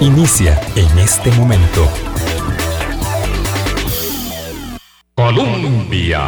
Inicia 0.00 0.58
en 0.74 0.98
este 0.98 1.30
momento. 1.32 1.88
Colombia. 5.14 6.20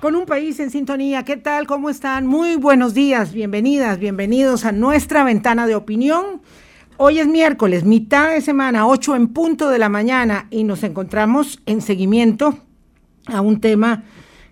Con 0.00 0.14
un 0.16 0.26
país 0.26 0.60
en 0.60 0.70
sintonía, 0.70 1.24
¿qué 1.24 1.36
tal? 1.36 1.66
¿Cómo 1.66 1.90
están? 1.90 2.26
Muy 2.26 2.56
buenos 2.56 2.94
días, 2.94 3.32
bienvenidas, 3.32 3.98
bienvenidos 3.98 4.64
a 4.64 4.72
nuestra 4.72 5.24
ventana 5.24 5.66
de 5.66 5.74
opinión. 5.74 6.42
Hoy 6.96 7.18
es 7.18 7.26
miércoles, 7.26 7.84
mitad 7.84 8.30
de 8.30 8.40
semana, 8.40 8.86
8 8.86 9.16
en 9.16 9.28
punto 9.28 9.68
de 9.70 9.78
la 9.78 9.88
mañana, 9.88 10.46
y 10.50 10.64
nos 10.64 10.82
encontramos 10.82 11.60
en 11.66 11.80
seguimiento 11.80 12.58
a 13.26 13.40
un 13.40 13.60
tema 13.60 14.04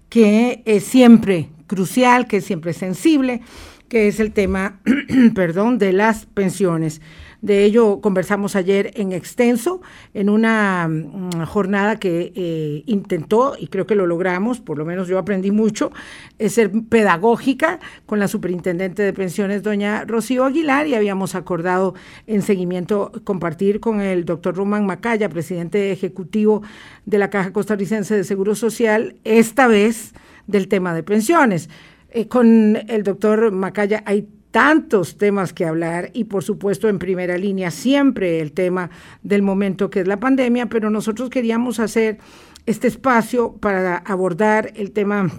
que 0.08 0.62
es 0.64 0.84
siempre 0.84 1.50
crucial, 1.66 2.26
que 2.26 2.38
es 2.38 2.44
siempre 2.44 2.72
sensible, 2.72 3.42
que 3.88 4.08
es 4.08 4.20
el 4.20 4.32
tema, 4.32 4.80
perdón, 5.34 5.78
de 5.78 5.92
las 5.92 6.26
pensiones. 6.26 7.00
De 7.40 7.62
ello 7.62 8.00
conversamos 8.00 8.56
ayer 8.56 8.90
en 8.96 9.12
extenso, 9.12 9.80
en 10.12 10.28
una 10.28 10.88
mm, 10.88 11.44
jornada 11.46 11.96
que 11.96 12.32
eh, 12.34 12.82
intentó, 12.86 13.54
y 13.56 13.68
creo 13.68 13.86
que 13.86 13.94
lo 13.94 14.08
logramos, 14.08 14.58
por 14.58 14.76
lo 14.76 14.84
menos 14.84 15.06
yo 15.06 15.18
aprendí 15.18 15.52
mucho, 15.52 15.92
es 16.40 16.54
ser 16.54 16.72
pedagógica 16.88 17.78
con 18.06 18.18
la 18.18 18.26
superintendente 18.26 19.04
de 19.04 19.12
pensiones, 19.12 19.62
doña 19.62 20.04
Rocío 20.04 20.44
Aguilar, 20.44 20.88
y 20.88 20.96
habíamos 20.96 21.36
acordado 21.36 21.94
en 22.26 22.42
seguimiento 22.42 23.12
compartir 23.22 23.78
con 23.78 24.00
el 24.00 24.24
doctor 24.24 24.56
Román 24.56 24.84
Macaya, 24.84 25.28
presidente 25.28 25.92
ejecutivo 25.92 26.62
de 27.06 27.18
la 27.18 27.30
Caja 27.30 27.52
Costarricense 27.52 28.16
de 28.16 28.24
Seguro 28.24 28.56
Social, 28.56 29.14
esta 29.22 29.68
vez 29.68 30.12
del 30.48 30.66
tema 30.66 30.92
de 30.92 31.04
pensiones. 31.04 31.68
Eh, 32.10 32.26
con 32.26 32.76
el 32.88 33.02
doctor 33.02 33.52
Macaya 33.52 34.02
hay 34.06 34.28
tantos 34.50 35.18
temas 35.18 35.52
que 35.52 35.66
hablar 35.66 36.10
y 36.14 36.24
por 36.24 36.42
supuesto 36.42 36.88
en 36.88 36.98
primera 36.98 37.36
línea 37.36 37.70
siempre 37.70 38.40
el 38.40 38.52
tema 38.52 38.90
del 39.22 39.42
momento 39.42 39.90
que 39.90 40.00
es 40.00 40.08
la 40.08 40.18
pandemia, 40.18 40.66
pero 40.66 40.88
nosotros 40.88 41.28
queríamos 41.28 41.80
hacer 41.80 42.18
este 42.64 42.88
espacio 42.88 43.52
para 43.52 43.98
abordar 43.98 44.72
el 44.74 44.92
tema 44.92 45.30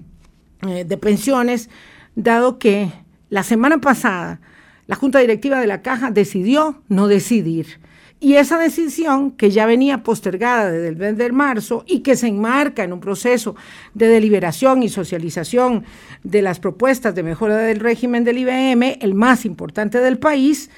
eh, 0.67 0.85
de 0.85 0.97
pensiones, 0.97 1.69
dado 2.15 2.59
que 2.59 2.91
la 3.29 3.43
semana 3.43 3.79
pasada 3.79 4.41
la 4.87 4.95
Junta 4.95 5.19
Directiva 5.19 5.59
de 5.59 5.67
la 5.67 5.81
Caja 5.81 6.11
decidió 6.11 6.81
no 6.87 7.07
decidir. 7.07 7.79
Y 8.21 8.35
esa 8.35 8.59
decisión, 8.59 9.31
que 9.31 9.49
ya 9.49 9.65
venía 9.65 10.03
postergada 10.03 10.71
desde 10.71 10.89
el 10.89 10.97
mes 10.97 11.17
de 11.17 11.31
marzo 11.31 11.85
y 11.87 12.01
que 12.01 12.17
se 12.17 12.27
enmarca 12.27 12.83
en 12.83 12.91
un 12.91 12.99
proceso 12.99 13.55
de 13.93 14.07
deliberación 14.07 14.83
y 14.83 14.89
socialización 14.89 15.85
de 16.23 16.41
las 16.41 16.59
propuestas 16.59 17.15
de 17.15 17.23
mejora 17.23 17.55
del 17.55 17.79
régimen 17.79 18.25
del 18.25 18.39
IBM, 18.39 18.97
el 18.99 19.13
más 19.13 19.45
importante 19.45 19.99
del 19.99 20.19
país, 20.19 20.69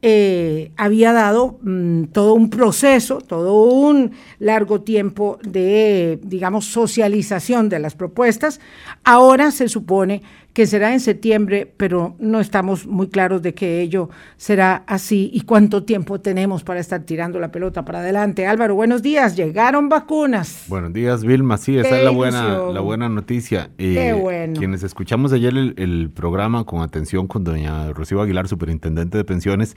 eh, 0.00 0.70
había 0.76 1.12
dado 1.12 1.58
mm, 1.62 2.04
todo 2.06 2.34
un 2.34 2.50
proceso, 2.50 3.18
todo 3.18 3.64
un 3.64 4.12
largo 4.38 4.82
tiempo 4.82 5.38
de, 5.42 6.20
digamos, 6.22 6.66
socialización 6.66 7.68
de 7.68 7.80
las 7.80 7.96
propuestas. 7.96 8.60
Ahora 9.02 9.50
se 9.50 9.68
supone 9.68 10.22
que 10.58 10.66
será 10.66 10.92
en 10.92 10.98
septiembre, 10.98 11.72
pero 11.76 12.16
no 12.18 12.40
estamos 12.40 12.84
muy 12.84 13.06
claros 13.06 13.42
de 13.42 13.54
que 13.54 13.80
ello 13.80 14.10
será 14.36 14.82
así 14.88 15.30
y 15.32 15.42
cuánto 15.42 15.84
tiempo 15.84 16.20
tenemos 16.20 16.64
para 16.64 16.80
estar 16.80 17.04
tirando 17.04 17.38
la 17.38 17.52
pelota 17.52 17.84
para 17.84 18.00
adelante. 18.00 18.44
Álvaro, 18.44 18.74
buenos 18.74 19.00
días, 19.00 19.36
llegaron 19.36 19.88
vacunas. 19.88 20.64
Buenos 20.66 20.92
días, 20.92 21.22
Vilma, 21.22 21.58
sí, 21.58 21.78
esa 21.78 21.98
es 21.98 22.02
la 22.02 22.10
buena, 22.10 22.58
la 22.72 22.80
buena 22.80 23.08
noticia. 23.08 23.70
Qué 23.78 24.08
eh, 24.08 24.12
bueno. 24.14 24.58
Quienes 24.58 24.82
escuchamos 24.82 25.32
ayer 25.32 25.56
el, 25.56 25.74
el 25.76 26.10
programa 26.10 26.64
con 26.64 26.82
atención 26.82 27.28
con 27.28 27.44
doña 27.44 27.92
Rocío 27.92 28.20
Aguilar, 28.20 28.48
superintendente 28.48 29.16
de 29.16 29.22
pensiones, 29.22 29.76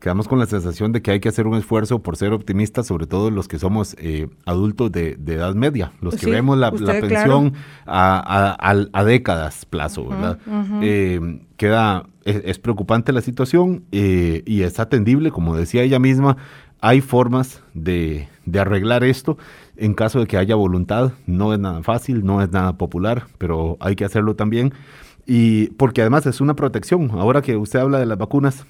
quedamos 0.00 0.28
con 0.28 0.38
la 0.38 0.46
sensación 0.46 0.92
de 0.92 1.02
que 1.02 1.10
hay 1.10 1.20
que 1.20 1.28
hacer 1.28 1.46
un 1.46 1.56
esfuerzo 1.56 2.00
por 2.00 2.16
ser 2.16 2.32
optimistas, 2.32 2.86
sobre 2.86 3.06
todo 3.06 3.30
los 3.30 3.48
que 3.48 3.58
somos 3.58 3.96
eh, 3.98 4.28
adultos 4.44 4.92
de, 4.92 5.16
edad 5.26 5.54
media, 5.54 5.92
los 6.00 6.16
que 6.16 6.30
vemos 6.30 6.58
la, 6.58 6.70
pensión 6.70 7.54
a, 7.86 9.02
décadas 9.04 9.64
plazo, 9.64 10.08
¿verdad? 10.08 10.38
Eh, 10.82 11.40
queda, 11.56 12.06
es, 12.24 12.58
preocupante 12.58 13.12
la 13.12 13.20
situación 13.20 13.84
eh, 13.92 14.42
y 14.46 14.62
es 14.62 14.78
atendible, 14.78 15.30
como 15.30 15.56
decía 15.56 15.82
ella 15.82 15.98
misma, 15.98 16.36
hay 16.80 17.00
formas 17.00 17.62
de, 17.74 18.28
de 18.44 18.60
arreglar 18.60 19.02
esto 19.02 19.38
en 19.76 19.94
caso 19.94 20.20
de 20.20 20.26
que 20.26 20.36
haya 20.36 20.54
voluntad, 20.54 21.12
no 21.26 21.52
es 21.52 21.58
nada 21.58 21.82
fácil, 21.82 22.24
no 22.24 22.42
es 22.42 22.50
nada 22.50 22.76
popular, 22.76 23.26
pero 23.38 23.76
hay 23.80 23.96
que 23.96 24.04
hacerlo 24.04 24.34
también. 24.36 24.72
Y 25.26 25.68
porque 25.70 26.02
además 26.02 26.24
es 26.26 26.40
una 26.40 26.54
protección. 26.54 27.10
Ahora 27.12 27.42
que 27.42 27.56
usted 27.56 27.80
habla 27.80 27.98
de 27.98 28.06
las 28.06 28.16
vacunas, 28.16 28.64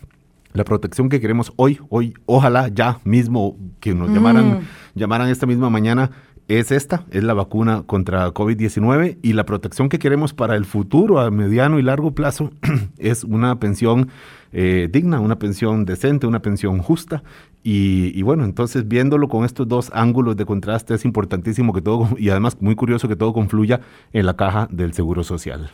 la 0.52 0.64
protección 0.64 1.08
que 1.08 1.20
queremos 1.20 1.52
hoy, 1.56 1.78
hoy, 1.88 2.14
ojalá 2.26 2.68
ya 2.68 3.00
mismo 3.04 3.56
que 3.80 3.94
nos 3.94 4.10
llamaran, 4.10 4.46
mm. 4.46 4.60
llamaran 4.94 5.28
esta 5.28 5.46
misma 5.46 5.70
mañana, 5.70 6.10
es 6.48 6.70
esta, 6.70 7.04
es 7.10 7.24
la 7.24 7.34
vacuna 7.34 7.82
contra 7.86 8.32
COVID-19 8.32 9.18
y 9.20 9.32
la 9.32 9.44
protección 9.44 9.88
que 9.88 9.98
queremos 9.98 10.32
para 10.32 10.54
el 10.54 10.64
futuro 10.64 11.18
a 11.18 11.30
mediano 11.30 11.78
y 11.78 11.82
largo 11.82 12.12
plazo 12.12 12.52
es 12.98 13.24
una 13.24 13.58
pensión 13.58 14.10
eh, 14.52 14.88
digna, 14.90 15.18
una 15.20 15.38
pensión 15.38 15.84
decente, 15.84 16.26
una 16.26 16.40
pensión 16.40 16.78
justa. 16.78 17.24
Y, 17.64 18.12
y, 18.14 18.22
bueno, 18.22 18.44
entonces 18.44 18.86
viéndolo 18.86 19.28
con 19.28 19.44
estos 19.44 19.66
dos 19.66 19.90
ángulos 19.92 20.36
de 20.36 20.46
contraste 20.46 20.94
es 20.94 21.04
importantísimo 21.04 21.72
que 21.72 21.82
todo, 21.82 22.10
y 22.16 22.28
además 22.28 22.56
muy 22.60 22.76
curioso 22.76 23.08
que 23.08 23.16
todo 23.16 23.32
confluya 23.32 23.80
en 24.12 24.24
la 24.24 24.36
caja 24.36 24.68
del 24.70 24.92
Seguro 24.92 25.24
Social. 25.24 25.68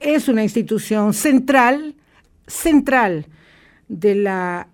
Es 0.00 0.28
una 0.28 0.42
institución 0.42 1.12
central, 1.12 1.96
central 2.46 3.26
de 3.88 4.14
la 4.14 4.68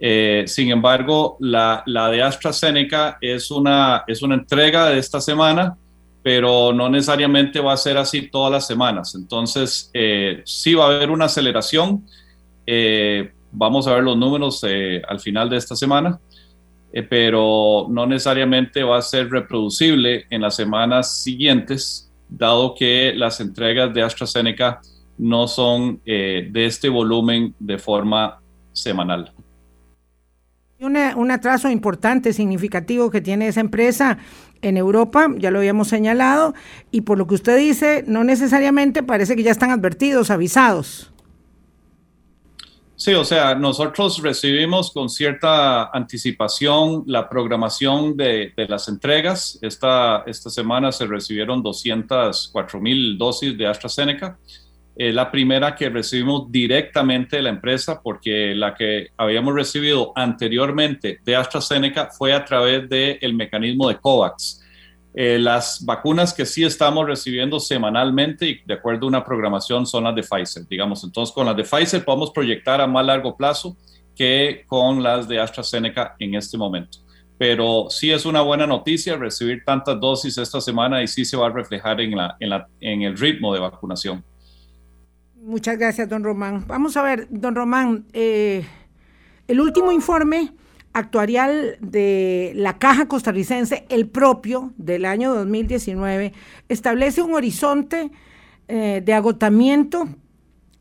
Eh, 0.00 0.44
sin 0.46 0.70
embargo, 0.70 1.36
la, 1.40 1.82
la, 1.86 2.08
de 2.08 2.22
AstraZeneca 2.22 3.18
es 3.20 3.50
una, 3.50 4.04
es 4.06 4.22
una 4.22 4.36
entrega 4.36 4.88
de 4.88 4.98
esta 4.98 5.20
semana, 5.20 5.76
pero 6.22 6.72
no 6.72 6.88
necesariamente 6.88 7.58
va 7.58 7.72
a 7.72 7.76
ser 7.76 7.98
así 7.98 8.30
todas 8.30 8.52
las 8.52 8.66
semanas. 8.66 9.14
Entonces, 9.16 9.90
sí 10.44 10.74
va 10.74 10.84
a 10.84 10.86
haber 10.88 11.10
una 11.10 11.24
aceleración. 11.24 12.04
Vamos 13.52 13.86
a 13.86 13.94
ver 13.94 14.04
los 14.04 14.16
números 14.16 14.64
eh, 14.66 15.02
al 15.08 15.20
final 15.20 15.48
de 15.48 15.56
esta 15.56 15.74
semana, 15.74 16.20
eh, 16.92 17.02
pero 17.02 17.86
no 17.88 18.06
necesariamente 18.06 18.82
va 18.82 18.98
a 18.98 19.02
ser 19.02 19.30
reproducible 19.30 20.26
en 20.30 20.42
las 20.42 20.56
semanas 20.56 21.22
siguientes 21.22 22.08
dado 22.28 22.74
que 22.74 23.12
las 23.14 23.40
entregas 23.40 23.92
de 23.94 24.02
AstraZeneca 24.02 24.80
no 25.16 25.48
son 25.48 26.00
eh, 26.04 26.48
de 26.50 26.66
este 26.66 26.88
volumen 26.88 27.54
de 27.58 27.78
forma 27.78 28.40
semanal. 28.72 29.32
un 30.80 31.30
atraso 31.30 31.68
importante, 31.70 32.32
significativo 32.32 33.10
que 33.10 33.20
tiene 33.20 33.48
esa 33.48 33.60
empresa 33.60 34.18
en 34.62 34.76
Europa, 34.76 35.28
ya 35.36 35.50
lo 35.50 35.58
habíamos 35.58 35.88
señalado, 35.88 36.54
y 36.90 37.00
por 37.00 37.18
lo 37.18 37.26
que 37.26 37.34
usted 37.34 37.58
dice, 37.58 38.04
no 38.06 38.24
necesariamente 38.24 39.02
parece 39.02 39.34
que 39.34 39.42
ya 39.42 39.50
están 39.50 39.70
advertidos, 39.70 40.30
avisados. 40.30 41.12
Sí, 42.98 43.14
o 43.14 43.24
sea, 43.24 43.54
nosotros 43.54 44.20
recibimos 44.20 44.90
con 44.90 45.08
cierta 45.08 45.84
anticipación 45.92 47.04
la 47.06 47.28
programación 47.28 48.16
de, 48.16 48.52
las 48.56 48.88
entregas. 48.88 49.56
Esta, 49.62 50.24
esta 50.26 50.50
semana 50.50 50.90
se 50.90 51.06
recibieron 51.06 51.62
204 51.62 52.80
mil 52.80 53.16
dosis 53.16 53.56
de 53.56 53.68
AstraZeneca. 53.68 54.36
Eh, 54.96 55.12
la 55.12 55.30
primera 55.30 55.76
que 55.76 55.88
recibimos 55.88 56.50
directamente 56.50 57.36
de 57.36 57.42
la 57.42 57.50
empresa, 57.50 58.02
porque 58.02 58.52
la 58.56 58.74
que 58.74 59.10
habíamos 59.16 59.54
recibido 59.54 60.12
anteriormente 60.16 61.20
de 61.24 61.36
AstraZeneca 61.36 62.06
fue 62.06 62.32
a 62.32 62.44
través 62.44 62.88
del 62.88 63.32
mecanismo 63.32 63.88
de 63.88 63.98
COVAX. 63.98 64.60
Eh, 65.14 65.38
las 65.38 65.84
vacunas 65.84 66.32
que 66.32 66.46
sí 66.46 66.64
estamos 66.64 67.06
recibiendo 67.06 67.58
semanalmente 67.58 68.48
y 68.48 68.60
de 68.64 68.74
acuerdo 68.74 69.06
a 69.06 69.08
una 69.08 69.24
programación 69.24 69.86
son 69.86 70.04
las 70.04 70.14
de 70.14 70.22
Pfizer, 70.22 70.68
digamos. 70.68 71.02
Entonces, 71.02 71.34
con 71.34 71.46
las 71.46 71.56
de 71.56 71.64
Pfizer 71.64 72.04
podemos 72.04 72.30
proyectar 72.30 72.80
a 72.80 72.86
más 72.86 73.04
largo 73.04 73.36
plazo 73.36 73.76
que 74.14 74.64
con 74.66 75.02
las 75.02 75.26
de 75.26 75.40
AstraZeneca 75.40 76.14
en 76.18 76.34
este 76.34 76.58
momento. 76.58 76.98
Pero 77.38 77.86
sí 77.88 78.10
es 78.10 78.26
una 78.26 78.42
buena 78.42 78.66
noticia 78.66 79.16
recibir 79.16 79.62
tantas 79.64 79.98
dosis 80.00 80.36
esta 80.38 80.60
semana 80.60 81.02
y 81.02 81.08
sí 81.08 81.24
se 81.24 81.36
va 81.36 81.46
a 81.46 81.50
reflejar 81.50 82.00
en, 82.00 82.16
la, 82.16 82.36
en, 82.40 82.50
la, 82.50 82.68
en 82.80 83.02
el 83.02 83.16
ritmo 83.16 83.54
de 83.54 83.60
vacunación. 83.60 84.24
Muchas 85.36 85.78
gracias, 85.78 86.08
don 86.08 86.24
Román. 86.24 86.64
Vamos 86.66 86.96
a 86.96 87.02
ver, 87.02 87.28
don 87.30 87.54
Román, 87.54 88.06
eh, 88.12 88.66
el 89.46 89.60
último 89.60 89.92
informe 89.92 90.52
actuarial 90.98 91.76
de 91.80 92.52
la 92.54 92.78
Caja 92.78 93.06
Costarricense, 93.08 93.86
el 93.88 94.06
propio 94.06 94.72
del 94.76 95.04
año 95.04 95.34
2019, 95.34 96.32
establece 96.68 97.22
un 97.22 97.34
horizonte 97.34 98.10
eh, 98.68 99.02
de 99.04 99.12
agotamiento 99.14 100.08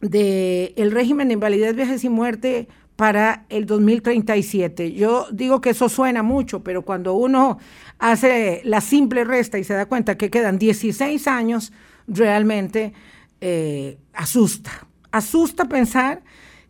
del 0.02 0.74
el 0.76 0.92
régimen 0.92 1.30
de 1.30 1.36
invalidez, 1.36 1.76
vejez 1.76 2.04
y 2.04 2.10
muerte 2.10 2.68
para 2.98 3.46
el 3.50 3.66
2037. 3.66 4.94
Yo 4.94 5.28
digo 5.32 5.62
que 5.62 5.70
eso 5.70 5.88
suena 5.88 6.24
mucho, 6.24 6.64
pero 6.64 6.82
cuando 6.82 7.14
uno 7.14 7.60
hace 8.00 8.62
la 8.66 8.82
simple 8.82 9.24
resta 9.24 9.58
y 9.60 9.64
se 9.64 9.74
da 9.74 9.86
cuenta 9.86 10.18
que 10.18 10.30
quedan 10.30 10.60
16 10.60 11.28
años, 11.28 11.72
realmente 12.08 12.94
eh, 13.40 13.98
asusta. 14.14 14.88
Asusta 15.12 15.66
pensar 15.66 16.24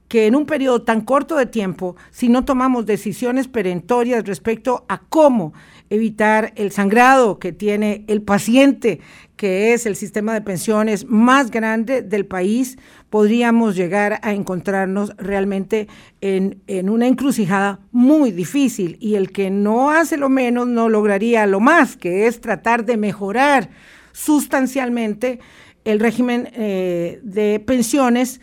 que 0.08 0.28
en 0.28 0.36
un 0.36 0.46
periodo 0.46 0.82
tan 0.82 1.02
corto 1.02 1.36
de 1.36 1.46
tiempo, 1.46 1.96
si 2.12 2.30
no 2.30 2.46
tomamos 2.46 2.86
decisiones 2.86 3.48
perentorias 3.48 4.26
respecto 4.26 4.86
a 4.88 5.00
cómo 5.00 5.54
evitar 5.90 6.54
el 6.56 6.72
sangrado 6.72 7.40
que 7.40 7.52
tiene 7.52 8.06
el 8.08 8.22
paciente, 8.22 9.00
que 9.36 9.74
es 9.74 9.86
el 9.86 9.96
sistema 9.96 10.34
de 10.34 10.42
pensiones 10.42 11.06
más 11.06 11.52
grande 11.52 12.02
del 12.02 12.26
país, 12.26 12.78
podríamos 13.10 13.76
llegar 13.76 14.20
a 14.24 14.34
encontrarnos 14.34 15.16
realmente 15.18 15.88
en, 16.22 16.62
una 16.90 17.08
encrucijada 17.08 17.80
muy 17.92 18.32
difícil. 18.32 18.98
Y 19.00 19.16
el 19.16 19.32
que 19.32 19.50
no 19.50 19.92
hace 19.92 20.18
lo 20.18 20.30
menos 20.30 20.68
no 20.68 20.90
lograría 20.90 21.46
lo 21.46 21.60
más, 21.60 21.96
que 21.96 22.28
es 22.28 22.42
tratar 22.42 22.86
de 22.86 22.98
mejorar 22.98 23.70
sustancialmente 24.12 25.40
el 25.86 26.00
régimen 26.00 26.50
eh, 26.54 27.20
de 27.24 27.60
pensiones 27.60 28.42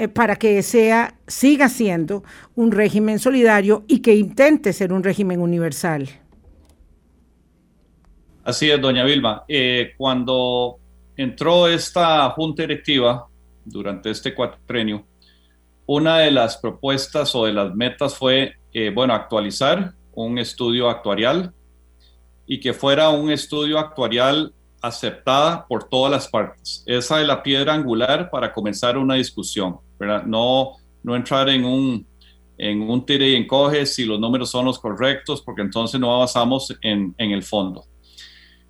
eh, 0.00 0.06
para 0.06 0.36
que 0.36 0.62
sea, 0.62 1.18
siga 1.26 1.68
siendo 1.68 2.22
un 2.54 2.70
régimen 2.70 3.18
solidario 3.18 3.82
y 3.88 3.98
que 3.98 4.14
intente 4.14 4.72
ser 4.72 4.92
un 4.92 5.02
régimen 5.02 5.40
universal. 5.40 6.08
Así 8.44 8.70
es, 8.70 8.80
doña 8.80 9.02
Vilma. 9.02 9.42
Eh, 9.48 9.94
cuando 9.98 10.78
entró 11.16 11.66
esta 11.66 12.30
junta 12.30 12.62
directiva 12.62 13.26
durante 13.64 14.10
este 14.10 14.32
cuatrenio, 14.36 15.04
una 15.86 16.18
de 16.18 16.30
las 16.30 16.58
propuestas 16.58 17.34
o 17.34 17.46
de 17.46 17.54
las 17.54 17.74
metas 17.74 18.14
fue, 18.14 18.54
eh, 18.72 18.92
bueno, 18.94 19.14
actualizar 19.14 19.94
un 20.12 20.38
estudio 20.38 20.88
actuarial 20.88 21.52
y 22.46 22.60
que 22.60 22.72
fuera 22.72 23.08
un 23.08 23.32
estudio 23.32 23.80
actuarial 23.80 24.54
aceptada 24.80 25.66
por 25.66 25.88
todas 25.88 26.12
las 26.12 26.28
partes. 26.28 26.84
Esa 26.86 27.20
es 27.20 27.26
la 27.26 27.42
piedra 27.42 27.74
angular 27.74 28.30
para 28.30 28.52
comenzar 28.52 28.96
una 28.96 29.16
discusión. 29.16 29.87
No, 30.26 30.72
no 31.02 31.16
entrar 31.16 31.48
en 31.48 31.64
un, 31.64 32.06
en 32.56 32.82
un 32.82 33.04
tire 33.04 33.30
y 33.30 33.34
encoge 33.34 33.86
si 33.86 34.04
los 34.04 34.20
números 34.20 34.50
son 34.50 34.64
los 34.64 34.78
correctos, 34.78 35.42
porque 35.42 35.62
entonces 35.62 35.98
no 36.00 36.14
avanzamos 36.14 36.76
en, 36.82 37.14
en 37.18 37.30
el 37.32 37.42
fondo. 37.42 37.84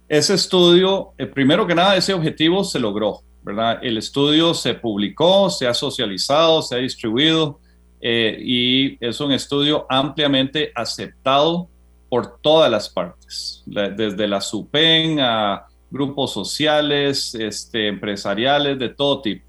Ese 0.09 0.35
estudio, 0.35 1.13
eh, 1.19 1.27
primero 1.27 1.67
que 1.67 1.75
nada, 1.75 1.97
ese 1.97 2.15
objetivo 2.15 2.65
se 2.65 2.79
logró, 2.79 3.21
¿verdad? 3.43 3.79
El 3.83 3.99
estudio 3.99 4.55
se 4.55 4.75
publicó, 4.75 5.51
se 5.51 5.67
ha 5.67 5.75
socializado, 5.75 6.63
se 6.63 6.77
ha 6.77 6.79
distribuido 6.79 7.61
eh, 8.01 8.39
y 8.41 9.05
es 9.05 9.21
un 9.21 9.33
estudio 9.33 9.87
ampliamente 9.89 10.73
aceptado 10.75 11.69
por 12.09 12.41
todas 12.41 12.71
las 12.71 12.89
partes, 12.89 13.63
desde 13.67 14.27
la 14.27 14.41
SUPEN 14.41 15.21
a 15.21 15.67
grupos 15.91 16.33
sociales, 16.33 17.35
este, 17.35 17.89
empresariales, 17.89 18.79
de 18.79 18.89
todo 18.89 19.21
tipo. 19.21 19.45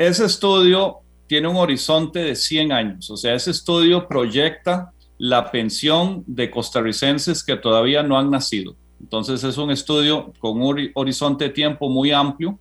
Ese 0.00 0.24
estudio 0.24 1.00
tiene 1.26 1.46
un 1.46 1.56
horizonte 1.56 2.20
de 2.20 2.34
100 2.34 2.72
años, 2.72 3.10
o 3.10 3.18
sea, 3.18 3.34
ese 3.34 3.50
estudio 3.50 4.08
proyecta 4.08 4.94
la 5.18 5.50
pensión 5.50 6.24
de 6.26 6.50
costarricenses 6.50 7.44
que 7.44 7.54
todavía 7.56 8.02
no 8.02 8.18
han 8.18 8.30
nacido. 8.30 8.74
Entonces 8.98 9.44
es 9.44 9.58
un 9.58 9.70
estudio 9.70 10.32
con 10.38 10.62
un 10.62 10.90
horizonte 10.94 11.44
de 11.44 11.50
tiempo 11.50 11.90
muy 11.90 12.12
amplio, 12.12 12.58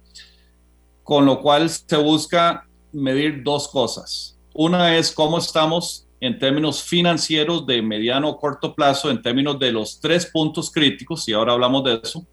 con 1.02 1.26
lo 1.26 1.40
cual 1.40 1.70
se 1.70 1.96
busca 1.96 2.68
medir 2.92 3.42
dos 3.42 3.70
cosas. 3.70 4.38
Una 4.54 4.98
es 4.98 5.10
cómo 5.10 5.38
estamos 5.38 6.10
en 6.20 6.38
términos 6.40 6.84
financieros 6.84 7.66
de 7.66 7.82
mediano 7.82 8.32
o 8.32 8.38
corto 8.38 8.76
plazo, 8.76 9.10
en 9.10 9.22
términos 9.22 9.58
de 9.58 9.72
los 9.72 10.02
tres 10.02 10.26
puntos 10.26 10.70
críticos, 10.70 11.26
y 11.30 11.32
ahora 11.32 11.54
hablamos 11.54 11.86
de 11.86 12.02
eso, 12.04 12.28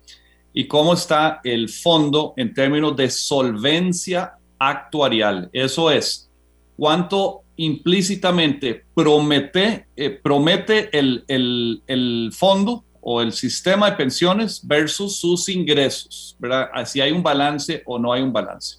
y 0.53 0.67
cómo 0.67 0.95
está 0.95 1.41
el 1.45 1.69
fondo 1.69 2.35
en 2.37 2.53
términos 2.53 2.97
de 2.97 3.09
solvencia 3.09 4.36
actuarial. 4.59 5.51
Eso 5.53 5.91
es, 5.91 6.31
cuánto 6.77 7.43
implícitamente 7.57 8.85
promete, 8.95 9.87
eh, 9.97 10.11
promete 10.11 10.97
el, 10.97 11.25
el, 11.29 12.31
fondo 12.33 12.85
o 13.01 13.23
el 13.23 13.33
sistema 13.33 13.91
de 13.91 13.97
pensiones 13.97 14.67
versus 14.67 15.19
sus 15.19 15.49
ingresos, 15.49 16.37
¿verdad? 16.39 16.69
Si 16.85 17.01
hay 17.01 17.13
un 17.13 17.23
balance 17.23 17.83
o 17.87 17.99
no 17.99 18.13
hay 18.13 18.23
un 18.23 18.33
balance. 18.33 18.79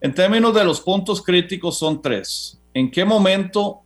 En 0.00 0.14
términos 0.14 0.54
de 0.54 0.64
los 0.64 0.80
puntos 0.80 1.22
críticos 1.22 1.78
son 1.78 2.02
tres. 2.02 2.58
¿En 2.74 2.90
qué 2.90 3.04
momento 3.04 3.82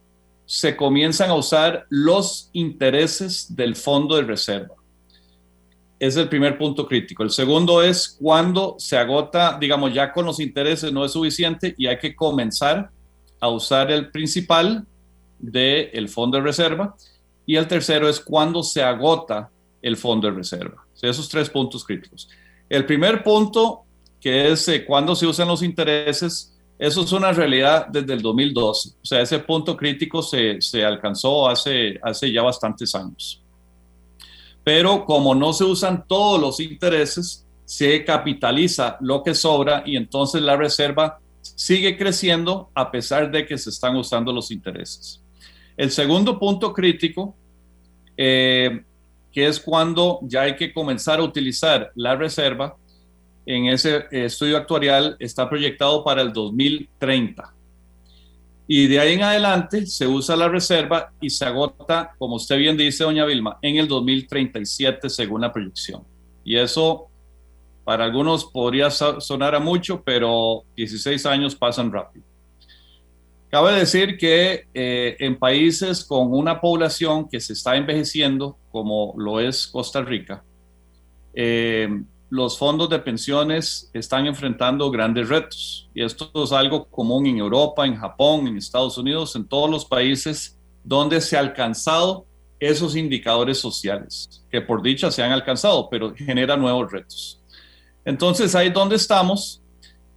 se 0.47 0.77
comienzan 0.77 1.29
a 1.29 1.35
usar 1.35 1.87
los 1.91 2.49
intereses 2.53 3.55
del 3.55 3.75
fondo 3.77 4.17
de 4.17 4.23
reserva? 4.23 4.76
Es 5.99 6.17
el 6.17 6.29
primer 6.29 6.59
punto 6.59 6.87
crítico. 6.87 7.23
El 7.23 7.31
segundo 7.31 7.83
es 7.83 8.17
cuando 8.21 8.77
se 8.79 8.97
agota, 8.97 9.57
digamos, 9.59 9.95
ya 9.95 10.13
con 10.13 10.27
los 10.27 10.41
intereses 10.41 10.93
no 10.93 11.05
es 11.05 11.13
suficiente 11.13 11.75
y 11.79 11.87
hay 11.87 11.99
que 11.99 12.15
comenzar 12.15 12.91
a 13.41 13.49
usar 13.49 13.91
el 13.91 14.11
principal 14.11 14.87
del 15.39 16.09
fondo 16.09 16.37
de 16.39 16.45
reserva. 16.45 16.95
Y 17.47 17.57
el 17.57 17.67
tercero 17.67 18.09
es 18.09 18.21
cuando 18.21 18.63
se 18.63 18.83
agota 18.83 19.51
el 19.81 19.97
fondo 19.97 20.29
de 20.29 20.35
reserva. 20.35 20.85
esos 21.01 21.29
tres 21.29 21.49
puntos 21.49 21.85
críticos. 21.85 22.29
El 22.69 22.85
primer 22.85 23.23
punto, 23.23 23.83
que 24.21 24.51
es 24.51 24.67
eh, 24.69 24.85
cuando 24.85 25.15
se 25.15 25.27
usan 25.27 25.47
los 25.47 25.63
intereses, 25.63 26.53
eso 26.79 27.03
es 27.03 27.13
una 27.13 27.33
realidad 27.33 27.87
desde 27.87 28.13
el 28.13 28.21
2012. 28.21 28.91
O 29.01 29.07
sea, 29.07 29.21
ese 29.21 29.39
punto 29.39 29.77
crítico 29.77 30.21
se, 30.21 30.61
se 30.61 30.85
alcanzó 30.85 31.49
hace, 31.49 31.99
hace 32.03 32.33
ya 32.33 32.43
bastantes 32.43 32.95
años 32.95 33.46
pero 34.67 35.05
como 35.05 35.33
no 35.33 35.53
se 35.53 35.63
usan 35.63 36.09
todos 36.09 36.41
los 36.41 36.59
intereses, 36.59 37.47
se 37.65 38.05
capitaliza 38.05 38.97
lo 39.01 39.23
que 39.23 39.33
sobra 39.33 39.85
y 39.87 39.95
entonces 39.95 40.43
la 40.43 40.57
reserva 40.57 41.21
sigue 41.41 41.97
creciendo 41.97 42.69
a 42.75 42.91
pesar 42.91 43.31
de 43.31 43.47
que 43.47 43.57
se 43.59 43.71
están 43.71 43.95
usando 43.95 44.33
los 44.33 44.51
intereses. 44.51 45.23
El 45.77 45.93
segundo 45.93 46.37
punto 46.37 46.73
crítico, 46.73 47.37
eh, 48.17 48.83
que 49.31 49.47
es 49.47 49.61
cuando 49.61 50.19
ya 50.23 50.41
hay 50.43 50.57
que 50.57 50.73
comenzar 50.73 51.21
a 51.21 51.23
utilizar 51.23 51.93
la 51.95 52.17
reserva, 52.17 52.77
en 53.47 53.67
ese 53.67 54.07
estudio 54.11 54.57
actuarial 54.57 55.17
está 55.21 55.49
proyectado 55.49 56.03
para 56.03 56.23
el 56.23 56.33
2030. 56.33 57.55
Y 58.69 58.89
de 58.89 58.99
ahí 58.99 59.15
en 59.15 59.23
adelante 59.23 59.87
se 59.87 60.07
usa 60.07 60.35
la 60.37 60.49
reserva 60.49 61.13
y 61.21 61.31
se 61.31 61.45
agota, 61.45 62.15
como 62.19 62.37
usted 62.37 62.59
bien 62.59 62.77
dice, 62.77 63.05
doña 63.05 63.25
Vilma, 63.25 63.59
en 63.63 63.77
el 63.77 63.87
2037 63.87 65.09
según 65.09 65.43
la 65.43 65.53
proyección. 65.53 66.03
Y 66.45 66.57
eso 66.57 67.09
Para 67.85 68.05
algunos 68.05 68.45
podría 68.45 68.91
sonar 68.91 69.55
a 69.55 69.61
mucho, 69.61 70.03
pero 70.03 70.65
16 70.75 71.25
años 71.27 71.55
pasan 71.55 71.93
rápido. 71.93 72.25
Cabe 73.49 73.75
decir 73.75 74.19
que 74.19 74.67
eh, 74.75 75.17
en 75.21 75.39
países 75.39 76.05
con 76.05 76.35
una 76.35 76.61
población 76.61 77.29
que 77.29 77.39
se 77.39 77.53
está 77.53 77.77
envejeciendo, 77.77 78.59
como 78.73 79.15
lo 79.17 79.39
es 79.39 79.69
Costa 79.69 80.03
Rica, 80.03 80.43
eh, 81.33 81.89
los 82.37 82.59
fondos 82.59 82.91
de 82.91 82.99
pensiones 82.99 83.91
están 83.95 84.27
enfrentando 84.27 84.91
grandes 84.91 85.29
retos. 85.29 85.89
Y 85.95 86.05
esto 86.05 86.31
es 86.45 86.53
algo 86.53 86.85
común 86.85 87.27
en 87.27 87.39
Europa, 87.39 87.87
en 87.87 87.97
Japón, 87.97 88.47
en 88.47 88.59
Estados 88.59 88.99
Unidos, 88.99 89.35
en 89.35 89.49
todos 89.49 89.71
los 89.71 89.85
países 89.87 90.59
donde 90.85 91.21
se 91.21 91.37
ha 91.37 91.41
alcanzado 91.41 92.27
esos 92.61 92.95
indicadores 92.95 93.59
sociales, 93.59 94.45
que 94.51 94.61
por 94.61 94.83
dicha 94.83 95.11
se 95.11 95.23
han 95.23 95.33
alcanzado, 95.33 95.89
pero 95.91 96.15
genera 96.15 96.57
nuevos 96.57 96.93
retos. 96.93 97.41
Entonces 98.05 98.55
ahí 98.55 98.71
donde 98.71 98.97
estamos, 98.97 99.63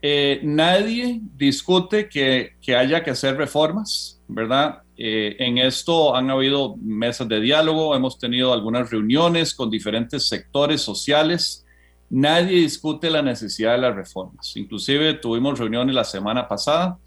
eh, 0.02 0.40
nadie 0.44 1.20
discute 1.36 2.08
que, 2.08 2.52
haya 2.76 3.04
que 3.04 3.12
hacer 3.12 3.36
reformas, 3.36 4.22
¿verdad? 4.28 4.84
Eh, 4.98 5.36
en 5.40 5.58
esto 5.58 6.16
han 6.16 6.30
habido 6.30 6.76
mesas 6.78 7.28
de 7.28 7.40
diálogo, 7.40 7.96
hemos 7.96 8.20
tenido 8.20 8.54
algunas 8.54 8.90
reuniones 8.90 9.54
con 9.54 9.70
diferentes 9.70 10.28
sectores 10.28 10.82
sociales. 10.82 11.66
Nadie 12.10 12.62
discute 12.62 13.10
la 13.10 13.22
necesidad 13.22 13.74
de 13.74 13.80
las 13.80 13.96
reformas. 13.96 14.56
Inclusive 14.56 15.14
tuvimos 15.16 15.60
reuniones 15.60 15.94
la 15.94 16.04
semana 16.04 16.48
pasada 16.48 16.98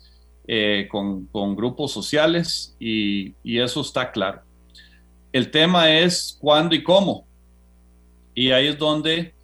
eh, 0.47 0.89
con, 0.91 1.29
grupos 1.57 1.93
sociales 1.93 2.77
y, 2.79 3.35
eso 3.45 3.81
está 3.81 4.11
claro. 4.13 4.43
El 5.33 5.51
tema 5.51 5.91
es 5.91 6.37
cuándo 6.41 6.75
y 6.75 6.83
cómo. 6.83 7.27
Y 8.35 8.51
ahí 8.51 8.69
es 8.69 8.79
donde 8.79 9.35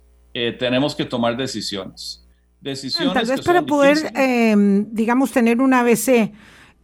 tenemos 0.59 0.95
que 0.95 1.05
tomar 1.05 1.37
decisiones 1.37 2.29
decisiones. 2.61 3.15
Tal 3.15 3.27
vez 3.27 3.41
para 3.43 3.63
poder, 3.63 4.13
em, 4.15 4.87
digamos, 4.93 5.31
tener 5.31 5.61
un 5.61 5.75
ABC, 5.75 6.33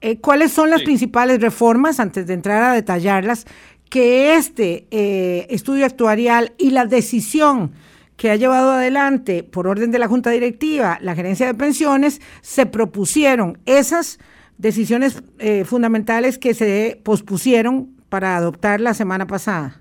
eh, 0.00 0.18
¿cuáles 0.20 0.52
son 0.52 0.70
las 0.70 0.82
principales 0.82 1.40
reformas, 1.40 2.00
antes 2.00 2.26
de 2.26 2.34
entrar 2.34 2.62
a 2.62 2.72
detallarlas, 2.72 3.46
que 3.90 4.34
este 4.34 4.86
eh, 4.90 5.46
estudio 5.50 5.86
actuarial 5.86 6.52
y 6.58 6.70
la 6.70 6.86
decisión 6.86 7.72
que 8.16 8.30
ha 8.30 8.36
llevado 8.36 8.72
adelante 8.72 9.42
por 9.42 9.66
orden 9.66 9.90
de 9.90 9.98
la 9.98 10.08
Junta 10.08 10.30
Directiva 10.30 10.98
la 11.00 11.14
gerencia 11.14 11.46
de 11.46 11.54
pensiones 11.54 12.20
se 12.42 12.66
propusieron 12.66 13.58
esas 13.66 14.18
decisiones 14.58 15.22
eh, 15.38 15.64
fundamentales 15.64 16.38
que 16.38 16.54
se 16.54 17.00
pospusieron 17.02 17.94
para 18.08 18.36
adoptar 18.36 18.80
la 18.80 18.94
semana 18.94 19.26
pasada? 19.26 19.80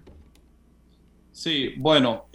Sí, 1.32 1.74
bueno, 1.78 2.25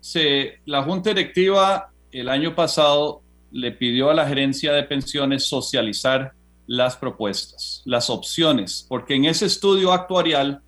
se, 0.00 0.60
la 0.64 0.82
Junta 0.82 1.10
Directiva 1.10 1.90
el 2.10 2.28
año 2.28 2.54
pasado 2.54 3.22
le 3.50 3.72
pidió 3.72 4.10
a 4.10 4.14
la 4.14 4.26
gerencia 4.26 4.72
de 4.72 4.82
pensiones 4.84 5.44
socializar 5.44 6.32
las 6.66 6.96
propuestas, 6.96 7.82
las 7.84 8.10
opciones, 8.10 8.86
porque 8.88 9.14
en 9.14 9.24
ese 9.24 9.46
estudio 9.46 9.92
actuarial 9.92 10.62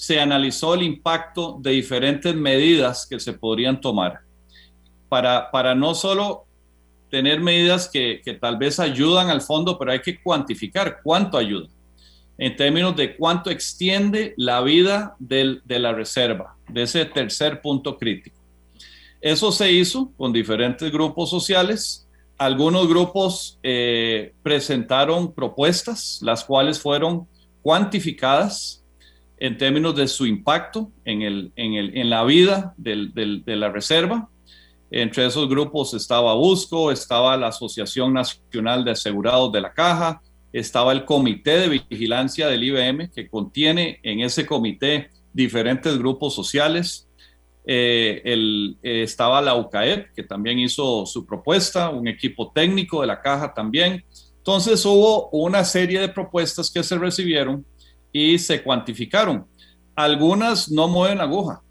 se 0.00 0.20
analizó 0.20 0.74
el 0.74 0.82
impacto 0.82 1.58
de 1.60 1.72
diferentes 1.72 2.34
medidas 2.34 3.06
que 3.06 3.18
se 3.18 3.32
podrían 3.32 3.80
tomar 3.80 4.20
para, 5.08 5.50
para 5.50 5.74
no 5.74 5.94
solo 5.94 6.46
tener 7.10 7.40
medidas 7.40 7.88
que, 7.88 8.20
tal 8.40 8.58
vez 8.58 8.78
ayudan 8.78 9.30
al 9.30 9.40
fondo, 9.40 9.78
pero 9.78 9.92
hay 9.92 10.00
que 10.00 10.20
cuantificar 10.22 11.00
cuánto 11.02 11.38
ayuda 11.38 11.68
en 12.36 12.54
términos 12.54 12.94
de 12.94 13.16
cuánto 13.16 13.50
extiende 13.50 14.34
la 14.36 14.60
vida 14.60 15.16
de 15.18 15.60
la 15.66 15.92
reserva, 15.92 16.56
de 16.68 16.82
ese 16.82 17.04
tercer 17.04 17.60
punto 17.60 17.98
crítico. 17.98 18.36
Eso 19.20 19.50
se 19.50 19.72
hizo 19.72 20.12
con 20.16 20.32
diferentes 20.32 20.92
grupos 20.92 21.30
sociales. 21.30 22.06
Algunos 22.36 22.86
grupos 22.86 23.58
eh, 23.64 24.32
presentaron 24.44 25.32
propuestas, 25.32 26.20
las 26.22 26.44
cuales 26.44 26.78
fueron 26.80 27.26
cuantificadas 27.62 28.84
en 29.40 29.56
términos 29.56 29.94
de 29.94 30.08
su 30.08 30.26
impacto 30.26 30.90
en, 31.04 31.22
el, 31.22 31.52
en, 31.56 32.10
la 32.10 32.24
vida 32.24 32.74
de 32.76 33.42
la 33.46 33.70
reserva. 33.70 34.28
Entre 34.90 35.26
esos 35.26 35.48
grupos 35.48 35.94
estaba 35.94 36.34
Busco, 36.34 36.90
estaba 36.90 37.36
la 37.36 37.48
Asociación 37.48 38.14
Nacional 38.14 38.84
de 38.84 38.92
Asegurados 38.92 39.52
de 39.52 39.60
la 39.60 39.72
Caja, 39.72 40.22
estaba 40.52 40.92
el 40.92 41.04
Comité 41.04 41.58
de 41.58 41.82
Vigilancia 41.90 42.48
del 42.48 42.64
IBM, 42.64 43.10
que 43.10 43.28
contiene 43.28 44.00
en 44.02 44.20
ese 44.20 44.46
comité 44.46 45.10
diferentes 45.32 45.98
grupos 45.98 46.34
sociales, 46.34 47.06
eh, 47.66 48.22
el, 48.24 48.78
eh, 48.82 49.02
estaba 49.02 49.42
la 49.42 49.54
UCAEP, 49.54 50.14
que 50.14 50.22
también 50.22 50.58
hizo 50.58 51.04
su 51.04 51.26
propuesta, 51.26 51.90
un 51.90 52.08
equipo 52.08 52.50
técnico 52.50 53.02
de 53.02 53.08
la 53.08 53.20
caja 53.20 53.52
también. 53.52 54.04
Entonces 54.38 54.84
hubo 54.86 55.28
una 55.28 55.62
serie 55.64 56.00
de 56.00 56.08
propuestas 56.08 56.70
que 56.70 56.82
se 56.82 56.96
recibieron 56.96 57.66
y 58.12 58.38
se 58.38 58.62
cuantificaron. 58.62 59.46
Algunas 59.94 60.70
no 60.70 60.88
mueven 60.88 61.18
la 61.18 61.24
aguja, 61.24 61.62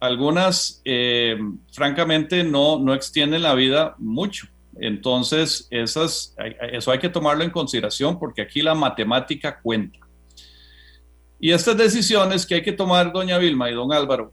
algunas 0.00 0.80
eh, 0.84 1.38
francamente 1.72 2.44
no, 2.44 2.78
no 2.78 2.94
extienden 2.94 3.42
la 3.42 3.54
vida 3.54 3.94
mucho. 3.98 4.48
Entonces, 4.78 5.68
esas, 5.70 6.34
eso 6.72 6.90
hay 6.90 6.98
que 6.98 7.08
tomarlo 7.08 7.44
en 7.44 7.50
consideración 7.50 8.18
porque 8.18 8.42
aquí 8.42 8.60
la 8.60 8.74
matemática 8.74 9.60
cuenta. 9.60 9.98
Y 11.40 11.52
estas 11.52 11.76
decisiones 11.76 12.46
que 12.46 12.56
hay 12.56 12.62
que 12.62 12.72
tomar, 12.72 13.12
doña 13.12 13.38
Vilma 13.38 13.70
y 13.70 13.74
don 13.74 13.92
Álvaro, 13.92 14.32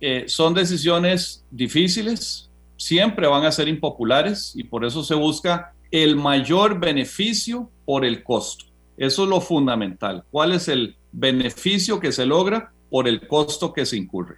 eh, 0.00 0.24
son 0.28 0.54
decisiones 0.54 1.44
difíciles, 1.50 2.50
siempre 2.76 3.26
van 3.26 3.44
a 3.44 3.52
ser 3.52 3.68
impopulares 3.68 4.52
y 4.54 4.64
por 4.64 4.84
eso 4.84 5.02
se 5.02 5.14
busca 5.14 5.72
el 5.90 6.16
mayor 6.16 6.78
beneficio 6.78 7.70
por 7.84 8.04
el 8.04 8.22
costo. 8.22 8.66
Eso 8.96 9.24
es 9.24 9.28
lo 9.28 9.40
fundamental. 9.40 10.24
¿Cuál 10.30 10.52
es 10.52 10.68
el 10.68 10.96
beneficio 11.12 12.00
que 12.00 12.12
se 12.12 12.26
logra 12.26 12.72
por 12.90 13.08
el 13.08 13.26
costo 13.26 13.72
que 13.72 13.86
se 13.86 13.96
incurre? 13.96 14.36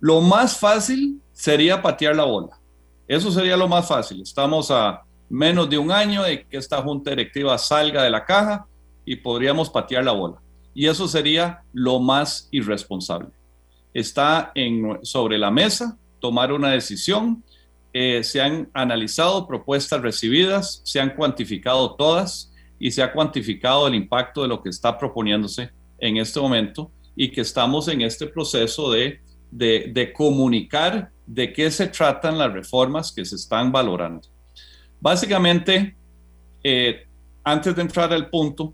Lo 0.00 0.20
más 0.20 0.58
fácil 0.58 1.20
sería 1.32 1.82
patear 1.82 2.16
la 2.16 2.24
bola. 2.24 2.58
Eso 3.06 3.30
sería 3.30 3.56
lo 3.56 3.68
más 3.68 3.86
fácil. 3.86 4.22
Estamos 4.22 4.70
a 4.70 5.02
menos 5.28 5.68
de 5.68 5.78
un 5.78 5.90
año 5.92 6.22
de 6.22 6.46
que 6.46 6.56
esta 6.56 6.82
junta 6.82 7.10
directiva 7.10 7.56
salga 7.58 8.02
de 8.02 8.10
la 8.10 8.24
caja 8.24 8.66
y 9.04 9.16
podríamos 9.16 9.70
patear 9.70 10.04
la 10.04 10.12
bola. 10.12 10.40
Y 10.74 10.86
eso 10.86 11.06
sería 11.06 11.62
lo 11.72 12.00
más 12.00 12.48
irresponsable 12.50 13.30
está 13.94 14.52
en, 14.54 14.98
sobre 15.02 15.38
la 15.38 15.50
mesa, 15.50 15.96
tomar 16.20 16.52
una 16.52 16.70
decisión. 16.70 17.42
Eh, 17.92 18.22
se 18.22 18.40
han 18.40 18.70
analizado 18.72 19.46
propuestas 19.46 20.00
recibidas, 20.00 20.80
se 20.84 21.00
han 21.00 21.14
cuantificado 21.14 21.94
todas 21.96 22.49
y 22.80 22.90
se 22.90 23.02
ha 23.02 23.12
cuantificado 23.12 23.86
el 23.86 23.94
impacto 23.94 24.42
de 24.42 24.48
lo 24.48 24.62
que 24.62 24.70
está 24.70 24.98
proponiéndose 24.98 25.70
en 25.98 26.16
este 26.16 26.40
momento 26.40 26.90
y 27.14 27.30
que 27.30 27.42
estamos 27.42 27.86
en 27.88 28.00
este 28.00 28.26
proceso 28.26 28.90
de, 28.90 29.20
de, 29.50 30.12
comunicar 30.14 31.10
de 31.26 31.52
qué 31.52 31.70
se 31.70 31.86
tratan 31.88 32.38
las 32.38 32.50
reformas 32.52 33.12
que 33.12 33.24
se 33.26 33.36
están 33.36 33.70
valorando. 33.70 34.26
Básicamente, 34.98 35.94
eh, 36.64 37.06
antes 37.44 37.76
de 37.76 37.82
entrar 37.82 38.12
al 38.14 38.30
punto, 38.30 38.72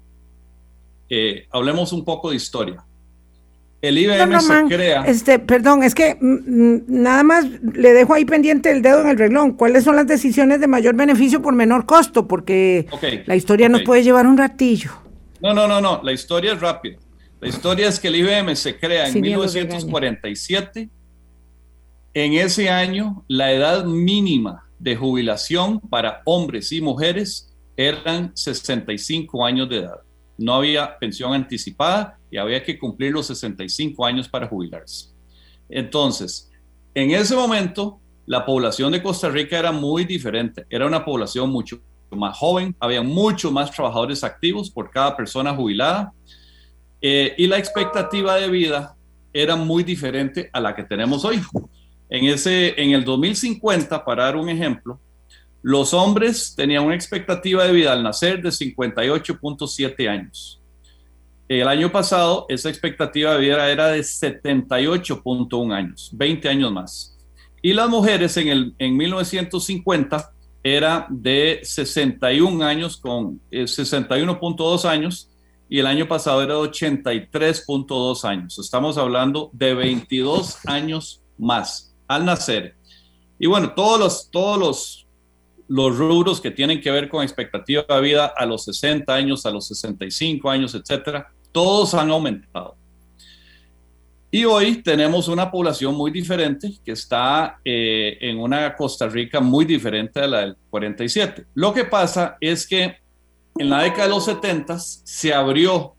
eh, 1.08 1.48
hablemos 1.50 1.92
un 1.92 2.04
poco 2.04 2.30
de 2.30 2.36
historia. 2.36 2.85
El 3.82 3.98
IBM 3.98 4.40
se 4.40 4.64
crea. 4.68 5.02
Este, 5.02 5.38
perdón, 5.38 5.82
es 5.82 5.94
que 5.94 6.16
mm, 6.20 6.26
mm, 6.26 6.84
nada 6.88 7.22
más 7.22 7.46
le 7.60 7.92
dejo 7.92 8.14
ahí 8.14 8.24
pendiente 8.24 8.70
el 8.70 8.82
dedo 8.82 9.02
en 9.02 9.08
el 9.08 9.18
reglón. 9.18 9.52
¿Cuáles 9.52 9.84
son 9.84 9.96
las 9.96 10.06
decisiones 10.06 10.60
de 10.60 10.66
mayor 10.66 10.94
beneficio 10.94 11.42
por 11.42 11.54
menor 11.54 11.86
costo? 11.86 12.26
Porque 12.26 12.86
la 13.26 13.36
historia 13.36 13.68
nos 13.68 13.82
puede 13.82 14.02
llevar 14.02 14.26
un 14.26 14.38
ratillo. 14.38 14.92
No, 15.40 15.52
no, 15.52 15.68
no, 15.68 15.80
no. 15.80 16.00
La 16.02 16.12
historia 16.12 16.54
es 16.54 16.60
rápida. 16.60 16.96
La 17.40 17.48
historia 17.48 17.88
es 17.88 18.00
que 18.00 18.08
el 18.08 18.16
IBM 18.16 18.56
se 18.56 18.78
crea 18.78 19.08
en 19.08 19.20
1947. 19.20 20.88
En 22.14 22.32
ese 22.32 22.70
año, 22.70 23.24
la 23.28 23.52
edad 23.52 23.84
mínima 23.84 24.64
de 24.78 24.96
jubilación 24.96 25.80
para 25.80 26.22
hombres 26.24 26.72
y 26.72 26.80
mujeres 26.80 27.52
eran 27.76 28.32
65 28.34 29.44
años 29.44 29.68
de 29.68 29.78
edad 29.80 30.00
no 30.38 30.54
había 30.54 30.98
pensión 30.98 31.32
anticipada 31.32 32.18
había 32.38 32.62
que 32.62 32.78
cumplir 32.78 33.12
los 33.12 33.26
65 33.26 34.04
años 34.04 34.28
para 34.28 34.46
jubilarse. 34.46 35.10
Entonces, 35.68 36.50
en 36.94 37.10
ese 37.10 37.34
momento, 37.34 38.00
la 38.26 38.44
población 38.44 38.92
de 38.92 39.02
Costa 39.02 39.28
Rica 39.28 39.58
era 39.58 39.72
muy 39.72 40.04
diferente. 40.04 40.66
Era 40.70 40.86
una 40.86 41.04
población 41.04 41.50
mucho 41.50 41.80
más 42.10 42.36
joven, 42.38 42.74
había 42.80 43.02
muchos 43.02 43.52
más 43.52 43.70
trabajadores 43.70 44.22
activos 44.24 44.70
por 44.70 44.90
cada 44.90 45.16
persona 45.16 45.54
jubilada 45.54 46.12
eh, 47.00 47.34
y 47.36 47.46
la 47.46 47.58
expectativa 47.58 48.36
de 48.36 48.48
vida 48.48 48.96
era 49.32 49.56
muy 49.56 49.82
diferente 49.82 50.48
a 50.52 50.60
la 50.60 50.74
que 50.74 50.84
tenemos 50.84 51.24
hoy. 51.24 51.42
En, 52.08 52.24
ese, 52.24 52.80
en 52.80 52.92
el 52.92 53.04
2050, 53.04 54.04
para 54.04 54.24
dar 54.24 54.36
un 54.36 54.48
ejemplo, 54.48 55.00
los 55.62 55.92
hombres 55.92 56.54
tenían 56.56 56.84
una 56.84 56.94
expectativa 56.94 57.64
de 57.64 57.72
vida 57.72 57.92
al 57.92 58.02
nacer 58.02 58.40
de 58.40 58.50
58.7 58.50 60.08
años. 60.08 60.60
El 61.48 61.68
año 61.68 61.92
pasado 61.92 62.46
esa 62.48 62.68
expectativa 62.68 63.34
de 63.34 63.40
vida 63.40 63.70
era 63.70 63.88
de 63.88 64.00
78.1 64.00 65.72
años, 65.72 66.10
20 66.12 66.48
años 66.48 66.72
más. 66.72 67.16
Y 67.62 67.72
las 67.72 67.88
mujeres 67.88 68.36
en, 68.36 68.48
el, 68.48 68.74
en 68.78 68.96
1950 68.96 70.32
era 70.64 71.06
de 71.08 71.60
61 71.62 72.64
años 72.64 72.96
con 72.96 73.40
61.2 73.52 74.84
eh, 74.84 74.88
años 74.88 75.30
y 75.68 75.78
el 75.78 75.86
año 75.86 76.08
pasado 76.08 76.42
era 76.42 76.54
de 76.54 76.60
83.2 76.60 78.24
años. 78.24 78.58
Estamos 78.58 78.98
hablando 78.98 79.50
de 79.52 79.74
22 79.74 80.66
años 80.66 81.22
más 81.38 81.94
al 82.08 82.24
nacer. 82.24 82.74
Y 83.38 83.46
bueno, 83.46 83.72
todos 83.74 84.00
los, 84.00 84.30
todos 84.30 84.58
los, 84.58 85.06
los 85.68 85.96
rubros 85.96 86.40
que 86.40 86.50
tienen 86.50 86.80
que 86.80 86.90
ver 86.90 87.08
con 87.08 87.22
expectativa 87.22 87.84
de 87.88 88.00
vida 88.00 88.26
a 88.36 88.46
los 88.46 88.64
60 88.64 89.14
años, 89.14 89.46
a 89.46 89.50
los 89.52 89.68
65 89.68 90.50
años, 90.50 90.74
etcétera, 90.74 91.32
todos 91.56 91.94
han 91.94 92.10
aumentado. 92.10 92.76
Y 94.30 94.44
hoy 94.44 94.82
tenemos 94.82 95.26
una 95.26 95.50
población 95.50 95.94
muy 95.94 96.10
diferente 96.10 96.70
que 96.84 96.92
está 96.92 97.58
eh, 97.64 98.18
en 98.20 98.38
una 98.38 98.76
Costa 98.76 99.08
Rica 99.08 99.40
muy 99.40 99.64
diferente 99.64 100.20
a 100.20 100.26
la 100.26 100.40
del 100.40 100.56
47. 100.68 101.46
Lo 101.54 101.72
que 101.72 101.84
pasa 101.84 102.36
es 102.42 102.66
que 102.66 102.96
en 103.56 103.70
la 103.70 103.84
década 103.84 104.02
de 104.02 104.10
los 104.10 104.26
70 104.26 104.78
se 104.78 105.32
abrió 105.32 105.94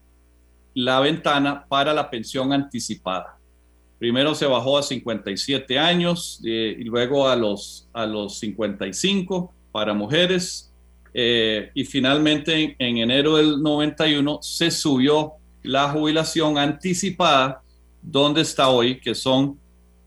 la 0.76 1.00
ventana 1.00 1.66
para 1.68 1.92
la 1.92 2.08
pensión 2.08 2.54
anticipada. 2.54 3.40
Primero 3.98 4.36
se 4.36 4.46
bajó 4.46 4.78
a 4.78 4.84
57 4.84 5.80
años 5.80 6.40
eh, 6.46 6.76
y 6.78 6.84
luego 6.84 7.28
a 7.28 7.36
los, 7.36 7.90
a 7.94 8.06
los 8.06 8.38
55 8.38 9.52
para 9.72 9.96
mujeres. 9.96 10.72
Eh, 11.16 11.72
y 11.74 11.84
finalmente 11.84 12.76
en, 12.78 12.98
enero 12.98 13.38
del 13.38 13.60
91 13.60 14.38
se 14.44 14.70
subió 14.70 15.38
la 15.68 15.90
jubilación 15.90 16.58
anticipada, 16.58 17.62
donde 18.02 18.42
está 18.42 18.70
hoy, 18.70 19.00
que 19.00 19.14
son 19.14 19.60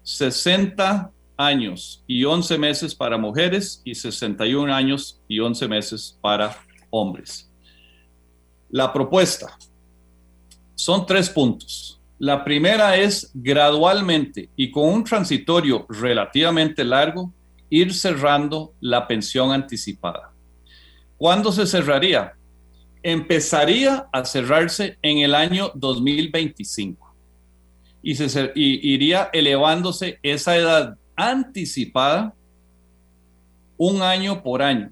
60 0.02 1.11
años 1.37 2.02
y 2.07 2.25
11 2.25 2.59
meses 2.59 2.95
para 2.95 3.17
mujeres 3.17 3.81
y 3.85 3.95
61 3.95 4.73
años 4.75 5.21
y 5.29 5.38
11 5.38 5.69
meses 5.69 6.19
para 6.21 6.57
hombres. 6.90 7.50
La 8.71 8.93
propuesta 8.93 9.57
son 10.75 11.05
tres 11.07 11.29
puntos. 11.29 12.00
La 12.19 12.45
primera 12.45 12.97
es 12.97 13.31
gradualmente 13.35 14.50
y 14.57 14.71
con 14.71 14.88
un 14.88 15.05
transitorio 15.05 15.87
relativamente 15.88 16.85
largo 16.85 17.33
ir 17.71 17.95
cerrando 17.95 18.75
la 18.81 19.07
pensión 19.07 19.52
anticipada. 19.52 20.33
¿Cuándo 21.17 21.52
se 21.52 21.67
cerraría? 21.67 22.35
Empezaría 23.02 24.09
a 24.12 24.25
cerrarse 24.25 24.99
en 25.02 25.19
el 25.19 25.35
año 25.35 25.71
2025 25.75 27.14
y, 28.02 28.14
se, 28.14 28.52
iría 28.54 29.30
elevándose 29.33 30.19
esa 30.23 30.57
edad 30.57 30.99
anticipada 31.16 32.35
un 33.76 34.02
año 34.02 34.42
por 34.42 34.62
año 34.62 34.90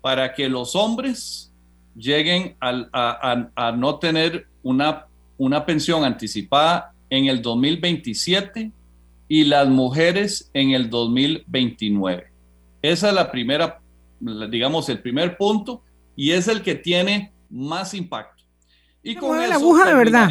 para 0.00 0.32
que 0.32 0.48
los 0.48 0.74
hombres 0.74 1.52
lleguen 1.94 2.56
a, 2.60 3.72
no 3.76 3.98
tener 3.98 4.46
una, 4.62 5.06
una 5.36 5.66
pensión 5.66 6.04
anticipada 6.04 6.92
en 7.10 7.26
el 7.26 7.42
2027 7.42 8.70
y 9.28 9.44
las 9.44 9.68
mujeres 9.68 10.50
en 10.54 10.70
el 10.70 10.88
2029. 10.88 12.28
Esa 12.80 13.08
es 13.08 13.14
la 13.14 13.30
primera, 13.30 13.80
digamos, 14.50 14.88
el 14.88 15.00
primer 15.00 15.36
punto 15.36 15.82
y 16.18 16.32
es 16.32 16.48
el 16.48 16.62
que 16.62 16.74
tiene 16.74 17.32
más 17.48 17.94
impacto. 17.94 18.42
Y 19.04 19.14
con 19.14 19.28
mueve 19.28 19.46
la 19.46 19.54
aguja 19.54 19.86
de 19.86 19.94
verdad. 19.94 20.28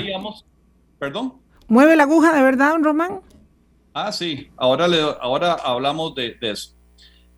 Perdón. 1.00 1.42
¿Mueve 1.70 1.96
la 1.96 2.04
aguja 2.04 2.36
de 2.36 2.42
verdad, 2.42 2.72
don 2.72 2.84
Román? 2.84 3.22
Ah, 3.94 4.12
sí, 4.12 4.50
ahora, 4.58 4.86
le, 4.86 5.00
ahora 5.00 5.54
hablamos 5.54 6.14
de, 6.14 6.36
de 6.42 6.52
eso. 6.52 6.76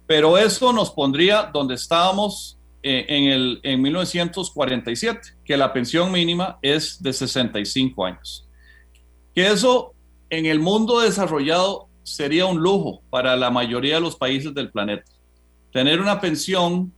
Pero 0.07 0.35
eso 0.35 0.73
nos 0.73 0.89
pondría 0.89 1.43
donde 1.53 1.75
estábamos 1.75 2.57
eh, 2.81 3.05
en, 3.07 3.25
el, 3.25 3.59
en 3.61 3.83
1947, 3.83 5.19
que 5.45 5.55
la 5.55 5.71
pensión 5.71 6.11
mínima 6.11 6.57
es 6.63 7.03
de 7.03 7.13
65 7.13 8.03
años. 8.03 8.49
Que 9.35 9.45
eso 9.45 9.93
en 10.31 10.47
el 10.47 10.59
mundo 10.59 11.01
desarrollado 11.01 11.87
sería 12.01 12.47
un 12.47 12.57
lujo 12.57 13.03
para 13.11 13.35
la 13.35 13.51
mayoría 13.51 13.95
de 13.95 14.01
los 14.01 14.15
países 14.15 14.55
del 14.55 14.71
planeta. 14.71 15.05
Tener 15.71 16.01
una 16.01 16.19
pensión 16.19 16.91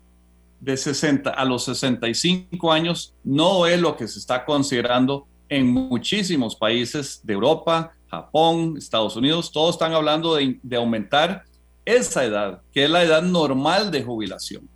de 0.62 0.78
60 0.78 1.32
a 1.32 1.44
los 1.44 1.66
65 1.66 2.72
años 2.72 3.14
no 3.24 3.66
es 3.66 3.82
lo 3.82 3.98
que 3.98 4.08
se 4.08 4.20
está 4.20 4.46
considerando 4.46 5.28
en 5.50 5.68
muchísimos 5.68 6.56
países 6.56 7.20
de 7.24 7.34
Europa, 7.34 7.92
Japón, 8.08 8.76
Estados 8.78 9.16
Unidos. 9.18 9.52
Todos 9.52 9.76
están 9.76 9.94
hablando 9.94 10.36
de, 10.36 10.60
de 10.62 10.76
aumentar 10.78 11.44
esa 11.84 12.24
edad, 12.24 12.62
que 12.72 12.86
es 12.86 12.90
la 12.90 13.04
edad 13.04 13.22
normal 13.24 13.92
de 13.92 14.04
jubilación. 14.04 14.70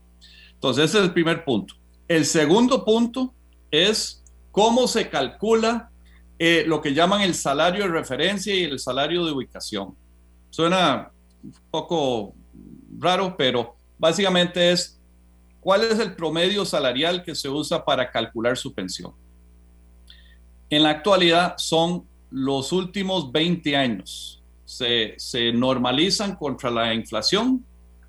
Entonces, 0.53 0.85
ese 0.85 0.97
es 0.97 1.03
el 1.05 1.13
primer 1.13 1.45
punto. 1.45 1.75
El 2.07 2.25
segundo 2.25 2.83
punto 2.83 3.33
es 3.71 4.23
cómo 4.51 4.87
se 4.87 5.09
calcula 5.09 5.91
eh, 6.37 6.63
lo 6.67 6.81
que 6.81 6.93
llaman 6.93 7.21
el 7.21 7.35
salario 7.35 7.83
de 7.83 7.89
referencia 7.89 8.53
y 8.53 8.63
el 8.63 8.79
salario 8.79 9.23
de 9.25 9.31
ubicación. 9.31 9.95
Suena 10.49 11.11
un 11.43 11.53
poco 11.71 12.33
raro, 12.99 13.35
pero 13.37 13.75
básicamente 13.97 14.71
es 14.71 14.99
cuál 15.65 15.81
es 15.81 15.97
el 15.97 16.15
promedio 16.15 16.63
salarial 16.63 17.23
que 17.23 17.33
se 17.33 17.49
usa 17.49 17.83
para 17.83 18.11
calcular 18.11 18.55
su 18.55 18.71
pensión. 18.71 19.13
En 20.69 20.83
la 20.83 20.91
actualidad 20.91 21.55
son 21.57 22.05
los 22.29 22.71
últimos 22.71 23.31
20 23.31 23.75
años. 23.75 24.43
Se, 24.63 25.15
se 25.17 25.51
normalizan 25.51 26.35
contra 26.35 26.69
la 26.69 26.93
inflación 26.93 27.65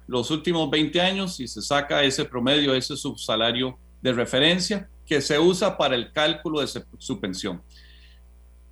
los 0.06 0.30
últimos 0.30 0.68
20 0.68 1.00
años 1.00 1.40
y 1.40 1.48
se 1.48 1.62
saca 1.62 2.04
ese 2.04 2.26
promedio, 2.26 2.74
ese 2.74 2.94
subsalario 2.94 3.78
de 4.02 4.12
referencia 4.12 4.90
que 5.06 5.22
se 5.22 5.38
usa 5.38 5.78
para 5.78 5.96
el 5.96 6.12
cálculo 6.12 6.60
de 6.60 6.66
su 6.98 7.18
pensión. 7.18 7.62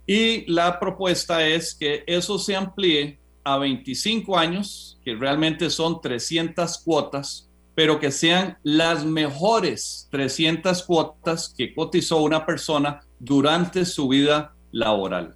Y 0.07 0.45
la 0.53 0.79
propuesta 0.79 1.47
es 1.47 1.75
que 1.75 2.05
eso 2.07 2.39
se 2.39 2.55
amplíe 2.55 3.19
a 3.45 3.57
25 3.57 4.37
años, 4.37 4.99
que 5.03 5.15
realmente 5.15 5.71
son 5.71 6.03
300 6.03 6.77
cuotas, 6.85 7.49
pero 7.75 7.99
que 7.99 8.11
sean 8.11 8.59
las 8.63 9.05
mejores 9.05 10.09
300 10.11 10.83
cuotas 10.85 11.53
que 11.57 11.75
cotizó 11.75 12.19
una 12.19 12.47
persona 12.47 13.01
durante 13.19 13.85
su 13.85 14.09
vida 14.09 14.55
laboral. 14.71 15.35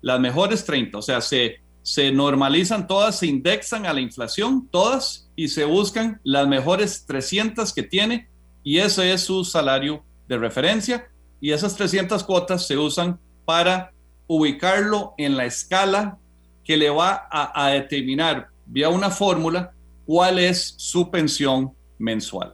Las 0.00 0.20
mejores 0.20 0.64
30, 0.64 0.98
o 0.98 1.02
sea, 1.02 1.20
se, 1.20 1.60
se 1.82 2.12
normalizan 2.12 2.86
todas, 2.86 3.18
se 3.18 3.26
indexan 3.26 3.86
a 3.86 3.92
la 3.92 4.00
inflación, 4.00 4.68
todas, 4.70 5.28
y 5.34 5.48
se 5.48 5.64
buscan 5.64 6.20
las 6.22 6.46
mejores 6.46 7.06
300 7.06 7.72
que 7.72 7.82
tiene 7.82 8.28
y 8.62 8.78
ese 8.78 9.12
es 9.12 9.22
su 9.22 9.44
salario 9.44 10.04
de 10.28 10.38
referencia 10.38 11.08
y 11.40 11.52
esas 11.52 11.74
300 11.74 12.22
cuotas 12.24 12.66
se 12.66 12.76
usan 12.76 13.18
para 13.44 13.92
ubicarlo 14.26 15.14
en 15.18 15.36
la 15.36 15.46
escala 15.46 16.18
que 16.62 16.76
le 16.76 16.90
va 16.90 17.26
a, 17.30 17.64
a 17.64 17.70
determinar 17.70 18.48
vía 18.66 18.90
una 18.90 19.10
fórmula 19.10 19.72
cuál 20.04 20.38
es 20.38 20.74
su 20.76 21.10
pensión 21.10 21.72
mensual. 22.00 22.52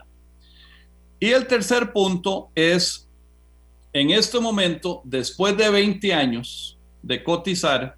Y 1.19 1.31
el 1.31 1.47
tercer 1.47 1.93
punto 1.93 2.51
es, 2.55 3.09
en 3.93 4.11
este 4.11 4.39
momento, 4.39 5.01
después 5.05 5.57
de 5.57 5.71
20 5.71 6.13
años 6.13 6.79
de 7.03 7.25
cotizar, 7.25 7.97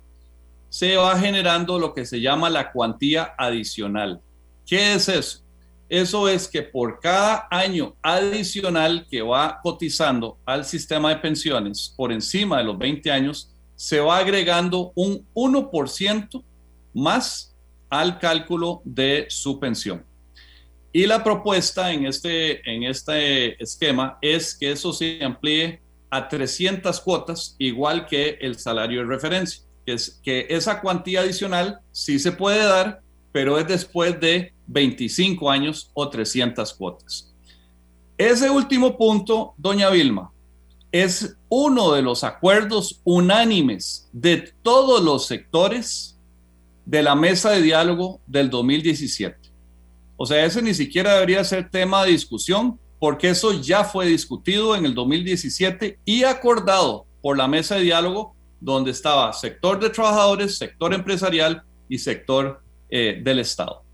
se 0.69 0.97
va 0.97 1.19
generando 1.19 1.79
lo 1.79 1.95
que 1.95 2.07
se 2.07 2.21
llama 2.21 2.49
la 2.51 2.71
cuantía 2.71 3.35
adicional. 3.37 4.21
¿Qué 4.67 4.95
es 4.95 5.09
eso? 5.09 5.41
Eso 5.89 6.29
es 6.29 6.47
que 6.47 6.63
por 6.63 7.01
cada 7.01 7.49
año 7.51 7.97
adicional 8.03 9.07
que 9.11 9.23
va 9.23 9.59
cotizando 9.63 10.37
al 10.45 10.67
sistema 10.67 11.09
de 11.09 11.17
pensiones 11.17 11.95
por 11.97 12.13
encima 12.13 12.59
de 12.59 12.65
los 12.65 12.79
20 12.79 13.11
años, 13.11 13.51
se 13.75 13.99
va 13.99 14.19
agregando 14.19 14.93
un 14.95 15.27
1% 15.35 16.45
más 16.93 17.57
al 17.89 18.19
cálculo 18.19 18.83
de 18.85 19.27
su 19.31 19.59
pensión. 19.59 20.05
Y 20.93 21.07
la 21.07 21.23
propuesta 21.23 21.93
en 21.93 22.07
este, 22.07 22.69
en 22.71 22.85
este 22.85 23.63
esquema 23.63 24.19
es 24.23 24.57
que 24.57 24.73
eso 24.73 24.93
se 24.93 25.23
amplíe 25.23 25.81
a 26.11 26.29
300 26.29 27.01
cuotas, 27.01 27.55
igual 27.59 28.07
que 28.07 28.39
el 28.41 28.59
salario 28.59 29.01
de 29.01 29.07
referencia, 29.07 29.63
que 29.85 29.93
es 29.93 30.21
que 30.23 30.47
esa 30.49 30.81
cuantía 30.81 31.21
adicional 31.21 31.81
sí 31.93 32.19
se 32.19 32.33
puede 32.33 32.65
dar, 32.65 33.03
pero 33.33 33.59
es 33.59 33.69
después 33.69 34.19
de 34.19 34.55
25 34.67 35.51
años 35.51 35.91
o 35.93 36.09
300 36.09 36.73
cuotas. 36.75 37.35
Ese 38.17 38.51
último 38.51 38.97
punto, 38.97 39.55
doña 39.59 39.91
Vilma, 39.91 40.33
es 40.91 41.37
uno 41.51 41.93
de 41.93 42.03
los 42.03 42.25
acuerdos 42.25 43.01
unánimes 43.05 44.09
de 44.13 44.53
todos 44.63 45.03
los 45.03 45.27
sectores 45.27 46.19
de 46.87 47.03
la 47.03 47.15
mesa 47.15 47.51
de 47.51 47.63
diálogo 47.63 48.21
del 48.27 48.49
2017. 48.49 49.48
O 50.21 50.27
sea, 50.27 50.45
ese 50.45 50.61
ni 50.61 50.75
siquiera 50.75 51.15
debería 51.15 51.45
ser 51.45 51.71
tema 51.71 52.05
de 52.05 52.11
discusión 52.11 52.79
porque 52.99 53.31
eso 53.31 53.53
ya 53.53 53.85
fue 53.85 54.07
discutido 54.07 54.75
en 54.75 54.85
el 54.85 54.95
2017 54.95 56.01
y 56.05 56.25
acordado 56.25 57.07
por 57.23 57.39
la 57.39 57.47
mesa 57.47 57.77
de 57.77 57.83
diálogo 57.83 58.35
donde 58.61 58.91
estaba 58.91 59.33
sector 59.33 59.79
de 59.79 59.91
trabajadores, 59.91 60.59
sector 60.59 60.93
empresarial 60.93 61.63
y 61.89 61.99
sector 61.99 62.61
eh, 62.91 63.21
del 63.23 63.39
Estado. 63.39 63.85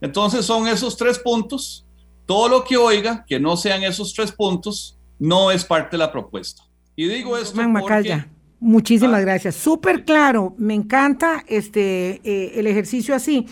Entonces 0.00 0.46
son 0.46 0.66
esos 0.66 0.96
tres 0.96 1.18
puntos. 1.18 1.84
Todo 2.24 2.48
lo 2.48 2.64
que 2.64 2.78
oiga 2.78 3.26
que 3.28 3.38
no 3.38 3.58
sean 3.58 3.82
esos 3.82 4.14
tres 4.14 4.32
puntos 4.32 4.98
no 5.18 5.50
es 5.50 5.62
parte 5.62 5.92
de 5.92 5.98
la 5.98 6.10
propuesta. 6.10 6.62
Y 6.96 7.06
digo 7.06 7.36
esto 7.36 7.60
porque... 7.80 8.24
Muchísimas 8.58 9.18
ah. 9.18 9.20
gracias. 9.20 9.54
Súper 9.54 10.06
claro. 10.06 10.54
Me 10.56 10.72
encanta 10.72 11.44
este, 11.46 12.22
eh, 12.24 12.52
el 12.58 12.66
ejercicio 12.66 13.14
así. 13.14 13.46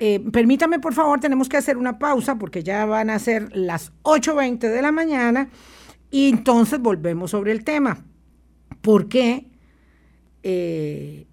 Eh, 0.00 0.20
permítame, 0.32 0.80
por 0.80 0.94
favor, 0.94 1.20
tenemos 1.20 1.48
que 1.48 1.58
hacer 1.58 1.76
una 1.76 1.98
pausa 1.98 2.36
porque 2.36 2.62
ya 2.62 2.86
van 2.86 3.10
a 3.10 3.18
ser 3.18 3.54
las 3.54 3.92
8.20 4.02 4.58
de 4.58 4.82
la 4.82 4.90
mañana 4.90 5.50
y 6.10 6.30
entonces 6.30 6.80
volvemos 6.80 7.30
sobre 7.30 7.52
el 7.52 7.62
tema. 7.62 8.02
¿Por 8.80 9.08
qué 9.08 9.46
eh, 10.42 11.26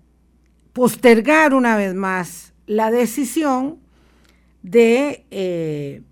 postergar 0.73 1.53
una 1.53 1.77
vez 1.77 1.95
más 1.95 2.53
la 2.65 2.91
decisión 2.91 3.79
de 4.61 6.03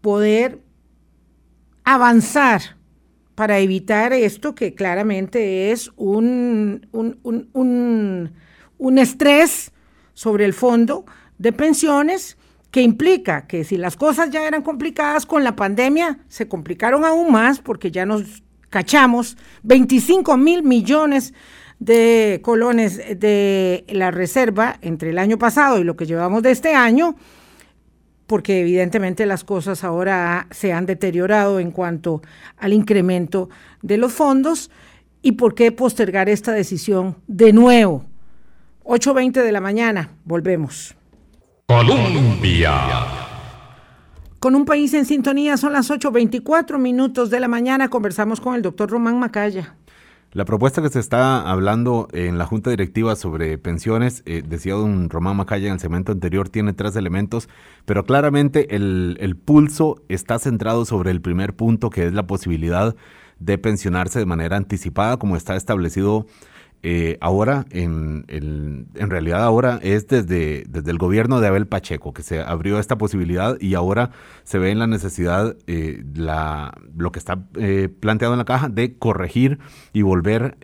poder 0.00 0.60
avanzar 1.84 2.80
para 3.40 3.58
evitar 3.58 4.12
esto 4.12 4.54
que 4.54 4.74
claramente 4.74 5.72
es 5.72 5.90
un, 5.96 6.86
un, 6.92 8.98
estrés 8.98 9.72
sobre 10.12 10.44
el 10.44 10.52
fondo 10.52 11.06
de 11.40 11.52
pensiones 11.52 12.36
que 12.70 12.82
implica 12.82 13.46
que 13.46 13.64
si 13.64 13.78
las 13.78 13.96
cosas 13.96 14.28
ya 14.28 14.46
eran 14.46 14.62
complicadas 14.62 15.24
con 15.24 15.42
la 15.42 15.56
pandemia, 15.56 16.18
se 16.28 16.46
complicaron 16.46 17.04
aún 17.04 17.32
más 17.32 17.60
porque 17.60 17.90
ya 17.90 18.04
nos 18.04 18.42
cachamos 18.68 19.38
25 19.62 20.36
mil 20.36 20.62
millones 20.62 21.32
de 21.78 22.40
colones 22.44 22.98
de 23.18 23.86
la 23.88 24.10
reserva 24.10 24.76
entre 24.82 25.10
el 25.10 25.18
año 25.18 25.38
pasado 25.38 25.78
y 25.78 25.84
lo 25.84 25.96
que 25.96 26.04
llevamos 26.04 26.42
de 26.42 26.50
este 26.50 26.74
año, 26.74 27.16
porque 28.26 28.60
evidentemente 28.60 29.24
las 29.24 29.42
cosas 29.42 29.82
ahora 29.82 30.46
se 30.50 30.74
han 30.74 30.84
deteriorado 30.84 31.58
en 31.58 31.70
cuanto 31.70 32.20
al 32.58 32.74
incremento 32.74 33.48
de 33.80 33.96
los 33.96 34.12
fondos. 34.12 34.70
¿Y 35.22 35.32
por 35.32 35.54
qué 35.54 35.72
postergar 35.72 36.28
esta 36.28 36.52
decisión 36.52 37.16
de 37.26 37.54
nuevo? 37.54 38.04
8.20 38.84 39.42
de 39.42 39.52
la 39.52 39.60
mañana, 39.60 40.10
volvemos. 40.24 40.99
Colombia. 41.70 42.72
Con 44.40 44.56
un 44.56 44.64
país 44.64 44.92
en 44.92 45.06
sintonía, 45.06 45.56
son 45.56 45.72
las 45.72 45.88
8.24 45.88 46.80
minutos 46.80 47.30
de 47.30 47.38
la 47.38 47.46
mañana, 47.46 47.88
conversamos 47.88 48.40
con 48.40 48.56
el 48.56 48.62
doctor 48.62 48.90
Román 48.90 49.20
Macaya. 49.20 49.76
La 50.32 50.44
propuesta 50.44 50.82
que 50.82 50.88
se 50.88 50.98
está 50.98 51.48
hablando 51.48 52.08
en 52.12 52.38
la 52.38 52.46
Junta 52.46 52.70
Directiva 52.70 53.14
sobre 53.14 53.56
pensiones, 53.56 54.24
eh, 54.26 54.42
decía 54.44 54.74
don 54.74 55.08
Román 55.10 55.36
Macaya 55.36 55.68
en 55.68 55.74
el 55.74 55.78
segmento 55.78 56.10
anterior, 56.10 56.48
tiene 56.48 56.72
tres 56.72 56.96
elementos, 56.96 57.48
pero 57.84 58.04
claramente 58.04 58.74
el, 58.74 59.16
el 59.20 59.36
pulso 59.36 60.02
está 60.08 60.40
centrado 60.40 60.84
sobre 60.84 61.12
el 61.12 61.20
primer 61.20 61.54
punto, 61.54 61.88
que 61.88 62.04
es 62.04 62.12
la 62.12 62.26
posibilidad 62.26 62.96
de 63.38 63.58
pensionarse 63.58 64.18
de 64.18 64.26
manera 64.26 64.56
anticipada, 64.56 65.18
como 65.18 65.36
está 65.36 65.54
establecido 65.54 66.26
eh, 66.82 67.18
ahora, 67.20 67.66
en, 67.70 68.24
en, 68.28 69.10
realidad 69.10 69.42
ahora 69.44 69.78
es 69.82 70.08
desde, 70.08 70.64
desde 70.66 70.90
el 70.90 70.96
gobierno 70.96 71.38
de 71.38 71.46
Abel 71.46 71.66
Pacheco 71.66 72.14
que 72.14 72.22
se 72.22 72.40
abrió 72.40 72.78
esta 72.78 72.96
posibilidad 72.96 73.60
y 73.60 73.74
ahora 73.74 74.12
se 74.44 74.58
ve 74.58 74.70
en 74.70 74.78
la 74.78 74.86
necesidad, 74.86 75.56
eh, 75.66 76.02
la, 76.14 76.72
lo 76.96 77.12
que 77.12 77.18
está 77.18 77.44
eh, 77.56 77.90
planteado 78.00 78.32
en 78.32 78.38
la 78.38 78.46
caja, 78.46 78.70
de 78.70 78.96
corregir 78.96 79.58
y 79.92 80.00
volver 80.00 80.56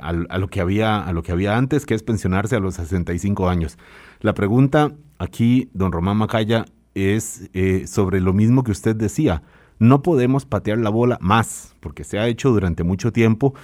a, 0.00 0.08
a, 0.08 0.38
lo 0.38 0.48
que 0.48 0.60
había, 0.60 0.98
a 0.98 1.12
lo 1.12 1.22
que 1.22 1.30
había 1.30 1.56
antes, 1.56 1.86
que 1.86 1.94
es 1.94 2.02
pensionarse 2.02 2.56
a 2.56 2.60
los 2.60 2.74
65 2.74 3.48
años. 3.48 3.78
La 4.20 4.34
pregunta 4.34 4.92
aquí, 5.18 5.70
don 5.74 5.92
Román 5.92 6.16
Macaya, 6.16 6.64
es 6.94 7.48
sobre 7.86 8.20
lo 8.20 8.32
mismo 8.32 8.64
que 8.64 8.72
usted 8.72 8.96
decía. 8.96 9.42
No 9.78 10.02
podemos 10.02 10.44
patear 10.44 10.78
la 10.78 10.90
bola 10.90 11.18
más, 11.20 11.74
porque 11.80 12.04
se 12.04 12.18
ha 12.18 12.28
hecho 12.28 12.50
durante 12.50 12.84
mucho 12.84 13.12
tiempo 13.12 13.54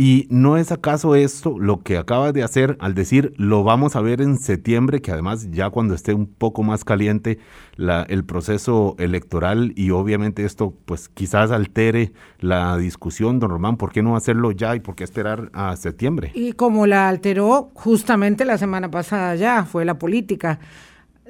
¿Y 0.00 0.28
no 0.30 0.56
es 0.56 0.70
acaso 0.70 1.16
esto 1.16 1.58
lo 1.58 1.82
que 1.82 1.96
acaba 1.96 2.30
de 2.30 2.44
hacer 2.44 2.76
al 2.78 2.94
decir 2.94 3.32
lo 3.36 3.64
vamos 3.64 3.96
a 3.96 4.00
ver 4.00 4.20
en 4.20 4.38
septiembre, 4.38 5.02
que 5.02 5.10
además 5.10 5.50
ya 5.50 5.70
cuando 5.70 5.92
esté 5.92 6.14
un 6.14 6.28
poco 6.28 6.62
más 6.62 6.84
caliente 6.84 7.40
la, 7.74 8.04
el 8.04 8.24
proceso 8.24 8.94
electoral 9.00 9.72
y 9.74 9.90
obviamente 9.90 10.44
esto 10.44 10.72
pues 10.84 11.08
quizás 11.08 11.50
altere 11.50 12.12
la 12.38 12.76
discusión, 12.76 13.40
don 13.40 13.50
Román, 13.50 13.76
¿por 13.76 13.90
qué 13.90 14.00
no 14.04 14.14
hacerlo 14.14 14.52
ya 14.52 14.76
y 14.76 14.78
por 14.78 14.94
qué 14.94 15.02
esperar 15.02 15.50
a 15.52 15.74
septiembre? 15.74 16.30
Y 16.32 16.52
como 16.52 16.86
la 16.86 17.08
alteró 17.08 17.72
justamente 17.74 18.44
la 18.44 18.56
semana 18.56 18.88
pasada 18.92 19.34
ya, 19.34 19.64
fue 19.64 19.84
la 19.84 19.98
política, 19.98 20.60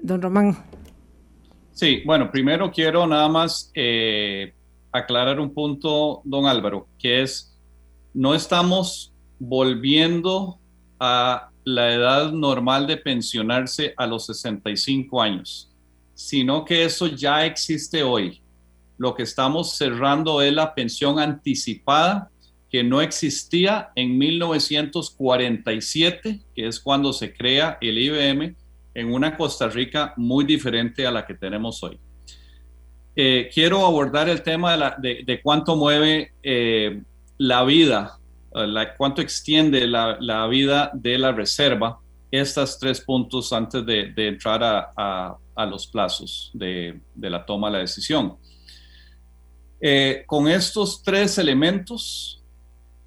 don 0.02 0.20
Román. 0.20 0.59
Sí, 1.72 2.02
bueno, 2.04 2.31
primero 2.31 2.70
quiero 2.70 3.07
nada 3.07 3.31
más 3.31 3.72
eh, 3.74 4.52
aclarar 4.92 5.40
un 5.40 5.54
punto, 5.54 6.20
don 6.22 6.44
Álvaro, 6.44 6.87
que 6.98 7.22
es 7.22 7.57
no 8.18 8.35
estamos 8.35 9.14
volviendo 9.38 10.59
a 10.98 11.50
la 11.62 11.94
edad 11.94 12.33
normal 12.33 12.88
de 12.88 12.96
pensionarse 12.96 13.94
a 13.96 14.09
los 14.09 14.26
65 14.26 15.22
años, 15.22 15.70
sino 16.14 16.64
que 16.64 16.83
eso 16.83 17.07
ya 17.07 17.46
existe 17.46 18.02
hoy. 18.02 18.42
Lo 18.96 19.14
que 19.14 19.22
estamos 19.22 19.76
cerrando 19.76 20.42
es 20.42 20.52
la 20.52 20.74
pensión 20.74 21.20
anticipada 21.20 22.28
que 22.68 22.83
no 22.83 23.00
existía 23.00 23.90
en 23.94 24.18
1947, 24.18 26.40
que 26.57 26.66
es 26.66 26.81
cuando 26.81 27.12
se 27.12 27.33
crea 27.33 27.78
el 27.81 27.98
IBM, 27.98 28.57
en 28.94 29.12
una 29.12 29.37
Costa 29.37 29.68
Rica 29.68 30.12
muy 30.16 30.44
diferente 30.44 31.07
a 31.07 31.12
la 31.12 31.24
que 31.24 31.35
tenemos 31.35 31.85
hoy. 31.85 32.00
Eh, 33.14 33.48
quiero 33.54 33.87
abordar 33.87 34.28
el 34.28 34.42
tema 34.42 34.96
de, 34.98 35.40
cuánto 35.40 35.76
mueve 35.76 36.33
eh, 36.42 37.00
la 37.38 37.64
vida, 37.64 38.18
eh, 38.55 38.66
la, 38.66 38.94
cuánto 38.96 39.22
extiende 39.22 39.87
la, 39.87 40.46
vida 40.48 40.90
de 40.92 41.18
la 41.18 41.33
reserva, 41.33 42.01
estos 42.31 42.79
tres 42.79 43.01
puntos 43.01 43.53
antes 43.53 43.87
de, 43.87 44.12
entrar 44.16 44.92
a, 44.96 45.37
los 45.66 45.87
plazos 45.87 46.51
de, 46.53 47.01
la 47.16 47.46
toma 47.46 47.68
de 47.68 47.72
la 47.72 47.79
decisión. 47.79 48.37
Eh, 49.81 50.24
con 50.27 50.48
estos 50.48 51.03
tres 51.03 51.38
elementos, 51.38 52.42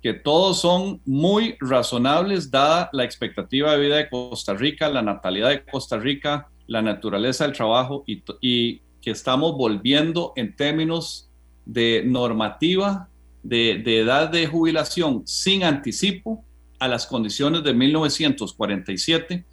que 0.02 0.13
todos 0.13 0.62
son 0.62 1.00
muy 1.06 1.56
razonables 1.60 2.50
dada 2.50 2.89
la 2.91 3.04
expectativa 3.04 3.74
de 3.74 3.80
vida 3.80 3.98
de 3.98 4.10
Costa 4.10 4.56
Rica, 4.56 4.89
la 4.89 5.04
natalidad 5.04 5.50
de 5.50 5.63
Costa 5.63 6.00
Rica, 6.00 6.50
la 6.65 6.82
naturaleza 6.82 7.44
del 7.44 7.56
trabajo 7.56 8.04
y, 8.08 8.24
y 8.41 8.82
que 9.00 9.12
estamos 9.12 9.56
volviendo 9.56 10.34
en 10.36 10.56
términos 10.56 11.30
de 11.65 12.02
normativa 12.04 13.11
de, 13.43 13.82
edad 13.99 14.30
de 14.30 14.47
jubilación 14.47 15.23
sin 15.25 15.63
anticipo 15.63 16.43
a 16.80 16.88
las 16.88 17.06
condiciones 17.06 17.63
de 17.63 17.73
1947. 17.73 19.45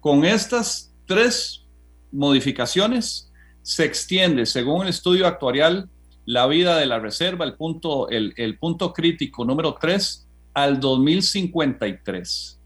Con 0.00 0.24
estas 0.24 0.92
tres 1.06 1.64
modificaciones 2.12 3.30
se 3.62 3.84
extiende, 3.84 4.46
según 4.46 4.82
el 4.82 4.88
estudio 4.88 5.26
actuarial, 5.26 5.88
la 6.26 6.46
vida 6.46 6.78
de 6.78 6.86
la 6.86 6.98
reserva, 6.98 7.44
el 7.44 7.54
punto, 7.54 8.08
el, 8.08 8.32
el 8.36 8.58
punto 8.58 8.92
crítico 8.92 9.44
número 9.44 9.76
3, 9.80 10.26
al 10.54 10.80
2053. 10.80 12.60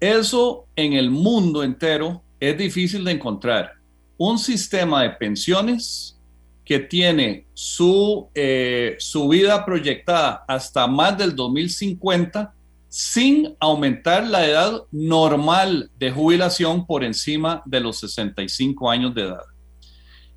Eso 0.00 0.66
en 0.74 0.94
el 0.94 1.10
mundo 1.10 1.62
entero 1.62 2.22
es 2.40 2.58
difícil 2.58 3.04
de 3.04 3.12
encontrar. 3.12 3.74
Un 4.18 4.38
sistema 4.38 5.02
de 5.02 5.10
pensiones 5.10 6.18
que 6.64 6.78
tiene 6.78 7.46
su, 7.54 8.28
eh, 8.34 8.96
su 8.98 9.28
vida 9.28 9.64
proyectada 9.64 10.44
hasta 10.46 10.86
más 10.86 11.18
del 11.18 11.34
2050 11.34 12.54
sin 12.88 13.56
aumentar 13.58 14.26
la 14.26 14.46
edad 14.46 14.82
normal 14.90 15.90
de 15.98 16.10
jubilación 16.10 16.86
por 16.86 17.02
encima 17.02 17.62
de 17.64 17.80
los 17.80 17.98
65 17.98 18.90
años 18.90 19.14
de 19.14 19.22
edad. 19.22 19.44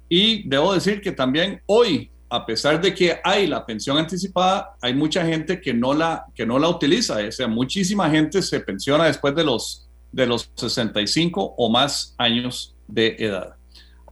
Y 0.07 0.47
debo 0.47 0.73
decir 0.73 1.01
que 1.01 1.11
también 1.11 1.61
hoy, 1.65 2.09
a 2.29 2.45
pesar 2.45 2.81
de 2.81 2.93
que 2.93 3.19
hay 3.23 3.47
la 3.47 3.65
pensión 3.65 3.97
anticipada, 3.97 4.75
hay 4.81 4.93
mucha 4.93 5.25
gente 5.25 5.59
que 5.59 5.73
no 5.73 5.93
la, 5.93 6.25
que 6.33 6.45
no 6.45 6.57
la 6.57 6.69
utiliza. 6.69 7.17
O 7.27 7.31
sea, 7.31 7.47
muchísima 7.47 8.09
gente 8.09 8.41
se 8.41 8.61
pensiona 8.61 9.05
después 9.05 9.35
de 9.35 9.43
los, 9.43 9.89
de 10.13 10.25
los 10.25 10.49
65 10.55 11.55
o 11.57 11.69
más 11.69 12.15
años 12.17 12.73
de 12.87 13.17
edad. 13.19 13.55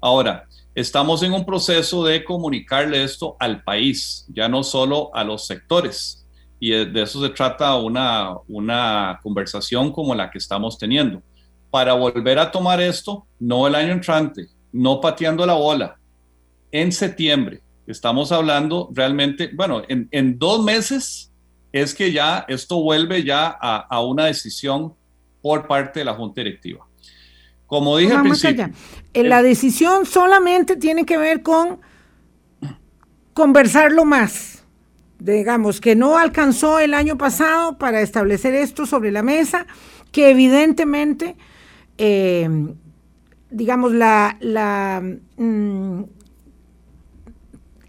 Ahora, 0.02 0.48
estamos 0.76 1.22
en 1.24 1.34
un 1.34 1.46
proceso 1.46 2.04
de 2.04 2.24
comunicarle 2.24 3.04
esto 3.04 3.36
al 3.40 3.64
país, 3.64 4.26
ya 4.30 4.48
no 4.48 4.64
solo 4.64 5.12
a 5.14 5.24
los 5.24 5.46
sectores. 5.46 6.26
Y 6.60 6.72
de 6.72 7.02
eso 7.02 7.22
se 7.22 7.30
trata 7.30 7.76
una, 7.76 8.36
una 8.48 9.20
conversación 9.22 9.92
como 9.92 10.16
la 10.16 10.32
que 10.32 10.38
estamos 10.38 10.78
teniendo. 10.78 11.22
Para 11.70 11.94
volver 11.94 12.40
a 12.40 12.52
tomar 12.52 12.82
esto, 12.82 13.26
no 13.40 13.68
el 13.68 13.76
año 13.76 13.92
entrante, 13.92 14.48
no 14.72 15.02
pateando 15.02 15.46
la 15.46 15.54
bola, 15.54 16.00
en 16.72 16.92
septiembre. 16.92 17.62
Estamos 17.86 18.32
hablando 18.32 18.90
realmente, 18.94 19.52
bueno, 19.54 19.84
en, 19.88 20.40
dos 20.40 20.64
meses 20.64 21.32
es 21.74 21.94
que 21.94 22.14
ya 22.14 22.46
esto 22.48 22.82
vuelve 22.82 23.24
ya 23.24 23.58
a, 23.60 23.86
a 23.90 24.02
una 24.02 24.26
decisión 24.26 24.94
por 25.42 25.68
parte 25.68 26.00
de 26.00 26.06
la 26.06 26.14
Junta 26.14 26.42
Directiva. 26.42 26.88
Como 27.74 27.98
dije 27.98 28.14
al 28.14 28.22
principio. 28.22 28.70
Eh, 29.16 29.24
la 29.24 29.42
decisión 29.42 30.06
solamente 30.06 30.76
tiene 30.76 31.06
que 31.06 31.18
ver 31.18 31.42
con 31.42 31.80
conversarlo 33.34 34.06
más. 34.06 34.64
Digamos 35.18 35.82
que 35.82 35.96
no 35.96 36.20
alcanzó 36.20 36.80
el 36.80 36.94
año 36.94 37.18
pasado 37.18 37.80
para 37.80 38.02
establecer 38.02 38.54
esto 38.54 38.86
sobre 38.86 39.12
la 39.12 39.24
mesa, 39.24 39.66
que 40.12 40.30
evidentemente, 40.30 41.36
eh, 41.98 42.48
digamos, 43.50 43.92
la, 43.92 44.38
la 44.40 45.02
mm, 45.38 46.04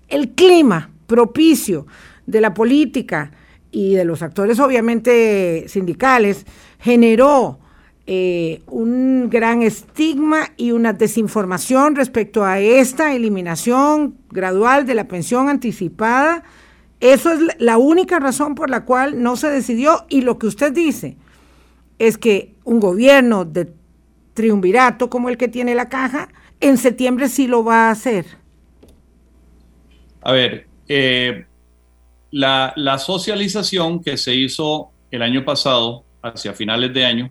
el 0.09 0.31
clima 0.31 0.93
propicio 1.07 1.87
de 2.25 2.41
la 2.41 2.55
política 2.55 3.33
y 3.71 3.97
de 3.97 4.07
los 4.07 4.23
actores 4.23 4.59
obviamente 4.61 5.67
sindicales 5.69 6.47
generó 6.79 7.59
eh, 8.07 8.61
un 8.67 9.31
gran 9.31 9.63
estigma 9.63 10.51
y 10.59 10.73
una 10.73 10.93
desinformación 10.93 11.97
respecto 11.97 12.45
a 12.45 12.61
esta 12.61 13.15
eliminación 13.15 14.19
gradual 14.31 14.85
de 14.85 14.95
la 14.95 15.09
pensión 15.09 15.49
anticipada. 15.49 16.43
Eso 17.01 17.33
es 17.33 17.41
la 17.59 17.79
única 17.79 18.19
razón 18.19 18.55
por 18.55 18.69
la 18.69 18.85
cual 18.85 19.23
no 19.23 19.37
se 19.37 19.49
decidió 19.49 20.05
y 20.11 20.21
lo 20.21 20.39
que 20.39 20.47
usted 20.47 20.73
dice 20.73 21.17
es 21.99 22.19
que 22.19 22.55
un 22.65 22.79
gobierno 22.79 23.47
de 23.47 23.73
triunvirato 24.35 25.09
como 25.09 25.31
el 25.31 25.39
que 25.39 25.49
tiene 25.49 25.75
la 25.75 25.89
caja, 25.89 26.29
en 26.61 26.77
septiembre 26.77 27.29
sí 27.29 27.47
lo 27.47 27.65
va 27.65 27.89
a 27.89 27.91
hacer. 27.93 28.27
A 30.21 30.33
ver, 30.33 30.67
eh, 30.89 31.47
la, 32.31 32.75
la 32.77 32.99
socialización 32.99 34.03
que 34.03 34.19
se 34.19 34.35
hizo 34.35 34.91
el 35.11 35.23
año 35.23 35.45
pasado, 35.45 36.05
hacia 36.21 36.53
finales 36.53 36.93
de 36.93 37.05
año, 37.05 37.31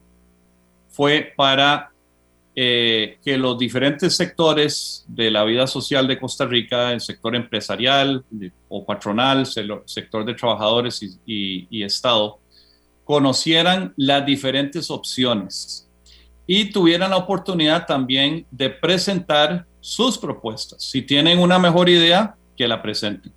fue 0.94 1.34
para 1.36 1.92
eh, 2.56 3.18
que 3.24 3.36
los 3.36 3.58
diferentes 3.58 4.16
sectores 4.16 5.04
de 5.08 5.32
la 5.32 5.44
vida 5.44 5.66
social 5.66 6.08
de 6.08 6.20
Costa 6.20 6.46
Rica, 6.46 6.92
el 6.92 7.02
sector 7.02 7.36
empresarial 7.36 8.24
o 8.70 8.86
patronal, 8.86 9.48
el 9.56 9.72
sector 9.86 10.24
de 10.24 10.36
trabajadores 10.36 11.02
y, 11.26 11.84
Estado, 11.84 12.40
conocieran 13.04 13.92
las 13.98 14.24
diferentes 14.24 14.92
opciones 14.92 15.90
y 16.46 16.66
tuvieran 16.66 17.10
la 17.10 17.18
oportunidad 17.18 17.88
también 17.88 18.46
de 18.52 18.70
presentar 18.70 19.66
sus 19.82 20.20
propuestas. 20.20 20.84
Si 20.84 21.02
tienen 21.02 21.40
una 21.40 21.58
mejor 21.58 21.90
idea, 21.90 22.36
que 22.56 22.68
la 22.68 22.84
presenten. 22.84 23.34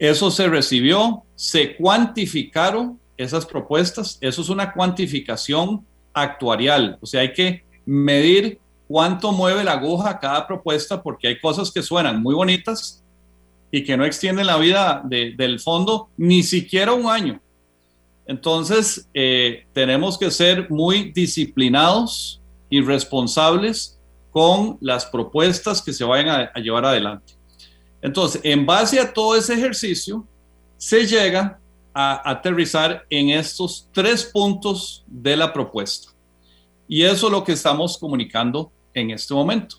Eso 0.00 0.32
se 0.32 0.48
recibió, 0.48 1.22
se 1.36 1.76
cuantificaron 1.76 2.98
esas 3.16 3.46
propuestas, 3.46 4.18
eso 4.20 4.42
es 4.42 4.48
una 4.48 4.72
cuantificación 4.72 5.86
actuarial, 6.12 6.98
o 7.00 7.06
sea, 7.06 7.22
hay 7.22 7.32
que 7.32 7.64
medir 7.84 8.58
cuánto 8.86 9.32
mueve 9.32 9.64
la 9.64 9.72
aguja 9.72 10.18
cada 10.18 10.46
propuesta 10.46 11.02
porque 11.02 11.28
hay 11.28 11.40
cosas 11.40 11.70
que 11.70 11.82
suenan 11.82 12.22
muy 12.22 12.34
bonitas 12.34 13.02
y 13.70 13.82
que 13.84 13.96
no 13.96 14.04
extienden 14.04 14.46
la 14.46 14.58
vida 14.58 15.02
del 15.04 15.58
fondo 15.58 16.10
ni 16.16 16.42
siquiera 16.42 16.92
un 16.92 17.06
año. 17.06 17.40
Entonces, 18.26 19.08
eh, 19.14 19.66
tenemos 19.72 20.18
que 20.18 20.30
ser 20.30 20.70
muy 20.70 21.10
disciplinados 21.12 22.40
y 22.68 22.82
responsables 22.82 23.98
con 24.30 24.78
las 24.80 25.06
propuestas 25.06 25.82
que 25.82 25.92
se 25.92 26.04
vayan 26.04 26.28
a, 26.28 26.50
a 26.54 26.60
llevar 26.60 26.84
adelante. 26.84 27.34
Entonces, 28.02 28.40
en 28.44 28.66
base 28.66 29.00
a 29.00 29.12
todo 29.12 29.36
ese 29.36 29.54
ejercicio, 29.54 30.26
se 30.76 31.06
llega 31.06 31.58
a 31.94 32.30
aterrizar 32.30 33.04
en 33.10 33.30
estos 33.30 33.88
tres 33.92 34.24
puntos 34.24 35.04
de 35.06 35.36
la 35.36 35.52
propuesta. 35.52 36.10
Y 36.88 37.02
eso 37.02 37.26
es 37.26 37.32
lo 37.32 37.44
que 37.44 37.52
estamos 37.52 37.98
comunicando 37.98 38.72
en 38.94 39.10
este 39.10 39.34
momento. 39.34 39.76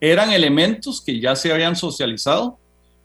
Eran 0.00 0.32
elementos 0.32 1.00
que 1.00 1.20
ya 1.20 1.34
se 1.36 1.52
habían 1.52 1.76
socializado, 1.76 2.58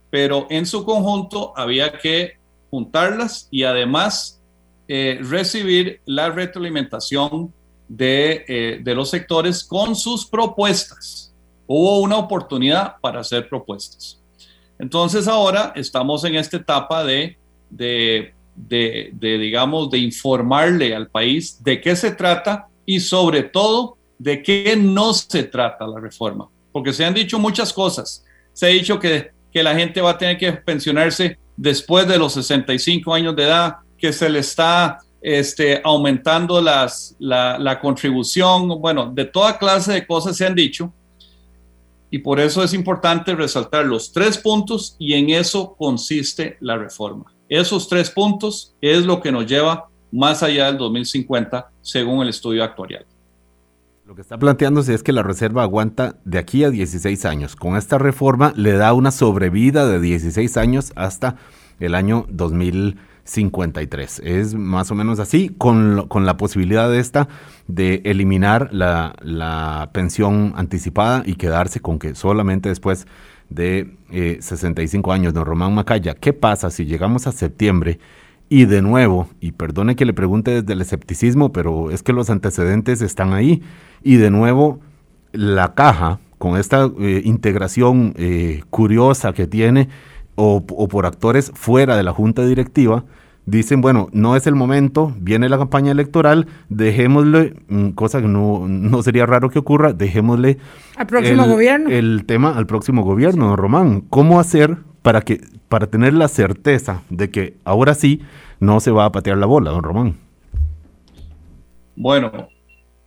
pero 0.09 0.47
en 0.49 0.65
su 0.65 0.83
conjunto 0.85 1.53
había 1.55 1.97
que 1.97 2.37
juntarlas 2.69 3.47
y 3.51 3.63
además 3.63 4.41
eh, 4.87 5.19
recibir 5.21 6.01
la 6.05 6.29
retroalimentación 6.29 7.53
de, 7.87 8.45
eh, 8.47 8.79
de 8.81 8.95
los 8.95 9.09
sectores 9.09 9.63
con 9.63 9.95
sus 9.95 10.25
propuestas. 10.25 11.33
Hubo 11.67 11.99
una 11.99 12.17
oportunidad 12.17 12.95
para 13.01 13.21
hacer 13.21 13.47
propuestas. 13.47 14.21
Entonces 14.79 15.27
ahora 15.27 15.73
estamos 15.75 16.23
en 16.23 16.35
esta 16.35 16.57
etapa 16.57 17.03
de, 17.03 17.37
de, 17.69 18.33
de, 18.55 19.11
digamos, 19.19 19.89
de 19.89 19.99
informarle 19.99 20.95
al 20.95 21.07
país 21.07 21.63
de 21.63 21.81
qué 21.81 21.95
se 21.95 22.11
trata 22.11 22.67
y 22.85 22.99
sobre 22.99 23.43
todo 23.43 23.97
de 24.17 24.43
qué 24.43 24.75
no 24.77 25.13
se 25.13 25.43
trata 25.43 25.87
la 25.87 25.99
reforma. 25.99 26.47
Porque 26.71 26.93
se 26.93 27.05
han 27.05 27.13
dicho 27.13 27.39
muchas 27.39 27.73
cosas. 27.73 28.23
Se 28.53 28.65
ha 28.67 28.69
dicho 28.69 28.99
que, 28.99 29.31
que 29.51 29.63
la 29.63 29.75
gente 29.75 30.01
va 30.01 30.11
a 30.11 30.17
tener 30.17 30.37
que 30.37 30.51
pensionarse 30.53 31.37
después 31.57 32.07
de 32.07 32.17
los 32.17 32.33
65 32.33 33.13
años 33.13 33.35
de 33.35 33.43
edad, 33.43 33.77
que 33.97 34.13
se 34.13 34.29
le 34.29 34.39
está 34.39 34.99
este, 35.21 35.81
aumentando 35.83 36.61
las, 36.61 37.15
la, 37.19 37.57
la 37.59 37.79
contribución, 37.79 38.67
bueno, 38.81 39.11
de 39.13 39.25
toda 39.25 39.57
clase 39.57 39.93
de 39.93 40.07
cosas 40.07 40.35
se 40.35 40.45
han 40.45 40.55
dicho. 40.55 40.91
Y 42.09 42.19
por 42.19 42.39
eso 42.39 42.63
es 42.63 42.73
importante 42.73 43.33
resaltar 43.33 43.85
los 43.85 44.11
tres 44.11 44.37
puntos 44.37 44.95
y 44.99 45.13
en 45.13 45.29
eso 45.29 45.75
consiste 45.77 46.57
la 46.59 46.77
reforma. 46.77 47.30
Esos 47.51 47.87
tres 47.89 48.09
puntos 48.09 48.73
es 48.79 49.05
lo 49.05 49.19
que 49.19 49.29
nos 49.29 49.45
lleva 49.45 49.89
más 50.09 50.41
allá 50.41 50.67
del 50.67 50.77
2050 50.77 51.69
según 51.81 52.21
el 52.21 52.29
estudio 52.29 52.63
actuarial. 52.63 53.05
Lo 54.05 54.15
que 54.15 54.21
está 54.21 54.37
planteándose 54.37 54.93
es 54.93 55.03
que 55.03 55.11
la 55.11 55.21
reserva 55.21 55.63
aguanta 55.63 56.15
de 56.23 56.39
aquí 56.39 56.63
a 56.63 56.69
16 56.69 57.25
años. 57.25 57.57
Con 57.57 57.75
esta 57.75 57.97
reforma 57.97 58.53
le 58.55 58.71
da 58.71 58.93
una 58.93 59.11
sobrevida 59.11 59.85
de 59.85 59.99
16 59.99 60.55
años 60.55 60.93
hasta 60.95 61.35
el 61.81 61.93
año 61.93 62.25
2053. 62.29 64.21
Es 64.23 64.55
más 64.55 64.89
o 64.89 64.95
menos 64.95 65.19
así, 65.19 65.49
con, 65.49 66.07
con 66.07 66.25
la 66.25 66.37
posibilidad 66.37 66.89
de 66.89 66.99
esta 66.99 67.27
de 67.67 68.01
eliminar 68.05 68.69
la, 68.71 69.13
la, 69.21 69.89
pensión 69.91 70.53
anticipada 70.55 71.23
y 71.25 71.35
quedarse 71.35 71.81
con 71.81 71.99
que 71.99 72.15
solamente 72.15 72.69
después 72.69 73.07
de 73.51 74.37
65 74.39 75.11
eh, 75.11 75.15
años, 75.15 75.33
don 75.33 75.45
Román 75.45 75.75
Macaya, 75.75 76.15
¿qué 76.15 76.33
pasa 76.33 76.69
si 76.71 76.85
llegamos 76.85 77.27
a 77.27 77.31
septiembre 77.31 77.99
y 78.49 78.65
de 78.65 78.81
nuevo, 78.81 79.29
y 79.39 79.53
perdone 79.53 79.95
que 79.95 80.05
le 80.05 80.13
pregunte 80.13 80.61
desde 80.61 80.73
el 80.73 80.81
escepticismo, 80.81 81.53
pero 81.53 81.89
es 81.91 82.03
que 82.03 82.11
los 82.11 82.29
antecedentes 82.29 83.01
están 83.01 83.31
ahí, 83.31 83.61
y 84.03 84.15
de 84.15 84.29
nuevo 84.29 84.79
la 85.31 85.73
caja, 85.73 86.19
con 86.37 86.57
esta 86.57 86.89
eh, 86.99 87.21
integración 87.23 88.13
eh, 88.17 88.63
curiosa 88.69 89.31
que 89.31 89.47
tiene, 89.47 89.87
o 90.35 90.65
por 90.65 91.05
actores 91.05 91.51
fuera 91.53 91.95
de 91.95 92.03
la 92.03 92.13
junta 92.13 92.43
directiva, 92.43 93.05
dicen, 93.45 93.81
bueno, 93.81 94.07
no 94.11 94.35
es 94.35 94.47
el 94.47 94.55
momento, 94.55 95.13
viene 95.17 95.49
la 95.49 95.57
campaña 95.57 95.91
electoral, 95.91 96.47
dejémosle, 96.69 97.55
mm, 97.67 97.89
cosa 97.91 98.21
que 98.21 98.27
no, 98.27 98.67
no 98.67 99.03
sería 99.03 99.25
raro 99.25 99.49
que 99.49 99.59
ocurra, 99.59 99.93
dejémosle 99.93 100.57
al 100.95 101.07
próximo 101.07 101.43
el, 101.43 101.49
gobierno. 101.49 101.89
el 101.89 102.25
tema 102.25 102.57
al 102.57 102.67
próximo 102.67 103.03
gobierno, 103.03 103.47
don 103.47 103.57
Román. 103.57 104.01
¿Cómo 104.01 104.39
hacer 104.39 104.77
para 105.01 105.21
que 105.21 105.41
para 105.67 105.87
tener 105.87 106.13
la 106.13 106.27
certeza 106.27 107.03
de 107.09 107.31
que 107.31 107.55
ahora 107.63 107.93
sí 107.93 108.21
no 108.59 108.79
se 108.79 108.91
va 108.91 109.05
a 109.05 109.11
patear 109.11 109.37
la 109.37 109.45
bola, 109.45 109.71
don 109.71 109.83
Román? 109.83 110.17
Bueno, 111.95 112.49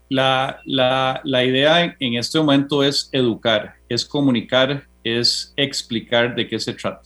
la, 0.09 0.61
la, 0.64 1.20
la 1.25 1.44
idea 1.44 1.85
en, 1.85 1.94
en 2.01 2.14
este 2.14 2.38
momento 2.38 2.83
es 2.83 3.09
educar, 3.12 3.75
es 3.88 4.05
comunicar, 4.05 4.85
es 5.05 5.53
explicar 5.57 6.35
de 6.35 6.49
qué 6.49 6.59
se 6.59 6.73
trata, 6.73 7.03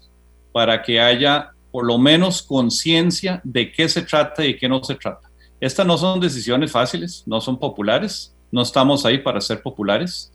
para 0.52 0.82
que 0.82 1.00
haya 1.00 1.52
por 1.70 1.86
lo 1.86 1.98
menos 1.98 2.42
conciencia 2.42 3.40
de 3.44 3.70
qué 3.72 3.88
se 3.88 4.02
trata 4.02 4.44
y 4.44 4.56
qué 4.56 4.68
no 4.68 4.82
se 4.82 4.94
trata. 4.94 5.30
Estas 5.60 5.86
no 5.86 5.98
son 5.98 6.20
decisiones 6.20 6.70
fáciles, 6.70 7.24
no 7.26 7.40
son 7.40 7.58
populares, 7.58 8.34
no 8.50 8.62
estamos 8.62 9.04
ahí 9.04 9.18
para 9.18 9.40
ser 9.40 9.62
populares, 9.62 10.32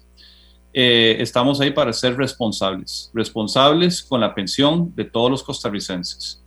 eh, 0.74 1.17
estamos 1.19 1.62
ahí 1.62 1.72
para 1.72 1.93
ser 1.93 2.17
responsables, 2.17 3.12
responsables 3.13 4.04
con 4.04 4.22
la 4.22 4.34
pensión 4.34 4.93
de 4.96 5.06
todos 5.06 5.32
los 5.32 5.43
costarricenses. 5.43 6.43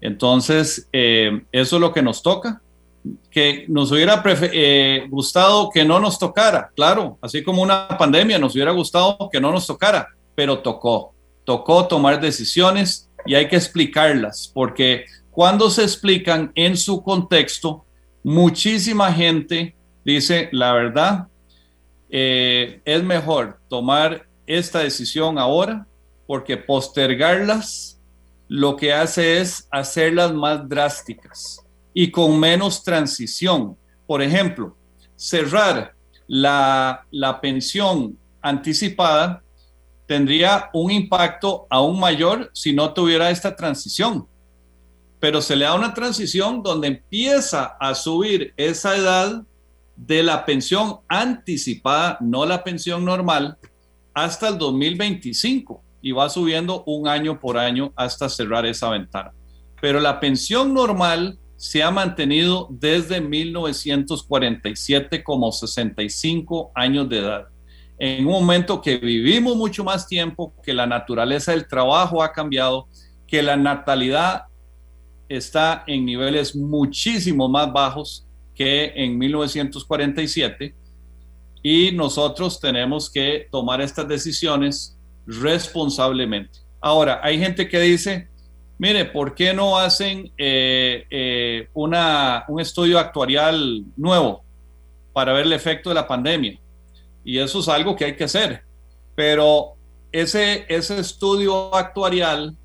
Entonces, 0.00 0.88
eh, 0.92 1.42
eso 1.52 1.76
es 1.76 1.80
lo 1.80 1.92
que 1.92 2.02
nos 2.02 2.22
toca, 2.22 2.62
que 3.30 3.64
nos 3.68 3.90
hubiera 3.90 4.22
eh, 4.24 5.06
gustado 5.08 5.70
que 5.70 5.84
no 5.84 5.98
nos 5.98 6.18
tocara, 6.18 6.70
claro, 6.76 7.18
así 7.22 7.42
como 7.42 7.62
una 7.62 7.88
pandemia 7.88 8.38
nos 8.38 8.54
hubiera 8.54 8.72
gustado 8.72 9.30
que 9.32 9.40
no 9.40 9.50
nos 9.50 9.66
tocara, 9.66 10.08
pero 10.34 10.58
tocó, 10.58 11.14
tocó 11.44 11.86
tomar 11.86 12.20
decisiones 12.20 13.09
y 13.26 13.34
hay 13.34 13.48
que 13.48 13.56
explicarlas, 13.56 14.50
porque 14.52 15.04
cuando 15.30 15.70
se 15.70 15.82
explican 15.82 16.52
en 16.54 16.76
su 16.76 17.02
contexto, 17.02 17.84
muchísima 18.22 19.12
gente 19.12 19.74
dice, 20.04 20.48
la 20.52 20.72
verdad, 20.72 21.28
eh, 22.08 22.80
es 22.84 23.02
mejor 23.02 23.60
tomar 23.68 24.26
esta 24.46 24.80
decisión 24.80 25.38
ahora, 25.38 25.86
porque 26.26 26.56
postergarlas 26.56 28.00
lo 28.48 28.76
que 28.76 28.92
hace 28.92 29.40
es 29.40 29.68
hacerlas 29.70 30.32
más 30.32 30.68
drásticas 30.68 31.64
y 31.94 32.10
con 32.10 32.38
menos 32.38 32.82
transición. 32.82 33.76
Por 34.06 34.22
ejemplo, 34.22 34.76
cerrar 35.14 35.94
la, 36.26 37.06
la 37.10 37.40
pensión 37.40 38.18
anticipada 38.42 39.42
tendría 40.10 40.68
un 40.72 40.90
impacto 40.90 41.68
aún 41.70 42.00
mayor 42.00 42.50
si 42.52 42.72
no 42.72 42.92
tuviera 42.92 43.30
esta 43.30 43.54
transición. 43.54 44.26
Pero 45.20 45.40
se 45.40 45.54
le 45.54 45.66
da 45.66 45.76
una 45.76 45.94
transición 45.94 46.64
donde 46.64 46.88
empieza 46.88 47.76
a 47.78 47.94
subir 47.94 48.52
esa 48.56 48.96
edad 48.96 49.44
de 49.94 50.24
la 50.24 50.44
pensión 50.44 50.96
anticipada, 51.06 52.18
no 52.20 52.44
la 52.44 52.64
pensión 52.64 53.04
normal, 53.04 53.56
hasta 54.12 54.48
el 54.48 54.58
2025 54.58 55.80
y 56.02 56.10
va 56.10 56.28
subiendo 56.28 56.82
un 56.86 57.06
año 57.06 57.38
por 57.38 57.56
año 57.56 57.92
hasta 57.94 58.28
cerrar 58.28 58.66
esa 58.66 58.90
ventana. 58.90 59.30
Pero 59.80 60.00
la 60.00 60.18
pensión 60.18 60.74
normal 60.74 61.38
se 61.54 61.84
ha 61.84 61.92
mantenido 61.92 62.66
desde 62.68 63.20
1947 63.20 65.22
como 65.22 65.52
65 65.52 66.72
años 66.74 67.08
de 67.08 67.18
edad 67.20 67.49
en 68.02 68.26
un 68.26 68.32
momento 68.32 68.80
que 68.80 68.96
vivimos 68.96 69.54
mucho 69.56 69.84
más 69.84 70.08
tiempo, 70.08 70.54
que 70.62 70.72
la 70.72 70.86
naturaleza 70.86 71.52
del 71.52 71.68
trabajo 71.68 72.22
ha 72.22 72.32
cambiado, 72.32 72.88
que 73.26 73.42
la 73.42 73.58
natalidad 73.58 74.44
está 75.28 75.84
en 75.86 76.06
niveles 76.06 76.56
muchísimo 76.56 77.46
más 77.46 77.70
bajos 77.70 78.26
que 78.54 78.92
en 78.96 79.18
1947 79.18 80.74
y 81.62 81.92
nosotros 81.92 82.58
tenemos 82.58 83.10
que 83.10 83.46
tomar 83.50 83.82
estas 83.82 84.08
decisiones 84.08 84.96
responsablemente. 85.26 86.60
Ahora, 86.80 87.20
hay 87.22 87.38
gente 87.38 87.68
que 87.68 87.80
dice, 87.80 88.30
mire, 88.78 89.04
¿por 89.04 89.34
qué 89.34 89.52
no 89.52 89.76
hacen 89.78 90.32
eh, 90.38 91.04
eh, 91.10 91.68
una, 91.74 92.46
un 92.48 92.60
estudio 92.60 92.98
actuarial 92.98 93.84
nuevo 93.94 94.42
para 95.12 95.34
ver 95.34 95.44
el 95.44 95.52
efecto 95.52 95.90
de 95.90 95.96
la 95.96 96.08
pandemia? 96.08 96.58
Y 97.24 97.38
eso 97.38 97.60
es 97.60 97.68
algo 97.68 97.96
que 97.96 98.04
hay 98.04 98.16
que 98.16 98.24
hacer. 98.24 98.62
Pero 99.14 99.74
ese, 100.12 100.64
ese 100.68 100.98
estudio 100.98 101.74
actuarial 101.74 102.56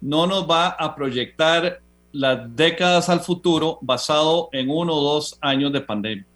no 0.00 0.26
nos 0.26 0.48
va 0.48 0.68
a 0.68 0.94
proyectar 0.94 1.80
las 2.12 2.54
décadas 2.56 3.08
al 3.08 3.20
futuro 3.20 3.78
basado 3.82 4.48
en 4.52 4.70
uno 4.70 4.94
o 4.94 5.14
dos 5.14 5.38
años 5.40 5.72
de 5.72 5.80
pandemia. 5.80 6.26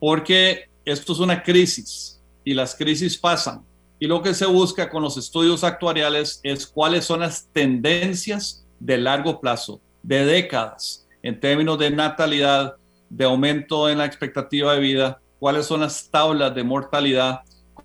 Porque 0.00 0.68
esto 0.84 1.12
es 1.12 1.18
una 1.18 1.42
crisis 1.42 2.20
y 2.44 2.54
las 2.54 2.74
crisis 2.74 3.16
pasan. 3.16 3.64
Y 3.98 4.06
lo 4.06 4.20
que 4.20 4.34
se 4.34 4.46
busca 4.46 4.90
con 4.90 5.02
los 5.02 5.16
estudios 5.16 5.62
actuariales 5.62 6.40
es 6.42 6.66
cuáles 6.66 7.04
son 7.04 7.20
las 7.20 7.46
tendencias 7.52 8.66
de 8.80 8.98
largo 8.98 9.40
plazo, 9.40 9.80
de 10.02 10.24
décadas, 10.24 11.06
en 11.22 11.38
términos 11.38 11.78
de 11.78 11.90
natalidad, 11.90 12.74
de 13.08 13.24
aumento 13.24 13.88
en 13.88 13.98
la 13.98 14.06
expectativa 14.06 14.74
de 14.74 14.80
vida, 14.80 15.20
cuáles 15.42 15.66
son 15.66 15.80
las 15.80 16.08
tablas 16.08 16.54
de 16.54 16.62
mortalidad, 16.62 17.40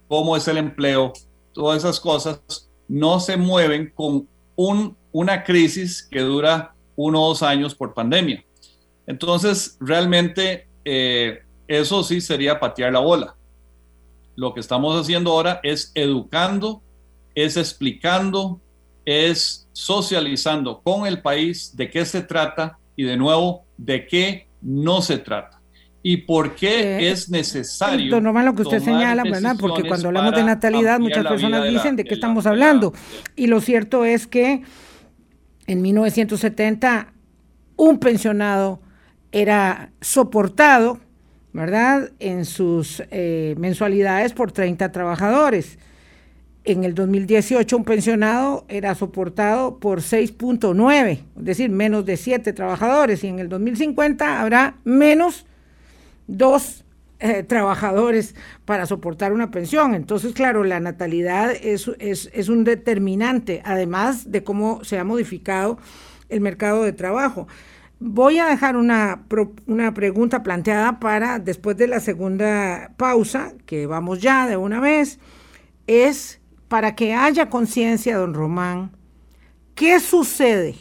cómo 0.08 0.38
es 0.38 0.48
el 0.48 0.60
empleo, 0.60 1.12
todas 1.54 1.80
esas 1.80 2.00
cosas 2.00 2.70
no 2.88 3.20
se 3.20 3.36
mueven 3.36 3.91
con 3.96 4.28
un, 4.56 4.96
una 5.12 5.43
crisis 5.43 6.08
que 6.08 6.20
dura 6.20 6.76
uno 6.96 7.20
o 7.20 7.30
dos 7.30 7.41
años 7.41 7.74
por 7.74 7.96
pandemia. 7.96 8.46
Entonces, 9.08 9.76
realmente 9.80 10.67
eh, 10.86 11.39
eso 11.67 12.04
sí 12.04 12.22
sería 12.22 12.60
patear 12.60 12.93
la 12.93 13.00
bola. 13.00 13.36
Lo 14.36 14.54
que 14.54 14.60
estamos 14.60 14.96
haciendo 14.96 15.32
ahora 15.32 15.60
es 15.63 15.91
educando, 15.96 16.84
es 17.34 17.58
explicando, 17.58 18.62
es 19.04 19.67
socializando 19.74 20.80
con 20.84 21.08
el 21.08 21.24
país 21.24 21.76
de 21.76 21.89
qué 21.89 22.06
se 22.06 22.22
trata 22.22 22.78
y 22.96 23.02
de 23.02 23.17
nuevo 23.17 23.65
de 23.78 24.06
qué 24.06 24.48
no 24.62 25.02
se 25.02 25.17
trata 25.17 25.57
y 26.10 26.15
por 26.15 26.56
qué 26.56 27.00
eh, 27.00 27.12
es 27.12 27.30
necesario. 27.30 28.10
Don 28.10 28.24
Román, 28.24 28.46
lo 28.46 28.56
que 28.56 28.62
usted 28.62 28.80
señala, 28.82 29.24
¿verdad? 29.24 29.58
Porque 29.60 29.86
cuando 29.86 30.08
hablamos 30.08 30.34
de 30.34 30.43
natalidad, 30.43 31.02
muchas 31.02 31.28
personas 31.28 31.67
dicen 31.67 31.98
de, 31.98 32.06
qué 32.06 32.13
estamos 32.13 32.46
hablando. 32.46 32.93
y 33.36 33.48
lo 33.48 33.60
cierto 33.60 34.06
es 34.06 34.26
que 34.26 34.62
en 35.65 35.82
1970 35.82 37.12
un 37.76 38.00
pensionado 38.00 38.80
era 39.34 39.91
soportado, 40.00 40.98
¿verdad? 41.52 42.12
En 42.20 42.46
sus 42.46 43.04
eh, 43.12 43.56
mensualidades 43.58 44.32
por 44.32 44.54
30 44.54 44.93
trabajadores. 44.93 45.78
En 46.63 46.86
el 46.86 46.96
2018 46.96 47.76
un 47.76 47.84
pensionado 47.84 48.63
era 48.70 48.96
soportado 48.96 49.78
por 49.78 50.00
6.9, 50.00 51.12
es 51.12 51.43
decir, 51.43 51.70
menos 51.70 52.06
de 52.06 52.15
7 52.15 52.54
trabajadores. 52.54 53.26
Y 53.26 53.28
en 53.28 53.39
el 53.39 53.50
2050 53.50 54.39
habrá 54.39 54.78
menos 54.86 55.46
dos 56.27 56.85
eh, 57.19 57.41
trabajadores 57.41 58.35
para 58.65 58.85
soportar 58.85 59.33
una 59.33 59.49
pensión. 59.49 59.95
Entonces, 59.95 60.33
claro, 60.33 60.63
la 60.63 60.79
natalidad 60.79 61.51
es, 61.51 61.89
es, 61.97 62.49
un 62.49 62.63
determinante, 62.63 63.63
además 63.65 64.31
de 64.31 64.43
cómo 64.43 64.83
se 64.83 64.99
ha 64.99 65.03
modificado 65.03 65.79
el 66.29 66.41
mercado 66.41 66.83
de 66.83 66.93
trabajo. 66.93 67.47
Voy 67.99 68.37
a 68.37 68.45
dejar 68.45 68.77
una, 68.77 69.23
una 69.65 69.95
pregunta 69.95 70.43
planteada 70.43 70.99
para 70.99 71.39
después 71.39 71.75
de 71.77 71.87
la 71.87 71.99
segunda 71.99 72.93
pausa, 72.97 73.53
que 73.65 73.87
vamos 73.87 74.21
ya 74.21 74.45
de 74.45 74.57
una 74.57 74.79
vez, 74.79 75.17
es 75.87 76.39
para 76.67 76.93
que 76.93 77.15
haya 77.15 77.49
conciencia, 77.49 78.17
don 78.17 78.35
Román, 78.35 78.91
¿qué 79.73 79.99
sucede 79.99 80.75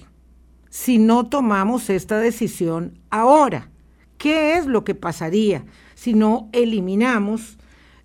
si 0.69 0.99
no 0.99 1.27
tomamos 1.31 1.89
esta 1.89 2.19
decisión 2.19 2.99
ahora? 3.09 3.71
¿Qué 4.19 4.57
es 4.57 4.67
lo 4.67 4.85
que 4.85 4.95
pasaría 4.95 5.65
si 5.95 6.15
no 6.15 6.49
eliminamos 6.53 7.59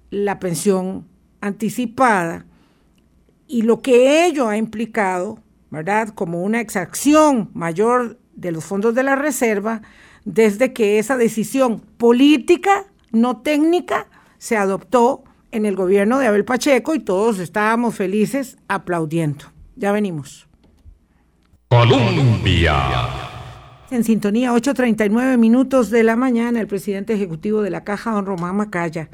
la 0.10 0.40
pensión 0.40 1.08
anticipada 1.42 2.46
y 3.48 3.64
lo 3.64 3.82
que 3.82 4.26
ello 4.26 4.48
ha 4.48 4.58
implicado, 4.58 5.40
¿verdad? 5.70 6.10
Como 6.10 6.42
una 6.44 6.62
exacción 6.62 7.50
mayor 7.54 8.20
de 8.34 8.52
los 8.52 8.64
fondos 8.64 8.96
de 8.96 9.04
la 9.04 9.16
reserva 9.16 9.82
desde 10.26 10.74
que 10.74 11.00
esa 11.00 11.18
decisión 11.18 11.80
política, 11.80 12.86
no 13.12 13.42
técnica, 13.42 14.08
se 14.38 14.58
adoptó 14.58 15.24
en 15.52 15.66
el 15.66 15.76
gobierno 15.76 16.20
de 16.20 16.28
Abel 16.28 16.46
Pacheco 16.46 16.96
y 16.96 17.00
todos 17.00 17.40
estábamos 17.40 17.96
felices 17.96 18.58
aplaudiendo. 18.68 19.46
Ya 19.76 19.92
venimos. 19.92 20.48
Colombia. 21.68 23.21
En 23.92 24.06
sintonía, 24.06 24.54
8.39 24.54 25.38
minutos 25.38 25.90
de 25.90 26.04
la 26.04 26.16
mañana, 26.16 26.62
el 26.62 26.68
presidente 26.68 27.14
ejecutivo 27.14 27.62
de 27.62 27.70
la 27.70 27.84
Caja, 27.84 28.14
don 28.14 28.26
Román 28.26 28.56
Macaya. 28.56 29.10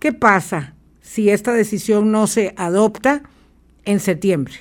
¿Qué 0.00 0.14
pasa 0.14 0.74
si 1.02 1.28
esta 1.28 1.52
decisión 1.52 2.10
no 2.10 2.26
se 2.26 2.54
adopta 2.56 3.24
en 3.84 4.00
septiembre? 4.00 4.54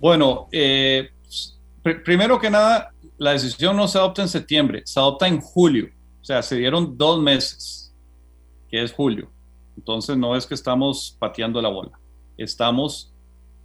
Bueno, 0.00 0.48
eh, 0.50 1.10
primero 2.02 2.40
que 2.40 2.48
nada, 2.48 2.94
la 3.18 3.32
decisión 3.32 3.76
no 3.76 3.86
se 3.86 3.98
adopta 3.98 4.22
en 4.22 4.28
septiembre, 4.28 4.80
se 4.86 4.98
adopta 4.98 5.28
en 5.28 5.38
julio. 5.38 5.90
O 6.22 6.24
sea, 6.24 6.42
se 6.42 6.56
dieron 6.56 6.96
dos 6.96 7.20
meses, 7.20 7.94
que 8.70 8.82
es 8.82 8.92
julio. 8.92 9.30
Entonces 9.76 10.16
no 10.16 10.34
es 10.36 10.46
que 10.46 10.54
estamos 10.54 11.14
pateando 11.18 11.60
la 11.60 11.68
bola, 11.68 12.00
estamos 12.38 13.11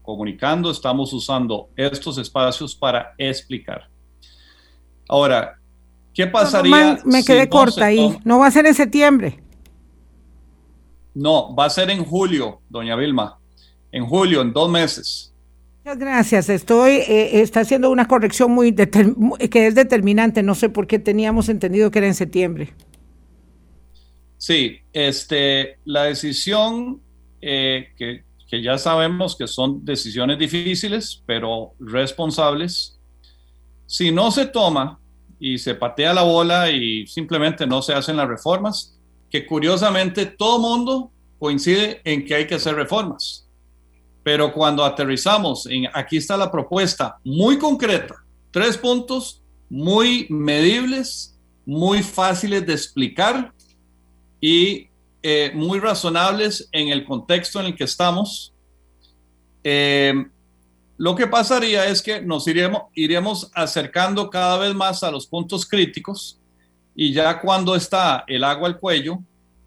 comunicando, 0.08 0.72
estamos 0.72 1.12
usando 1.12 1.68
estos 1.76 2.18
espacios 2.18 2.74
para 2.74 3.14
explicar. 3.18 3.90
Ahora, 5.10 5.60
¿qué 6.14 6.26
pasaría? 6.26 6.98
me 7.04 7.26
quedé 7.26 7.50
corta 7.50 7.88
ahí. 7.88 8.18
No 8.24 8.40
va 8.40 8.48
a 8.48 8.52
ser 8.52 8.66
en 8.68 8.74
septiembre. 8.74 9.38
No, 11.14 11.54
va 11.54 11.66
a 11.66 11.70
ser 11.70 11.90
en 11.90 12.06
julio, 12.06 12.62
doña 12.70 12.96
Vilma. 12.96 13.38
En 13.92 14.06
julio, 14.06 14.42
en 14.42 14.54
dos 14.54 14.72
meses. 14.72 15.34
Muchas 15.84 16.00
gracias. 16.00 16.50
Estoy, 16.50 16.92
eh, 16.92 17.42
está 17.42 17.60
haciendo 17.60 17.92
una 17.92 18.08
corrección 18.08 18.52
muy 18.52 18.74
que 18.74 19.68
es 19.68 19.76
determinante. 19.76 20.42
No 20.42 20.56
sé 20.56 20.70
por 20.70 20.88
qué 20.88 21.00
teníamos 21.00 21.50
entendido 21.50 21.92
que 21.92 22.00
era 22.00 22.08
en 22.08 22.16
septiembre. 22.16 22.74
Sí, 24.38 24.78
este, 24.94 25.80
la 25.84 26.04
decisión 26.04 27.02
eh, 27.42 27.90
que, 27.98 28.24
que 28.48 28.62
ya 28.62 28.78
sabemos 28.78 29.36
que 29.36 29.48
son 29.48 29.84
decisiones 29.84 30.40
difíciles, 30.40 31.22
pero 31.26 31.74
responsables. 31.80 33.00
Si 33.86 34.12
no 34.12 34.32
se 34.32 34.46
toma 34.46 35.00
y 35.40 35.58
se 35.58 35.76
patea 35.76 36.14
la 36.14 36.24
bola 36.24 36.72
y 36.72 37.06
simplemente 37.08 37.68
no 37.68 37.82
se 37.82 37.94
hacen 37.94 38.18
las 38.18 38.28
reformas, 38.28 38.98
que 39.30 39.46
curiosamente 39.46 40.26
todo 40.26 40.60
mundo 40.60 41.12
coincide 41.38 42.02
en 42.04 42.26
que 42.26 42.36
hay 42.36 42.48
que 42.48 42.56
hacer 42.56 42.76
reformas. 42.76 43.48
Pero 44.24 44.52
cuando 44.52 44.84
aterrizamos 44.84 45.66
en 45.68 45.88
aquí 45.94 46.18
está 46.18 46.38
la 46.38 46.52
propuesta 46.52 47.18
muy 47.24 47.58
concreta, 47.58 48.16
tres 48.52 48.78
puntos 48.78 49.44
muy 49.70 50.26
medibles, 50.30 51.38
muy 51.66 52.02
fáciles 52.02 52.66
de 52.66 52.74
explicar 52.74 53.54
y 54.40 54.87
eh, 55.30 55.52
muy 55.54 55.82
razonables 55.82 56.70
en 56.72 56.88
el 56.88 57.04
contexto 57.04 57.60
en 57.60 57.66
el 57.66 57.76
que 57.76 57.84
estamos. 57.84 58.54
Eh, 59.62 60.14
lo 60.96 61.16
que 61.18 61.28
pasaría 61.28 61.86
es 61.86 62.02
que 62.02 62.22
nos 62.22 62.48
iremos, 62.48 62.84
iremos 62.94 63.52
acercando 63.54 64.30
cada 64.30 64.58
vez 64.58 64.74
más 64.74 65.04
a 65.04 65.12
los 65.12 65.28
puntos 65.28 65.66
críticos 65.66 66.40
Y 66.96 67.12
ya 67.12 67.42
cuando 67.42 67.76
está 67.76 68.24
el 68.26 68.42
agua 68.46 68.70
al 68.70 68.80
cuello, 68.80 69.20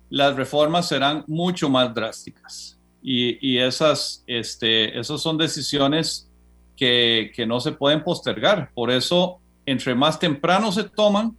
las 0.08 0.34
reformas 0.34 0.88
serán 0.88 1.24
mucho 1.26 1.68
más 1.68 1.92
drásticas. 1.94 2.78
Y, 3.02 3.58
esas, 3.58 4.24
este, 4.26 4.98
esas 4.98 5.20
son 5.20 5.36
decisiones 5.36 6.26
que, 6.74 7.32
que 7.36 7.44
no 7.44 7.60
se 7.60 7.72
pueden 7.72 8.02
postergar. 8.02 8.70
Por 8.72 8.90
eso, 8.90 9.40
entre 9.66 9.94
más 9.94 10.18
temprano 10.18 10.72
se 10.72 10.84
toman, 10.84 11.36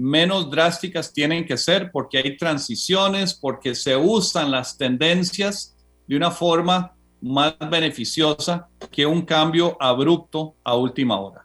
menos 0.00 0.50
drásticas 0.50 1.12
tienen 1.12 1.44
que 1.44 1.56
ser 1.56 1.90
porque 1.92 2.18
hay 2.18 2.36
transiciones, 2.36 3.34
porque 3.34 3.74
se 3.74 3.96
usan 3.96 4.50
las 4.50 4.78
tendencias 4.78 5.76
de 6.06 6.16
una 6.16 6.30
forma 6.30 6.92
más 7.20 7.54
beneficiosa 7.70 8.68
que 8.90 9.04
un 9.04 9.22
cambio 9.22 9.76
abrupto 9.78 10.54
a 10.64 10.74
última 10.74 11.20
hora. 11.20 11.44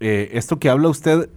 Eh, 0.00 0.30
esto 0.32 0.58
que 0.58 0.70
habla 0.70 0.88
usted, 0.88 1.28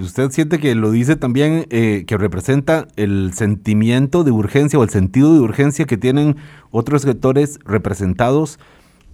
usted 0.00 0.30
siente 0.30 0.58
que 0.58 0.74
lo 0.74 0.90
dice 0.90 1.16
también, 1.16 1.66
eh, 1.68 2.04
que 2.06 2.16
representa 2.16 2.88
el 2.96 3.34
sentimiento 3.34 4.24
de 4.24 4.30
urgencia 4.30 4.78
o 4.78 4.82
el 4.82 4.90
sentido 4.90 5.34
de 5.34 5.40
urgencia 5.40 5.84
que 5.84 5.98
tienen 5.98 6.36
otros 6.70 7.02
sectores 7.02 7.58
representados 7.64 8.58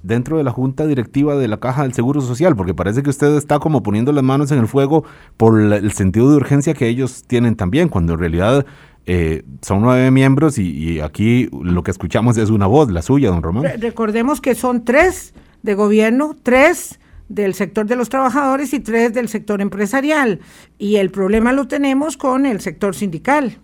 dentro 0.03 0.39
de 0.39 0.45
la 0.45 0.51
junta 0.51 0.87
directiva 0.87 1.37
de 1.37 1.49
la 1.49 1.59
Caja 1.59 1.83
del 1.83 1.95
Seguro 1.95 2.21
Social, 2.21 2.57
porque 2.57 2.75
parece 2.75 3.03
que 3.03 3.11
usted 3.11 3.37
está 3.37 3.59
como 3.59 3.83
poniendo 3.83 4.13
las 4.13 4.25
manos 4.25 4.51
en 4.53 4.59
el 4.59 4.69
fuego 4.69 5.05
por 5.37 5.61
el 5.61 5.93
sentido 5.93 6.31
de 6.31 6.37
urgencia 6.37 6.75
que 6.75 6.89
ellos 6.89 7.25
tienen 7.27 7.57
también, 7.57 7.89
cuando 7.89 8.15
en 8.15 8.19
realidad 8.19 8.67
eh, 9.05 9.43
son 9.63 9.83
nueve 9.83 10.11
miembros 10.11 10.59
y, 10.59 11.01
aquí 11.01 11.49
lo 11.53 11.83
que 11.83 11.91
escuchamos 11.91 12.37
es 12.37 12.51
una 12.51 12.67
voz, 12.67 12.91
la 12.91 13.03
suya, 13.03 13.31
don 13.31 13.43
Román. 13.43 13.65
Recordemos 13.81 14.41
que 14.41 14.55
son 14.55 14.85
tres 14.85 15.35
de 15.63 15.75
gobierno, 15.75 16.37
tres 16.43 17.01
del 17.29 17.55
sector 17.55 17.87
de 17.87 17.97
los 17.97 18.09
trabajadores 18.09 18.73
y 18.75 18.81
tres 18.81 19.13
del 19.15 19.29
sector 19.29 19.61
empresarial. 19.61 20.41
Y 20.79 20.97
el 20.97 21.11
problema 21.11 21.53
lo 21.53 21.67
tenemos 21.67 22.17
con 22.17 22.47
el 22.47 22.61
sector 22.61 22.95
sindical. 22.95 23.59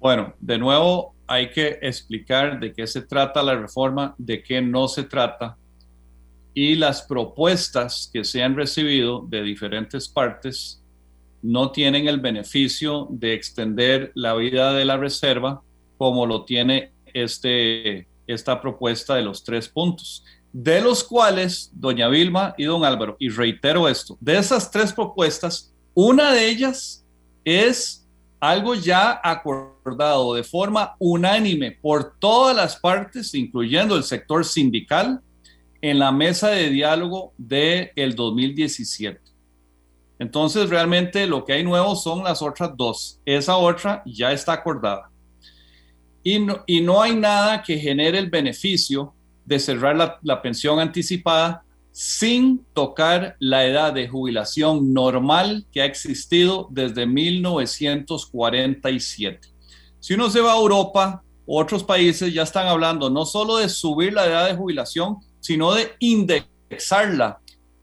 Bueno, 0.00 0.34
de 0.40 0.58
nuevo 0.58 1.13
hay 1.26 1.50
que 1.50 1.78
explicar 1.82 2.60
de 2.60 2.72
qué 2.72 2.86
se 2.86 3.02
trata 3.02 3.42
la 3.42 3.56
reforma, 3.56 4.14
de 4.18 4.42
qué 4.42 4.60
no 4.60 4.88
se 4.88 5.04
trata 5.04 5.56
y 6.54 6.76
las 6.76 7.02
propuestas 7.02 8.08
que 8.12 8.24
se 8.24 8.42
han 8.42 8.54
recibido 8.54 9.26
de 9.28 9.42
diferentes 9.42 10.08
partes 10.08 10.80
no 11.42 11.72
tienen 11.72 12.06
el 12.08 12.20
beneficio 12.20 13.08
de 13.10 13.34
extender 13.34 14.12
la 14.14 14.34
vida 14.34 14.72
de 14.72 14.84
la 14.84 14.96
reserva 14.96 15.62
como 15.98 16.26
lo 16.26 16.44
tiene 16.44 16.92
este, 17.12 18.06
esta 18.26 18.60
propuesta 18.60 19.16
de 19.16 19.22
los 19.22 19.44
tres 19.44 19.68
puntos, 19.68 20.24
de 20.52 20.80
los 20.80 21.02
cuales 21.02 21.70
doña 21.74 22.08
Vilma 22.08 22.54
y 22.56 22.64
don 22.64 22.84
Álvaro, 22.84 23.16
y 23.18 23.28
reitero 23.28 23.88
esto, 23.88 24.16
de 24.20 24.38
esas 24.38 24.70
tres 24.70 24.92
propuestas, 24.92 25.74
una 25.92 26.32
de 26.32 26.48
ellas 26.48 27.04
es 27.44 28.03
algo 28.50 28.74
ya 28.74 29.20
acordado 29.24 30.34
de 30.34 30.44
forma 30.44 30.96
unánime 30.98 31.72
por 31.72 32.16
todas 32.18 32.54
las 32.54 32.76
partes, 32.76 33.34
incluyendo 33.34 33.96
el 33.96 34.04
sector 34.04 34.44
sindical, 34.44 35.20
en 35.80 35.98
la 35.98 36.12
mesa 36.12 36.48
de 36.48 36.68
diálogo 36.68 37.32
del 37.38 37.90
el 37.96 38.14
2017. 38.14 39.20
Entonces, 40.18 40.68
realmente 40.68 41.26
lo 41.26 41.44
que 41.44 41.54
hay 41.54 41.64
nuevo 41.64 41.96
son 41.96 42.22
las 42.22 42.42
otras 42.42 42.70
dos. 42.76 43.18
Esa 43.24 43.56
otra 43.56 44.02
ya 44.04 44.32
está 44.32 44.52
acordada. 44.52 45.10
Y 46.22 46.38
no, 46.38 46.62
y 46.66 46.80
no 46.80 47.02
hay 47.02 47.16
nada 47.16 47.62
que 47.62 47.78
genere 47.78 48.18
el 48.18 48.30
beneficio 48.30 49.14
de 49.44 49.58
cerrar 49.58 50.18
la 50.22 50.42
pensión 50.42 50.80
anticipada 50.80 51.63
sin 51.94 52.62
tocar 52.72 53.36
la 53.38 53.64
edad 53.64 53.92
de 53.92 54.08
jubilación 54.08 54.92
normal 54.92 55.64
que 55.70 55.80
ha 55.80 55.84
existido 55.84 56.66
desde 56.72 57.06
1947. 57.06 59.50
Si 60.00 60.14
uno 60.14 60.28
se 60.28 60.40
va 60.40 60.54
a 60.54 60.58
Europa, 60.58 61.22
otros 61.46 61.84
países 61.84 62.34
ya 62.34 62.42
están 62.42 62.66
hablando 62.66 63.10
no 63.10 63.24
solo 63.24 63.58
de 63.58 63.68
subir 63.68 64.12
la 64.12 64.26
edad 64.26 64.48
de 64.48 64.56
jubilación, 64.56 65.18
sino 65.38 65.72
de 65.72 65.92
indexarla 66.00 67.38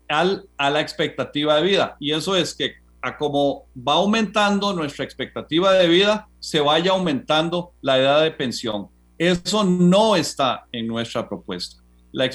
a 0.09 0.69
la 0.69 0.81
expectativa 0.81 1.55
de 1.55 1.61
vida. 1.61 1.95
Y 1.97 2.11
eso 2.11 2.35
es 2.35 2.53
que 2.53 2.73
a 3.01 3.17
como 3.17 3.67
va 3.75 3.93
aumentando 3.93 4.73
nuestra 4.73 5.05
expectativa 5.05 5.71
de 5.71 5.87
vida, 5.87 6.27
se 6.41 6.59
vaya 6.59 6.91
aumentando 6.91 7.71
la 7.81 7.97
edad 7.97 8.23
de 8.23 8.31
pensión. 8.31 8.89
Eso 9.17 9.63
no 9.63 10.17
está 10.17 10.65
en 10.73 10.85
nuestra 10.85 11.29
propuesta. 11.29 11.80
La, 12.11 12.29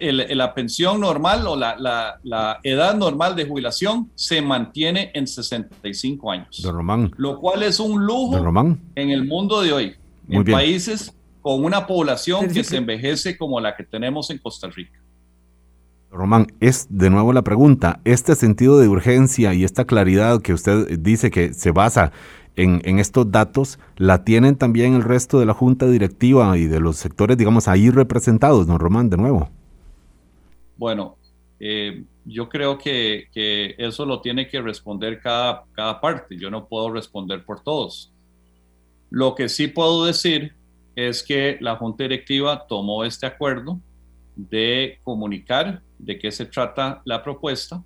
la 0.00 0.54
pensión 0.54 1.00
normal 1.00 1.46
o 1.46 1.56
la, 1.56 1.76
la, 2.22 2.60
edad 2.62 2.96
normal 2.96 3.36
de 3.36 3.46
jubilación 3.46 4.10
se 4.14 4.40
mantiene 4.40 5.10
en 5.14 5.26
65 5.26 6.30
años. 6.30 6.60
Don 6.62 6.74
Román. 6.74 7.10
Lo 7.16 7.38
cual 7.38 7.62
es 7.62 7.78
un 7.78 8.04
lujo 8.04 8.38
en 8.94 9.10
el 9.10 9.26
mundo 9.26 9.60
de 9.60 9.72
hoy, 9.72 9.94
en 10.28 10.44
países 10.44 11.14
con 11.40 11.64
una 11.64 11.86
población 11.86 12.48
que 12.48 12.64
se 12.64 12.76
envejece 12.76 13.36
como 13.36 13.60
la 13.60 13.76
que 13.76 13.84
tenemos 13.84 14.30
en 14.30 14.38
Costa 14.38 14.68
Rica. 14.68 14.98
Román, 16.10 16.46
es 16.60 16.86
de 16.88 17.10
nuevo 17.10 17.32
la 17.32 17.42
pregunta, 17.42 18.00
este 18.04 18.34
sentido 18.34 18.78
de 18.78 18.88
urgencia 18.88 19.52
y 19.52 19.64
esta 19.64 19.84
claridad 19.84 20.40
que 20.40 20.54
usted 20.54 20.98
dice 20.98 21.30
que 21.30 21.52
se 21.52 21.70
basa 21.70 22.12
en, 22.58 22.98
estos 22.98 23.30
datos, 23.30 23.78
¿la 23.96 24.24
tienen 24.24 24.56
también 24.56 24.94
el 24.94 25.04
resto 25.04 25.38
de 25.38 25.46
la 25.46 25.54
junta 25.54 25.86
directiva 25.86 26.58
y 26.58 26.66
de 26.66 26.80
los 26.80 26.96
sectores, 26.96 27.38
digamos, 27.38 27.68
ahí 27.68 27.88
representados, 27.88 28.66
don 28.66 28.80
Román, 28.80 29.10
de 29.10 29.16
nuevo? 29.16 29.48
Bueno, 30.76 31.16
eh, 31.60 32.04
yo 32.24 32.48
creo 32.48 32.76
que, 32.76 33.28
eso 33.78 34.04
lo 34.04 34.20
tiene 34.20 34.48
que 34.48 34.60
responder 34.60 35.20
cada, 35.20 35.64
cada 35.72 36.00
parte, 36.00 36.36
yo 36.36 36.50
no 36.50 36.66
puedo 36.66 36.90
responder 36.90 37.44
por 37.44 37.62
todos. 37.62 38.12
Lo 39.10 39.36
que 39.36 39.48
sí 39.48 39.68
puedo 39.68 40.04
decir 40.04 40.52
es 40.96 41.22
que 41.22 41.58
la 41.60 41.76
junta 41.76 42.02
directiva 42.02 42.66
tomó 42.66 43.04
este 43.04 43.26
acuerdo 43.26 43.78
de 44.34 44.98
comunicar 45.04 45.80
de 45.98 46.18
qué 46.18 46.32
se 46.32 46.46
trata 46.46 47.02
la 47.04 47.22
propuesta. 47.22 47.82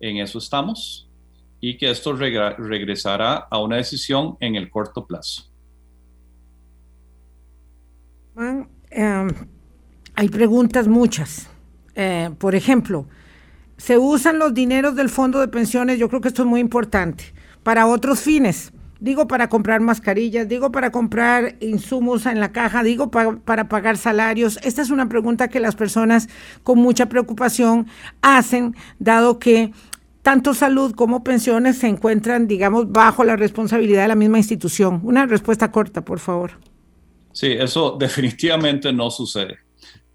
En 0.00 0.16
eso 0.16 0.38
estamos 0.38 1.07
y 1.60 1.76
que 1.76 1.90
esto 1.90 2.12
regresará 2.14 3.34
a 3.50 3.58
una 3.60 3.76
decisión 3.76 4.36
en 4.40 4.56
el 4.56 4.70
corto 4.70 5.06
plazo. 5.06 5.44
Em, 8.90 9.28
hay 10.14 10.28
preguntas 10.28 10.86
muchas. 10.86 11.48
Eh, 11.94 12.30
por 12.38 12.54
ejemplo, 12.54 13.06
se 13.76 13.98
usan 13.98 14.38
los 14.38 14.54
dineros 14.54 14.94
del 14.94 15.08
fondo 15.08 15.40
de 15.40 15.48
pensiones, 15.48 15.98
yo 15.98 16.08
creo 16.08 16.20
que 16.20 16.28
esto 16.28 16.42
es 16.42 16.48
muy 16.48 16.60
importante, 16.60 17.24
para 17.62 17.86
otros 17.86 18.20
fines 18.20 18.72
digo 19.00 19.28
para 19.28 19.48
comprar 19.48 19.80
mascarillas, 19.80 20.48
digo 20.48 20.72
para 20.72 20.90
comprar 20.90 21.56
insumos 21.60 22.26
en 22.26 22.40
la 22.40 22.52
caja, 22.52 22.82
digo 22.82 23.10
para 23.10 23.68
pagar 23.68 23.96
salarios. 23.96 24.58
Esta 24.62 24.82
es 24.82 24.90
una 24.90 25.08
pregunta 25.08 25.48
que 25.48 25.60
las 25.60 25.76
personas 25.76 26.28
con 26.62 26.78
mucha 26.78 27.06
preocupación 27.06 27.86
hacen, 28.22 28.74
dado 28.98 29.38
que 29.38 29.72
tanto 30.28 30.52
salud 30.52 30.94
como 30.94 31.24
pensiones 31.24 31.78
se 31.78 31.88
encuentran, 31.88 32.46
digamos, 32.46 32.92
bajo 32.92 33.24
la 33.24 33.34
responsabilidad 33.34 34.02
de 34.02 34.08
la 34.08 34.14
misma 34.14 34.36
institución. 34.36 35.00
Una 35.02 35.24
respuesta 35.24 35.72
corta, 35.72 36.04
por 36.04 36.18
favor. 36.18 36.50
Sí, 37.32 37.52
eso 37.52 37.96
definitivamente 37.98 38.92
no 38.92 39.10
sucede. 39.10 39.56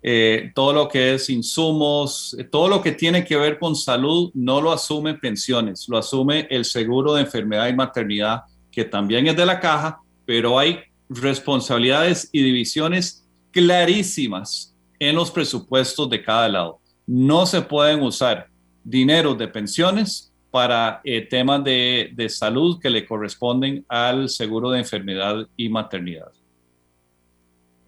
Eh, 0.04 0.52
todo 0.54 0.72
lo 0.72 0.88
que 0.88 1.16
es 1.16 1.32
insumos, 1.32 2.38
todo 2.52 2.68
lo 2.68 2.80
que 2.80 2.92
tiene 2.92 3.26
que 3.26 3.36
ver 3.38 3.58
con 3.58 3.76
salud 3.76 4.30
no 4.36 4.62
lo 4.62 4.72
asume 4.72 5.16
pensiones, 5.16 5.90
lo 5.90 5.98
asume 5.98 6.46
el 6.52 6.64
seguro 6.64 7.16
de 7.16 7.22
enfermedad 7.22 7.68
y 7.70 7.74
maternidad 7.74 8.42
que 8.72 8.86
también 8.86 9.26
es 9.26 9.36
de 9.36 9.48
la 9.48 9.60
caja, 9.60 10.00
pero 10.28 10.60
hay 10.60 10.78
responsabilidades 11.10 12.30
y 12.32 12.44
divisiones 12.44 13.28
clarísimas 13.50 14.76
en 15.00 15.16
los 15.16 15.32
presupuestos 15.32 16.08
de 16.08 16.22
cada 16.22 16.48
lado. 16.50 16.80
No 17.08 17.48
se 17.48 17.64
pueden 17.64 18.04
usar 18.04 18.53
dinero 18.84 19.36
de 19.36 19.48
pensiones 19.48 20.32
para 20.52 21.02
eh, 21.04 21.28
temas 21.28 21.64
de, 21.64 22.12
de, 22.16 22.30
salud 22.30 22.80
que 22.80 22.90
le 22.90 23.06
corresponden 23.06 23.84
al 23.88 24.30
seguro 24.30 24.70
de 24.70 24.80
enfermedad 24.80 25.48
y 25.58 25.68
maternidad. 25.70 26.32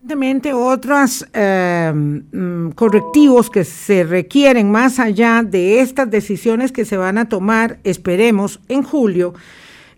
Evidentemente, 0.05 0.53
otros 0.53 1.25
em, 1.33 2.71
correctivos 2.73 3.49
que 3.49 3.63
se 3.63 4.03
requieren 4.03 4.69
más 4.69 4.99
allá 4.99 5.41
de 5.41 5.79
estas 5.79 6.11
decisiones 6.11 6.71
que 6.71 6.85
se 6.85 6.95
van 6.95 7.17
a 7.17 7.27
tomar, 7.27 7.79
esperemos, 7.83 8.59
en 8.67 8.83
julio, 8.83 9.33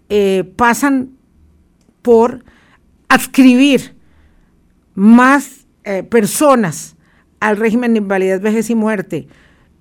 eh, 0.07 0.45
pasan 0.55 1.09
por 2.01 2.45
adscribir 3.09 3.95
más 4.95 5.67
eh, 5.83 6.03
personas 6.03 6.95
al 7.41 7.57
régimen 7.57 7.91
de 7.93 7.99
invalidez, 7.99 8.39
vejez 8.39 8.69
y 8.69 8.75
muerte. 8.75 9.27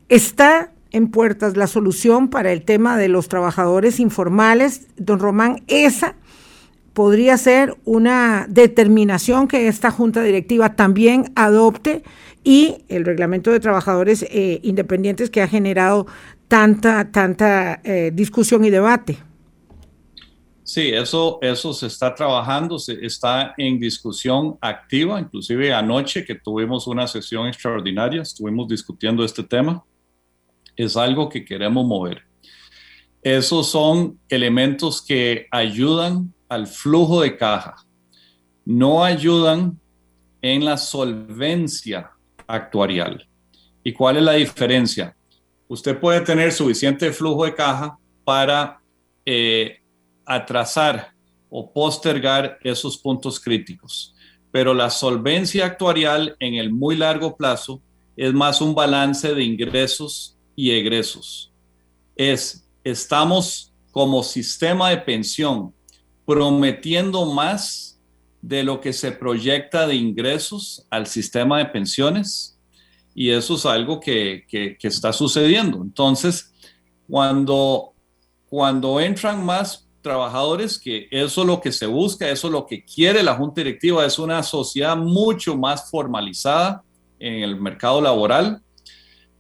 Está 0.09 0.73
en 0.93 1.11
puertas 1.11 1.57
la 1.57 1.67
solución 1.67 2.29
para 2.29 2.53
el 2.53 2.63
tema 2.63 2.97
de 2.97 3.09
los 3.09 3.29
trabajadores 3.29 4.01
informales. 4.01 4.87
Don 4.97 5.19
Román, 5.19 5.63
esa 5.67 6.17
podría 6.93 7.37
ser 7.37 7.77
una 7.85 8.47
determinación 8.49 9.49
que 9.49 9.69
esta 9.69 9.91
junta 9.91 10.23
directiva 10.23 10.77
también 10.77 11.33
adopte 11.37 12.03
y 12.43 12.85
el 12.89 13.05
reglamento 13.05 13.51
de 13.51 13.61
trabajadores 13.61 14.23
eh, 14.31 14.61
independientes 14.63 15.29
que 15.29 15.43
ha 15.43 15.49
generado 15.49 16.07
tanta, 16.49 17.11
tanta 17.11 17.81
eh, 17.85 18.13
discusión 18.15 18.65
y 18.65 18.71
debate. 18.71 19.19
Sí, 20.63 20.89
eso, 20.89 21.39
eso 21.43 21.73
se 21.73 21.87
está 21.87 22.15
trabajando, 22.15 22.79
se 22.79 23.05
está 23.05 23.55
en 23.57 23.79
discusión 23.79 24.57
activa, 24.61 25.21
inclusive 25.21 25.73
anoche 25.73 26.25
que 26.25 26.35
tuvimos 26.35 26.87
una 26.87 27.07
sesión 27.07 27.47
extraordinaria, 27.47 28.23
estuvimos 28.23 28.67
discutiendo 28.67 29.25
este 29.25 29.45
tema, 29.45 29.85
es 30.77 30.97
algo 30.97 31.29
que 31.29 31.45
queremos 31.45 31.87
mover. 31.87 32.23
Esos 33.23 33.71
son 33.71 34.21
elementos 34.29 35.03
que 35.03 35.47
ayudan 35.51 36.33
al 36.49 36.67
flujo 36.67 37.23
de 37.23 37.37
caja, 37.37 37.77
no 38.65 39.03
ayudan 39.03 39.81
en 40.43 40.65
la 40.65 40.77
solvencia 40.77 42.11
actuarial. 42.47 43.27
¿Y 43.83 43.93
cuál 43.93 44.19
es 44.19 44.23
la 44.23 44.33
diferencia? 44.35 45.17
Usted 45.69 45.99
puede 45.99 46.21
tener 46.21 46.53
suficiente 46.53 47.13
flujo 47.13 47.45
de 47.45 47.55
caja 47.55 47.99
para 48.25 48.81
eh, 49.25 49.79
atrasar 50.25 51.13
o 51.49 51.73
postergar 51.73 52.59
esos 52.63 52.99
puntos 52.99 53.41
críticos. 53.41 54.15
Pero 54.53 54.75
la 54.75 54.91
solvencia 54.91 55.67
actuarial 55.67 56.37
en 56.39 56.55
el 56.55 56.73
muy 56.73 56.97
largo 56.97 57.37
plazo 57.37 57.83
es 58.17 58.33
más 58.33 58.61
un 58.61 58.75
balance 58.75 59.35
de 59.35 59.45
ingresos 59.45 60.36
y 60.57 60.73
egresos. 60.73 61.53
Es, 62.17 62.67
estamos 62.83 63.73
como 63.93 64.23
sistema 64.23 64.91
de 64.91 64.99
pensión 64.99 65.73
prometiendo 66.25 67.27
más 67.27 68.01
de 68.43 68.65
lo 68.65 68.81
que 68.81 68.93
se 68.93 69.13
proyecta 69.13 69.87
de 69.87 69.95
ingresos 69.95 70.87
al 70.91 71.07
sistema 71.07 71.59
de 71.59 71.67
pensiones 71.67 72.59
y 73.15 73.31
eso 73.31 73.55
es 73.55 73.65
algo 73.65 74.01
que, 74.01 74.45
que, 74.49 74.77
que 74.79 74.89
está 74.89 75.13
sucediendo. 75.13 75.83
Entonces, 75.83 76.53
cuando, 77.09 77.93
cuando 78.49 79.01
entran 79.01 79.45
más 79.45 79.89
trabajadores, 80.03 80.79
que 80.79 81.09
eso 81.11 81.41
es 81.41 81.47
lo 81.47 81.61
que 81.61 81.73
se 81.73 81.87
busca, 81.87 82.29
eso 82.29 82.47
es 82.47 82.53
lo 82.53 82.67
que 82.67 82.85
quiere 82.85 83.23
la 83.23 83.35
Junta 83.35 83.61
Directiva, 83.61 84.05
es 84.05 84.19
una 84.19 84.43
sociedad 84.43 84.97
mucho 84.97 85.57
más 85.57 85.91
formalizada 85.91 86.85
en 87.19 87.43
el 87.43 87.61
mercado 87.61 88.01
laboral. 88.01 88.63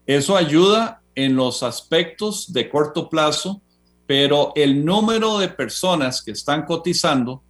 Eso 0.06 0.36
ayuda 0.36 1.02
en 1.16 1.34
los 1.34 1.64
aspectos 1.64 2.52
de 2.52 2.68
corto 2.68 3.08
plazo, 3.08 3.60
pero 4.06 4.52
el 4.54 4.84
número 4.84 5.38
de 5.38 5.48
personas 5.48 6.22
que 6.22 6.30
están 6.30 6.64
cotizando 6.64 7.42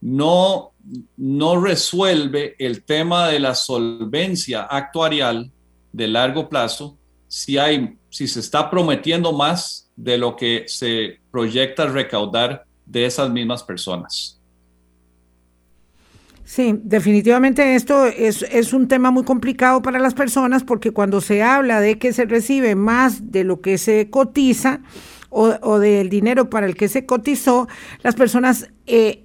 no, 0.00 0.72
no 1.16 1.60
resuelve 1.60 2.56
el 2.58 2.82
tema 2.82 3.28
de 3.28 3.38
la 3.38 3.54
solvencia 3.54 4.62
actuarial 4.62 5.52
de 5.92 6.08
largo 6.08 6.48
plazo 6.48 6.98
si, 7.28 7.58
hay, 7.58 7.96
si 8.10 8.26
se 8.26 8.40
está 8.40 8.70
prometiendo 8.70 9.32
más 9.32 9.90
de 9.96 10.18
lo 10.18 10.36
que 10.36 10.64
se 10.66 11.20
proyecta 11.30 11.86
recaudar 11.86 12.66
de 12.84 13.06
esas 13.06 13.30
mismas 13.30 13.62
personas. 13.62 14.35
Sí, 16.46 16.78
definitivamente 16.84 17.74
esto 17.74 18.06
es, 18.06 18.72
un 18.72 18.86
tema 18.86 19.10
muy 19.10 19.24
complicado 19.24 19.82
para 19.82 19.98
las 19.98 20.14
personas 20.14 20.62
porque 20.62 20.92
cuando 20.92 21.20
se 21.20 21.42
habla 21.42 21.80
de 21.80 21.98
que 21.98 22.12
se 22.12 22.24
recibe 22.24 22.76
más 22.76 23.32
de 23.32 23.42
lo 23.42 23.60
que 23.60 23.78
se 23.78 24.10
cotiza 24.10 24.78
o, 25.28 25.80
del 25.80 26.08
dinero 26.08 26.48
para 26.48 26.66
el 26.66 26.76
que 26.76 26.86
se 26.86 27.04
cotizó, 27.04 27.66
las 28.04 28.14
personas 28.14 28.70
eh, 28.86 29.24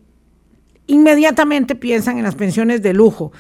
inmediatamente 0.88 1.76
piensan 1.76 2.18
en 2.18 2.24
las 2.24 2.34
pensiones 2.34 2.82
de 2.82 2.94
lujo 2.94 3.32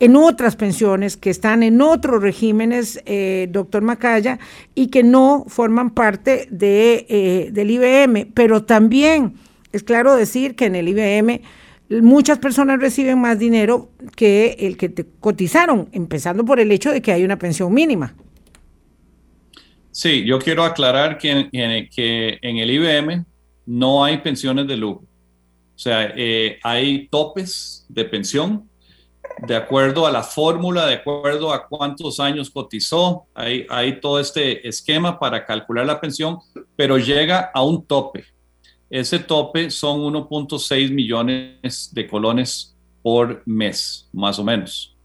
en 0.00 0.16
otras 0.16 0.56
pensiones, 0.56 1.16
que 1.16 1.30
están 1.30 1.62
en 1.62 1.80
otros 1.80 2.20
regímenes, 2.20 3.00
eh, 3.06 3.48
doctor 3.50 3.82
Macaya, 3.82 4.38
y 4.74 4.88
que 4.88 5.02
no 5.04 5.44
forman 5.48 5.90
parte 5.90 6.48
de, 6.50 7.06
eh, 7.08 7.50
del 7.52 7.70
IBM. 7.70 8.26
Pero 8.34 8.64
también 8.64 9.34
es 9.72 9.82
claro 9.82 10.14
decir 10.14 10.54
que 10.54 10.66
en 10.66 10.76
el 10.76 10.88
IBM 10.88 11.40
muchas 11.90 12.38
personas 12.38 12.80
reciben 12.80 13.20
más 13.20 13.38
dinero 13.38 13.90
que 14.14 14.56
el 14.60 14.76
que 14.76 14.88
te 14.88 15.06
cotizaron, 15.20 15.88
empezando 15.92 16.44
por 16.44 16.60
el 16.60 16.70
hecho 16.72 16.90
de 16.90 17.00
que 17.00 17.12
hay 17.12 17.24
una 17.24 17.38
pensión 17.38 17.72
mínima. 17.72 18.14
Sí, 19.90 20.24
yo 20.24 20.38
quiero 20.38 20.64
aclarar 20.64 21.18
que 21.18 21.48
en, 21.52 21.88
que 21.88 22.38
en 22.42 22.58
el 22.58 22.70
IBM 22.70 23.24
no 23.66 24.04
hay 24.04 24.18
pensiones 24.18 24.66
de 24.66 24.76
lujo. 24.76 25.02
O 25.74 25.78
sea, 25.78 26.12
eh, 26.16 26.58
hay 26.62 27.08
topes 27.08 27.86
de 27.88 28.04
pensión 28.04 28.68
de 29.46 29.56
acuerdo 29.56 30.06
a 30.06 30.10
la 30.10 30.22
fórmula, 30.22 30.86
de 30.86 30.94
acuerdo 30.94 31.52
a 31.52 31.66
cuántos 31.66 32.18
años 32.18 32.50
cotizó, 32.50 33.26
hay, 33.34 33.66
hay 33.68 34.00
todo 34.00 34.18
este 34.18 34.66
esquema 34.66 35.18
para 35.18 35.44
calcular 35.44 35.86
la 35.86 36.00
pensión, 36.00 36.38
pero 36.76 36.98
llega 36.98 37.50
a 37.54 37.62
un 37.62 37.84
tope. 37.86 38.24
Ese 38.90 39.18
tope 39.18 39.70
son 39.70 40.00
1.6 40.00 40.90
millones 40.92 41.90
de 41.92 42.06
colones 42.06 42.74
por 43.02 43.42
mes, 43.46 44.08
más 44.12 44.38
o 44.38 44.44
menos. 44.44 44.96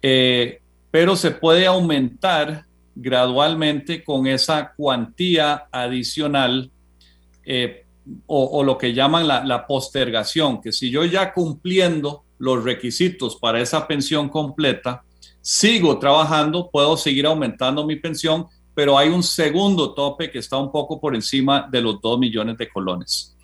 Eh, 0.00 0.60
pero 0.90 1.16
se 1.16 1.30
puede 1.30 1.66
aumentar 1.66 2.64
gradualmente 2.94 4.04
con 4.04 4.26
esa 4.26 4.72
cuantía 4.74 5.66
adicional 5.72 6.70
eh, 7.44 7.86
o, 8.26 8.64
lo 8.64 8.76
que 8.76 8.92
llaman 8.92 9.28
la, 9.28 9.44
la 9.44 9.66
postergación, 9.66 10.60
que 10.60 10.72
si 10.72 10.90
yo 10.90 11.04
ya 11.04 11.32
cumpliendo 11.32 12.24
los 12.38 12.64
requisitos 12.64 13.36
para 13.36 13.60
esa 13.60 13.86
pensión 13.86 14.28
completa, 14.28 15.04
sigo 15.40 15.98
trabajando, 15.98 16.68
puedo 16.70 16.96
seguir 16.96 17.26
aumentando 17.26 17.86
mi 17.86 17.96
pensión, 17.96 18.46
pero 18.74 18.96
hay 18.96 19.08
un 19.08 19.22
segundo 19.22 19.92
tope 19.94 20.30
que 20.30 20.38
está 20.38 20.56
un 20.56 20.70
poco 20.70 21.00
por 21.00 21.14
encima 21.14 21.68
de 21.70 21.80
los 21.80 22.00
2 22.00 22.18
millones 22.18 22.56
de 22.56 22.68
colones. 22.68 23.36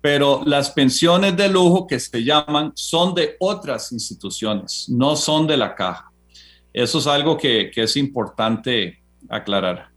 Pero 0.00 0.42
las 0.44 0.70
pensiones 0.70 1.36
de 1.36 1.48
lujo 1.48 1.86
que 1.86 1.98
se 1.98 2.22
llaman 2.22 2.72
son 2.74 3.14
de 3.14 3.36
otras 3.38 3.90
instituciones, 3.92 4.86
no 4.88 5.16
son 5.16 5.46
de 5.46 5.56
la 5.56 5.74
caja. 5.74 6.10
Eso 6.72 6.98
es 6.98 7.06
algo 7.06 7.38
que, 7.38 7.70
es 7.74 7.96
importante 7.96 9.00
aclarar. 9.28 9.90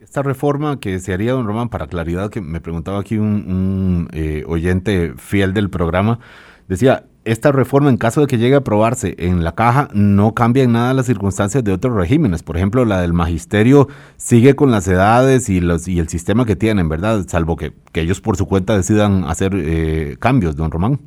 Esta 0.00 0.22
reforma 0.22 0.80
que 0.80 0.98
se 0.98 1.12
haría, 1.12 1.32
don 1.32 1.46
Román, 1.46 1.68
para 1.68 1.86
claridad, 1.86 2.30
que 2.30 2.40
me 2.40 2.60
preguntaba 2.60 3.00
aquí 3.00 3.18
un, 3.18 4.08
eh, 4.12 4.44
oyente 4.46 5.12
fiel 5.16 5.52
del 5.52 5.68
programa, 5.68 6.20
decía, 6.66 7.04
esta 7.30 7.52
reforma, 7.52 7.90
en 7.90 7.98
caso 7.98 8.22
de 8.22 8.26
que 8.26 8.38
llegue 8.38 8.54
a 8.54 8.58
aprobarse 8.58 9.14
en 9.18 9.44
la 9.44 9.54
caja, 9.54 9.88
no 9.92 10.32
cambia 10.32 10.62
en 10.62 10.72
nada 10.72 10.94
las 10.94 11.06
circunstancias 11.06 11.62
de 11.62 11.72
otros 11.72 11.94
regímenes. 11.94 12.42
Por 12.42 12.56
ejemplo, 12.56 12.86
la 12.86 13.02
del 13.02 13.12
magisterio 13.12 13.88
sigue 14.16 14.56
con 14.56 14.70
las 14.70 14.88
edades 14.88 15.48
y, 15.50 15.58
el 15.58 16.08
sistema 16.08 16.46
que 16.46 16.56
tienen, 16.56 16.88
¿verdad? 16.88 17.26
Salvo 17.28 17.56
que, 17.56 17.74
ellos 17.92 18.20
por 18.22 18.36
su 18.36 18.46
cuenta 18.46 18.76
decidan 18.76 19.24
hacer 19.24 19.52
eh, 19.54 20.16
cambios, 20.18 20.56
don 20.56 20.70
Román. 20.70 21.00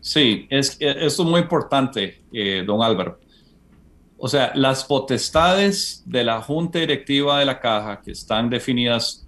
Sí, 0.00 0.46
es, 0.50 0.76
esto 0.78 1.22
es 1.24 1.28
muy 1.28 1.40
importante, 1.40 2.22
eh, 2.32 2.62
don 2.64 2.82
Álvaro. 2.82 3.18
O 4.18 4.28
sea, 4.28 4.52
las 4.54 4.84
potestades 4.84 6.04
de 6.06 6.22
la 6.22 6.40
Junta 6.42 6.78
Directiva 6.78 7.40
de 7.40 7.44
la 7.44 7.58
Caja, 7.58 8.00
que 8.02 8.12
están 8.12 8.48
definidas 8.48 9.26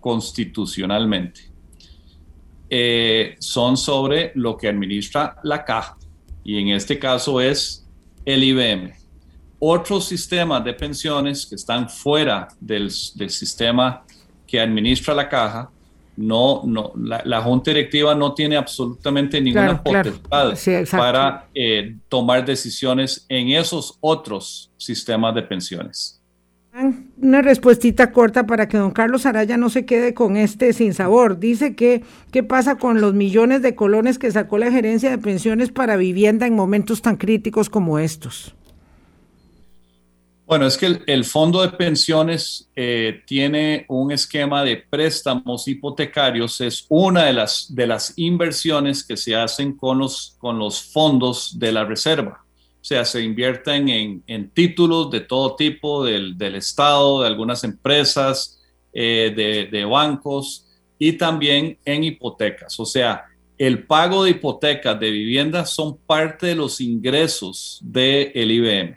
constitucionalmente, 0.00 1.47
eh, 2.70 3.36
son 3.38 3.76
sobre 3.76 4.32
lo 4.34 4.56
que 4.56 4.68
administra 4.68 5.36
la 5.42 5.64
caja 5.64 5.96
y 6.44 6.58
en 6.58 6.68
este 6.68 6.98
caso 6.98 7.40
es 7.40 7.86
el 8.24 8.42
IBM. 8.42 8.92
Otros 9.58 10.06
sistemas 10.06 10.64
de 10.64 10.72
pensiones 10.72 11.44
que 11.44 11.56
están 11.56 11.88
fuera 11.88 12.48
del, 12.60 12.90
sistema 12.90 14.04
que 14.46 14.58
administra 14.58 15.14
la 15.14 15.28
caja, 15.28 15.70
no, 16.16 16.62
no, 16.64 16.92
la, 16.96 17.42
Junta 17.42 17.70
Directiva 17.70 18.14
no 18.14 18.32
tiene 18.34 18.56
absolutamente 18.56 19.40
ninguna 19.40 19.82
potestad 19.82 20.54
para 20.90 21.46
eh, 21.54 21.96
tomar 22.08 22.44
decisiones 22.44 23.26
en 23.28 23.50
esos 23.50 23.98
otros 24.00 24.70
sistemas 24.78 25.34
de 25.34 25.42
pensiones. 25.42 26.17
Una 27.20 27.42
respuestita 27.42 28.12
corta 28.12 28.46
para 28.46 28.68
que 28.68 28.76
don 28.76 28.92
Carlos 28.92 29.26
Araya 29.26 29.56
no 29.56 29.70
se 29.70 29.84
quede 29.84 30.14
con 30.14 30.36
este 30.36 30.72
sin 30.72 30.94
sabor. 30.94 31.40
Dice 31.40 31.74
que, 31.74 32.02
¿qué 32.30 32.42
pasa 32.42 32.76
con 32.76 33.00
los 33.00 33.14
millones 33.14 33.62
de 33.62 33.74
colones 33.74 34.18
que 34.18 34.30
sacó 34.30 34.58
la 34.58 34.70
gerencia 34.70 35.10
de 35.10 35.18
pensiones 35.18 35.70
para 35.70 35.96
vivienda 35.96 36.46
en 36.46 36.54
momentos 36.54 37.02
tan 37.02 37.16
críticos 37.16 37.68
como 37.68 37.98
estos? 37.98 38.54
Bueno, 40.48 40.66
es 40.66 40.78
que 40.78 41.02
el, 41.06 41.24
fondo 41.26 41.60
de 41.60 41.68
pensiones 41.68 42.70
eh, 42.74 43.22
tiene 43.26 43.84
un 43.88 44.12
esquema 44.12 44.64
de 44.64 44.78
préstamos 44.78 45.68
hipotecarios, 45.68 46.62
es 46.62 46.86
una 46.88 47.24
de 47.24 47.34
las, 47.34 47.66
de 47.68 47.86
las 47.86 48.14
inversiones 48.16 49.04
que 49.04 49.18
se 49.18 49.36
hacen 49.36 49.76
con 49.76 49.98
los, 49.98 50.36
con 50.38 50.58
los 50.58 50.80
fondos 50.80 51.58
de 51.58 51.72
la 51.72 51.84
reserva. 51.84 52.46
Sea, 52.88 53.04
se 53.04 53.22
invierten 53.22 54.22
en, 54.26 54.50
títulos 54.52 55.10
de 55.10 55.20
todo 55.20 55.56
tipo, 55.56 56.06
del, 56.06 56.54
Estado, 56.54 57.20
de 57.20 57.26
algunas 57.26 57.62
empresas, 57.62 58.62
eh, 58.94 59.68
de, 59.70 59.84
bancos 59.84 60.66
y 60.98 61.12
también 61.12 61.76
en 61.84 62.04
hipotecas. 62.04 62.80
O 62.80 62.86
sea, 62.86 63.26
el 63.58 63.84
pago 63.84 64.24
de 64.24 64.30
hipotecas 64.30 64.98
de 64.98 65.10
viviendas 65.10 65.68
son 65.68 65.98
parte 65.98 66.46
de 66.46 66.54
los 66.54 66.80
ingresos 66.80 67.78
del 67.82 68.50
IBM. 68.52 68.96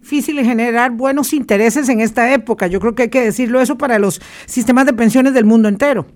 difícil 0.00 0.42
generar 0.42 0.92
buenos 0.92 1.34
intereses 1.34 1.90
en 1.90 2.00
esta 2.00 2.32
época. 2.32 2.68
Yo 2.68 2.80
creo 2.80 2.94
que 2.94 3.02
hay 3.02 3.10
que 3.10 3.20
decirlo 3.20 3.60
eso 3.60 3.76
para 3.76 3.98
los 3.98 4.18
sistemas 4.46 4.86
de 4.86 4.94
pensiones 4.94 5.34
del 5.34 5.44
mundo 5.44 5.68
entero. 5.68 6.06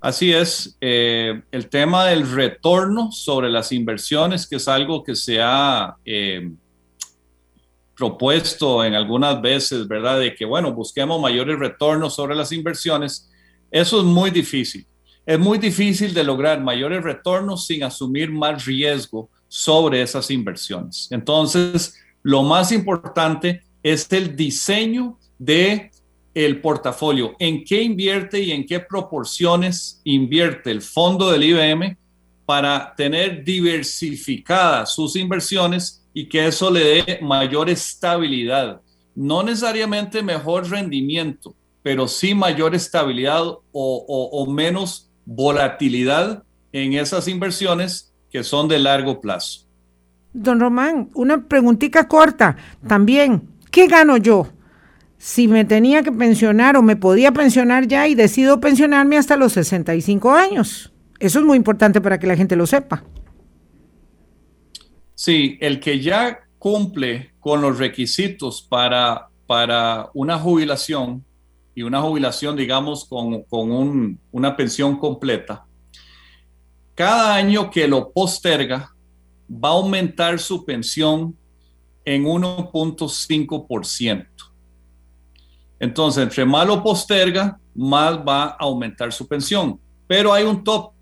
Así 0.00 0.32
es, 0.32 0.76
eh, 0.80 1.42
el 1.50 1.68
tema 1.68 2.06
del 2.06 2.30
retorno 2.30 3.10
sobre 3.10 3.50
las 3.50 3.72
inversiones, 3.72 4.46
que 4.46 4.56
es 4.56 4.68
algo 4.68 5.02
que 5.02 5.16
se 5.16 5.40
ha 5.42 5.96
eh, 6.04 6.52
propuesto 7.96 8.84
en 8.84 8.94
algunas 8.94 9.42
veces, 9.42 9.88
¿verdad? 9.88 10.20
De 10.20 10.36
que, 10.36 10.44
bueno, 10.44 10.72
busquemos 10.72 11.20
mayores 11.20 11.58
retornos 11.58 12.14
sobre 12.14 12.36
las 12.36 12.52
inversiones, 12.52 13.28
eso 13.72 13.98
es 13.98 14.04
muy 14.04 14.30
difícil. 14.30 14.86
Es 15.26 15.38
muy 15.38 15.58
difícil 15.58 16.14
de 16.14 16.22
lograr 16.22 16.62
mayores 16.62 17.02
retornos 17.02 17.66
sin 17.66 17.82
asumir 17.82 18.30
más 18.30 18.64
riesgo 18.64 19.28
sobre 19.48 20.00
esas 20.00 20.30
inversiones. 20.30 21.08
Entonces, 21.10 21.96
lo 22.22 22.44
más 22.44 22.70
importante 22.70 23.62
es 23.82 24.10
el 24.12 24.36
diseño 24.36 25.18
de 25.38 25.90
el 26.34 26.60
portafolio, 26.60 27.34
en 27.38 27.64
qué 27.64 27.82
invierte 27.82 28.40
y 28.40 28.52
en 28.52 28.66
qué 28.66 28.80
proporciones 28.80 30.00
invierte 30.04 30.70
el 30.70 30.82
fondo 30.82 31.30
del 31.30 31.44
IBM 31.44 31.96
para 32.46 32.94
tener 32.96 33.44
diversificadas 33.44 34.94
sus 34.94 35.16
inversiones 35.16 36.04
y 36.14 36.28
que 36.28 36.46
eso 36.46 36.70
le 36.70 36.80
dé 36.80 37.18
mayor 37.22 37.68
estabilidad. 37.68 38.80
No 39.14 39.42
necesariamente 39.42 40.22
mejor 40.22 40.68
rendimiento, 40.70 41.54
pero 41.82 42.08
sí 42.08 42.34
mayor 42.34 42.74
estabilidad 42.74 43.42
o, 43.42 43.60
o 43.72 44.46
menos 44.50 45.10
volatilidad 45.24 46.42
en 46.72 46.94
esas 46.94 47.28
inversiones 47.28 48.12
que 48.30 48.44
son 48.44 48.68
de 48.68 48.78
largo 48.78 49.20
plazo. 49.20 49.66
Don 50.32 50.60
Román, 50.60 51.10
una 51.14 51.46
preguntita 51.46 52.06
corta 52.06 52.56
también. 52.86 53.48
¿Qué 53.70 53.86
gano 53.86 54.16
yo? 54.16 54.48
Si 55.18 55.48
me 55.48 55.64
tenía 55.64 56.02
que 56.02 56.12
pensionar 56.12 56.76
o 56.76 56.82
me 56.82 56.96
podía 56.96 57.32
pensionar 57.32 57.88
ya 57.88 58.08
y 58.08 58.14
decido 58.14 58.60
pensionarme 58.60 59.18
hasta 59.18 59.36
los 59.36 59.52
65 59.52 60.32
años. 60.32 60.92
Eso 61.18 61.40
es 61.40 61.44
muy 61.44 61.56
importante 61.56 62.00
para 62.00 62.18
que 62.18 62.28
la 62.28 62.36
gente 62.36 62.56
lo 62.56 62.66
sepa. 62.66 63.04
Sí, 65.14 65.58
el 65.60 65.80
que 65.80 66.00
ya 66.00 66.40
cumple 66.58 67.32
con 67.40 67.60
los 67.60 67.78
requisitos 67.78 68.62
para, 68.62 69.28
para 69.46 70.08
una 70.14 70.38
jubilación 70.38 71.24
y 71.74 71.82
una 71.82 72.00
jubilación, 72.00 72.56
digamos, 72.56 73.04
con, 73.04 73.44
una 74.30 74.56
pensión 74.56 74.96
completa, 74.98 75.66
cada 76.94 77.34
año 77.36 77.70
que 77.70 77.86
lo 77.86 78.10
posterga 78.10 78.94
va 79.48 79.68
a 79.68 79.72
aumentar 79.72 80.38
su 80.38 80.64
pensión 80.64 81.36
en 82.04 82.24
1.5%. 82.24 84.47
Entonces, 85.80 86.22
entre 86.22 86.44
más 86.44 86.66
lo 86.66 86.82
posterga, 86.82 87.58
más 87.74 88.18
va 88.18 88.44
a 88.44 88.56
aumentar 88.60 89.12
su 89.12 89.26
pensión. 89.26 89.78
Pero 90.06 90.32
hay 90.32 90.44
un 90.44 90.64
tope. 90.64 90.94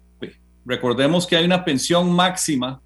Recordemos 0.65 1.27
que 1.27 1.37
hay 1.37 1.45
una 1.45 1.65
pensión 1.65 2.11
máxima 2.11 2.81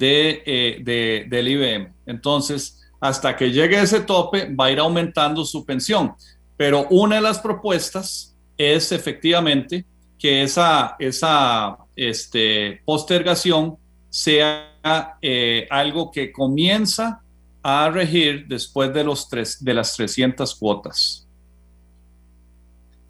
eh, 0.00 1.22
del 1.28 1.48
IBM. 1.48 1.92
Entonces, 2.06 2.80
hasta 3.00 3.36
que 3.36 3.50
llegue 3.50 3.80
ese 3.80 4.00
tope, 4.00 4.54
va 4.54 4.66
a 4.66 4.70
ir 4.70 4.78
aumentando 4.78 5.44
su 5.44 5.64
pensión. 5.64 6.14
Pero 6.56 6.86
una 6.90 7.16
de 7.16 7.22
las 7.22 7.40
propuestas 7.40 8.36
es 8.56 8.92
efectivamente 8.92 9.84
que 10.18 10.42
esa, 10.44 10.94
esa 10.98 11.76
este, 11.96 12.80
postergación 12.84 13.76
sea 14.08 15.18
eh, 15.20 15.66
algo 15.70 16.10
que 16.12 16.30
comienza 16.30 17.22
a 17.62 17.90
regir 17.90 18.46
después 18.46 18.92
de, 18.92 19.04
los 19.04 19.28
tres, 19.28 19.62
de 19.64 19.74
las 19.74 19.96
300 19.96 20.54
cuotas. 20.54 21.21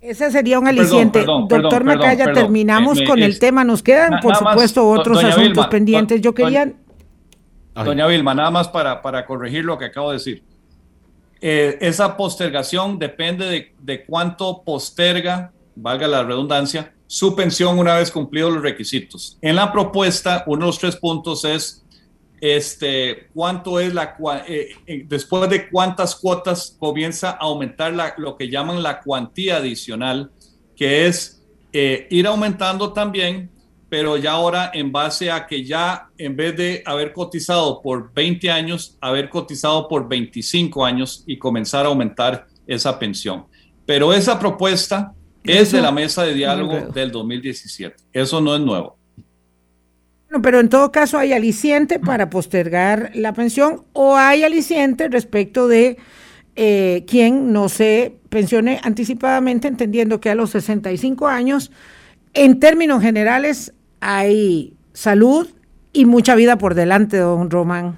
Ese 0.03 0.33
sería 0.33 0.59
un 0.59 0.67
aliciente. 0.67 1.25
Doctor 1.25 1.85
Macaya, 1.85 2.33
terminamos 2.33 3.01
con 3.07 3.23
el 3.23 3.39
tema. 3.39 3.63
Nos 3.63 3.85
quedan, 3.85 4.19
por 4.21 4.35
supuesto, 4.35 4.89
otros 4.89 5.23
asuntos 5.23 5.69
pendientes. 5.69 6.21
Yo 6.21 6.35
quería... 6.35 6.73
Doña 7.75 8.07
Vilma, 8.07 8.35
nada 8.35 8.51
más 8.51 8.69
para, 8.69 9.01
para 9.01 9.25
corregir 9.25 9.65
lo 9.65 9.79
que 9.79 9.87
acabo 9.87 10.11
de 10.11 10.19
decir. 10.19 10.43
Eh, 11.41 11.79
esa 11.81 12.17
postergación 12.17 12.99
depende 12.99 13.47
de, 13.47 13.75
de, 13.81 14.05
cuánto 14.05 14.63
posterga, 14.63 15.53
valga 15.75 16.07
la 16.07 16.23
redundancia, 16.23 16.93
su 17.07 17.35
pensión 17.35 17.79
una 17.79 17.95
vez 17.97 18.11
cumplidos 18.11 18.53
los 18.53 18.63
requisitos. 18.63 19.39
En 19.41 19.57
la 19.57 19.73
propuesta, 19.73 20.45
uno 20.47 20.61
de 20.61 20.67
los 20.67 20.79
tres 20.79 20.97
puntos 20.97 21.45
es 21.45 21.82
este, 22.43 23.29
cuánto 23.33 23.79
es 23.79 23.95
la, 23.95 24.17
eh, 24.49 24.71
eh, 24.89 25.05
después 25.07 25.49
de 25.49 25.71
cuántas 25.71 26.17
cuotas 26.17 26.77
comienza 26.77 27.31
a 27.31 27.37
aumentar 27.37 27.93
la, 27.93 28.15
lo 28.19 28.37
que 28.37 28.51
llaman 28.51 28.83
la 28.83 29.01
cuantía 29.01 29.59
adicional, 29.59 30.33
que 30.75 31.07
es 31.07 31.41
eh, 31.73 32.09
ir 32.11 32.27
aumentando 32.27 32.93
también, 32.93 33.49
pero 33.89 34.17
ya 34.17 34.33
ahora 34.33 34.73
en 34.75 34.91
base 34.91 35.31
a 35.31 35.47
que 35.47 35.65
ya 35.65 36.09
en 36.19 36.35
vez 36.35 36.57
de 36.57 36.83
haber 36.85 37.13
cotizado 37.13 37.81
por 37.81 38.13
20 38.13 38.51
años, 38.51 38.99
haber 39.01 39.29
cotizado 39.29 39.87
por 39.87 40.09
25 40.09 40.85
años 40.85 41.23
y 41.29 41.39
comenzar 41.39 41.85
a 41.85 41.91
aumentar 41.91 42.49
esa 42.67 42.99
pensión. 42.99 43.45
Pero 43.87 44.13
esa 44.13 44.41
propuesta 44.41 45.15
es 45.45 45.71
de 45.71 45.81
la 45.81 45.93
mesa 45.93 46.25
de 46.25 46.35
diálogo 46.35 46.89
del 46.93 47.13
2017. 47.13 47.95
Eso 48.13 48.41
no 48.41 48.57
es 48.57 48.61
nuevo 48.61 49.02
pero 50.41 50.61
en 50.61 50.69
todo 50.69 50.93
caso 50.93 51.19
hay 51.19 51.33
aliciente 51.33 51.99
para 51.99 52.31
postergar 52.31 53.11
la 53.15 53.35
pensión 53.35 53.85
o 53.93 54.17
hay 54.17 54.45
aliciente 54.45 55.09
respecto 55.09 55.69
de 55.69 55.99
eh, 56.57 57.05
quien 57.07 57.53
no 57.53 57.69
se 57.69 58.17
pensione 58.29 58.81
anticipadamente, 58.83 59.69
entendiendo 59.69 60.21
que 60.21 60.31
a 60.31 60.35
los 60.35 60.51
65 60.51 61.27
años, 61.27 61.71
en 62.33 62.61
términos 62.61 63.03
generales, 63.03 63.75
hay 64.01 64.75
salud 64.93 65.49
y 65.93 66.07
mucha 66.07 66.35
vida 66.35 66.57
por 66.57 66.75
delante, 66.75 67.19
don 67.19 67.51
Román. 67.51 67.97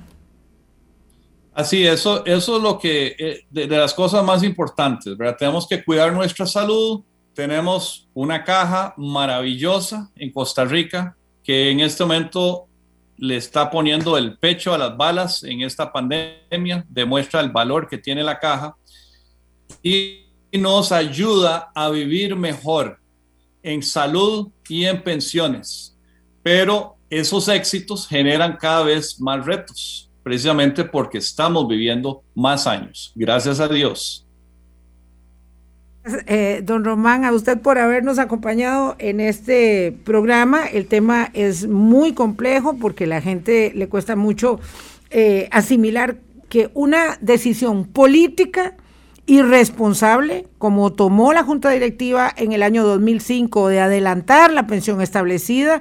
Así, 1.53 1.87
eso, 1.87 2.27
eso 2.27 2.57
es 2.57 2.63
lo 2.63 2.79
que, 2.81 3.15
eh, 3.17 3.47
de, 3.51 3.69
de, 3.69 3.77
las 3.77 3.95
cosas 3.95 4.25
más 4.25 4.43
importantes, 4.43 5.17
¿verdad? 5.17 5.37
Tenemos 5.39 5.69
que 5.69 5.85
cuidar 5.85 6.13
nuestra 6.13 6.47
salud, 6.47 7.05
tenemos 7.33 8.09
una 8.13 8.43
caja 8.43 8.95
maravillosa 8.97 10.11
en 10.17 10.33
Costa 10.33 10.65
Rica, 10.65 11.17
que 11.45 11.71
en 11.71 11.81
este 11.81 12.03
momento 12.03 12.67
le 13.17 13.37
está 13.37 13.71
poniendo 13.71 14.19
el 14.19 14.39
pecho 14.39 14.75
a 14.75 14.79
las 14.79 14.97
balas 14.97 15.45
en 15.45 15.61
esta 15.61 15.93
pandemia, 15.93 16.85
demuestra 16.89 17.41
el 17.41 17.51
valor 17.51 17.87
que 17.87 17.99
tiene 17.99 18.25
la 18.25 18.41
caja 18.41 18.75
y 19.83 20.25
nos 20.53 20.91
ayuda 20.91 21.71
a 21.75 21.91
vivir 21.91 22.35
mejor 22.35 22.99
en 23.63 23.83
salud 23.83 24.49
y 24.69 24.85
en 24.85 25.03
pensiones. 25.03 25.97
Pero 26.43 26.97
esos 27.11 27.49
éxitos 27.49 28.09
generan 28.09 28.57
cada 28.57 28.83
vez 28.83 29.21
más 29.21 29.45
retos, 29.45 30.11
precisamente 30.23 30.85
porque 30.85 31.19
estamos 31.19 31.69
viviendo 31.69 32.23
más 32.35 32.67
años. 32.67 33.13
Gracias 33.15 33.61
a 33.61 33.69
Dios. 33.69 34.24
Eh, 36.27 36.61
don 36.63 36.85
Román, 36.85 37.25
a 37.25 37.33
usted 37.33 37.59
por 37.59 37.79
habernos 37.79 38.19
acompañado 38.19 38.95
en 38.99 39.21
este 39.21 39.97
programa. 40.05 40.67
El 40.67 40.87
tema 40.87 41.31
es 41.33 41.67
muy 41.67 42.13
complejo 42.13 42.77
porque 42.77 43.07
la 43.07 43.23
gente 43.23 43.73
le 43.75 43.89
cuesta 43.89 44.15
mucho 44.15 44.61
eh, 45.11 45.49
asimilar 45.51 46.17
que 46.51 46.71
una 46.75 47.17
decisión 47.23 47.87
política 47.87 48.75
irresponsable, 49.25 50.47
como 50.59 50.93
tomó 50.93 51.33
la 51.33 51.43
Junta 51.43 51.71
Directiva 51.71 52.31
en 52.37 52.53
el 52.53 52.63
año 52.63 52.85
2005 52.85 53.69
de 53.69 53.81
adelantar 53.81 54.53
la 54.53 54.67
pensión 54.67 55.01
establecida 55.01 55.81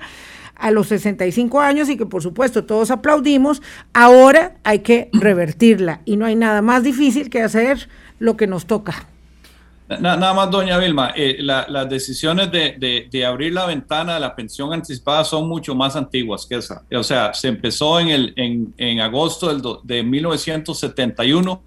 a 0.55 0.71
los 0.71 0.87
65 0.87 1.59
años 1.59 1.89
y 1.89 1.97
que 1.97 2.05
por 2.05 2.23
supuesto 2.23 2.63
todos 2.63 2.91
aplaudimos, 2.91 3.61
ahora 3.93 4.55
hay 4.63 4.79
que 4.79 5.09
revertirla 5.11 5.99
y 6.05 6.15
no 6.15 6.25
hay 6.25 6.37
nada 6.37 6.61
más 6.61 6.83
difícil 6.83 7.29
que 7.29 7.41
hacer 7.41 7.89
lo 8.19 8.37
que 8.37 8.47
nos 8.47 8.65
toca. 8.65 9.07
Nada 9.87 10.33
más, 10.33 10.49
doña 10.49 10.77
Vilma, 10.77 11.11
eh, 11.15 11.37
las 11.39 11.89
decisiones 11.89 12.49
de, 12.51 13.25
abrir 13.25 13.53
la 13.53 13.65
ventana 13.65 14.15
de 14.15 14.19
la 14.19 14.35
pensión 14.35 14.73
anticipada 14.73 15.23
son 15.25 15.47
mucho 15.47 15.75
más 15.75 15.95
antiguas 15.95 16.45
que 16.45 16.55
esa. 16.55 16.83
O 16.95 17.03
sea, 17.03 17.33
se 17.33 17.49
empezó 17.49 17.99
en, 17.99 18.09
el, 18.09 18.73
en, 18.77 18.99
agosto 19.01 19.49
del 19.49 19.61
de 19.83 20.03
1971, 20.03 21.61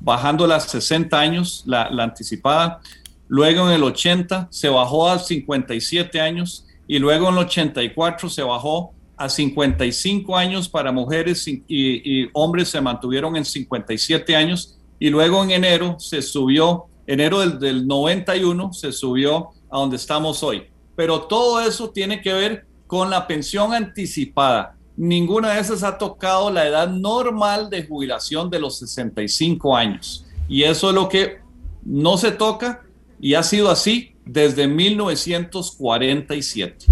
bajando 0.00 0.46
las 0.46 0.64
60 0.64 1.18
años, 1.18 1.62
la, 1.66 1.90
la, 1.90 2.04
anticipada. 2.04 2.80
Luego 3.28 3.68
en 3.68 3.74
el 3.74 3.82
80 3.82 4.48
se 4.50 4.68
bajó 4.68 5.08
a 5.08 5.18
57 5.18 6.20
años 6.20 6.66
y 6.86 6.98
luego 6.98 7.28
en 7.28 7.34
el 7.34 7.40
84 7.40 8.28
se 8.28 8.42
bajó 8.42 8.92
a 9.16 9.28
55 9.30 10.36
años 10.36 10.68
para 10.68 10.92
mujeres 10.92 11.48
y, 11.48 11.64
y 11.68 12.28
hombres 12.34 12.68
se 12.68 12.80
mantuvieron 12.82 13.34
en 13.34 13.46
57 13.46 14.36
años 14.36 14.78
y 14.98 15.08
luego 15.08 15.42
en 15.42 15.50
enero 15.52 15.96
se 15.98 16.20
subió 16.20 16.86
enero 17.06 17.46
del, 17.48 17.86
91 17.86 18.72
se 18.72 18.90
subió 18.92 19.50
a 19.70 19.78
donde 19.78 19.96
estamos 19.96 20.42
hoy. 20.42 20.64
Pero 20.94 21.22
todo 21.22 21.60
eso 21.60 21.90
tiene 21.90 22.22
que 22.22 22.32
ver 22.32 22.66
con 22.86 23.10
la 23.10 23.26
pensión 23.26 23.74
anticipada. 23.74 24.76
ninguna 24.96 25.52
de 25.52 25.60
esas 25.60 25.82
ha 25.82 25.98
tocado 25.98 26.50
la 26.50 26.66
edad 26.66 26.88
normal 26.88 27.68
de 27.68 27.84
jubilación 27.84 28.48
de 28.48 28.60
los 28.60 28.78
65 28.78 29.76
años. 29.76 30.24
Y 30.48 30.62
eso 30.62 30.88
es 30.88 30.94
lo 30.94 31.06
que 31.08 31.40
no 31.84 32.16
se 32.16 32.32
toca 32.32 32.82
y 33.20 33.34
ha 33.34 33.42
sido 33.42 33.70
así 33.70 34.14
desde 34.24 34.66
1947. 34.68 36.86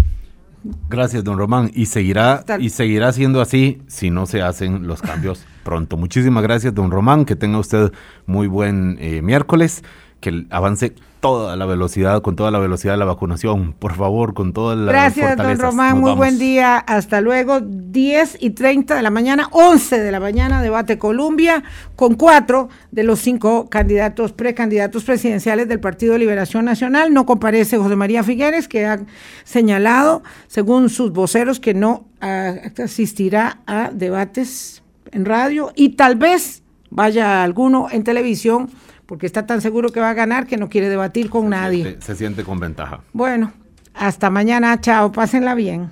Gracias, 0.89 1.23
don 1.23 1.37
Román. 1.37 1.71
Y 1.73 1.85
seguirá, 1.85 2.43
y 2.59 2.69
seguirá 2.69 3.13
siendo 3.13 3.41
así 3.41 3.81
si 3.87 4.09
no 4.09 4.25
se 4.25 4.41
hacen 4.41 4.87
los 4.87 5.01
cambios 5.01 5.45
pronto. 5.63 5.97
Muchísimas 5.97 6.43
gracias, 6.43 6.73
don 6.73 6.91
Román. 6.91 7.25
Que 7.25 7.35
tenga 7.35 7.59
usted 7.59 7.91
muy 8.25 8.47
buen 8.47 8.97
eh, 8.99 9.21
miércoles. 9.21 9.83
Que 10.25 10.47
avance 10.49 10.91
toda 11.19 11.55
la 11.55 11.67
velocidad, 11.67 12.23
con 12.23 12.35
toda 12.35 12.49
la 12.49 12.57
velocidad 12.57 12.93
de 12.93 12.97
la 12.97 13.05
vacunación, 13.05 13.73
por 13.77 13.93
favor, 13.93 14.33
con 14.33 14.53
toda 14.53 14.75
la 14.75 14.91
Gracias, 14.91 15.37
don 15.37 15.59
Román, 15.59 15.99
muy 15.99 16.13
buen 16.13 16.39
día, 16.39 16.79
hasta 16.79 17.21
luego, 17.21 17.59
10 17.61 18.37
y 18.39 18.49
30 18.49 18.95
de 18.95 19.03
la 19.03 19.11
mañana, 19.11 19.49
11 19.51 19.99
de 19.99 20.11
la 20.11 20.19
mañana, 20.19 20.63
debate 20.63 20.97
Colombia, 20.97 21.63
con 21.95 22.15
cuatro 22.15 22.69
de 22.89 23.03
los 23.03 23.19
cinco 23.19 23.69
candidatos, 23.69 24.33
precandidatos 24.33 25.03
presidenciales 25.03 25.67
del 25.67 25.79
Partido 25.79 26.13
de 26.13 26.19
Liberación 26.19 26.65
Nacional, 26.65 27.13
no 27.13 27.27
comparece 27.27 27.77
José 27.77 27.95
María 27.95 28.23
Figueres, 28.23 28.67
que 28.67 28.87
ha 28.87 29.01
señalado, 29.43 30.23
según 30.47 30.89
sus 30.89 31.11
voceros, 31.11 31.59
que 31.59 31.75
no 31.75 32.07
asistirá 32.19 33.59
a 33.67 33.91
debates 33.93 34.81
en 35.11 35.25
radio. 35.25 35.71
Y 35.75 35.89
tal 35.89 36.15
vez 36.15 36.63
vaya 36.89 37.43
alguno 37.43 37.89
en 37.91 38.03
televisión 38.03 38.71
porque 39.05 39.25
está 39.25 39.45
tan 39.45 39.61
seguro 39.61 39.91
que 39.91 39.99
va 39.99 40.09
a 40.09 40.13
ganar 40.13 40.47
que 40.47 40.57
no 40.57 40.69
quiere 40.69 40.89
debatir 40.89 41.29
con 41.29 41.49
nadie. 41.49 41.97
se 41.99 42.15
siente 42.15 42.43
con 42.43 42.59
ventaja. 42.59 43.01
Bueno, 43.13 43.51
hasta 43.93 44.29
mañana, 44.29 44.79
chao, 44.81 45.11
pásenla 45.11 45.55
bien. 45.55 45.89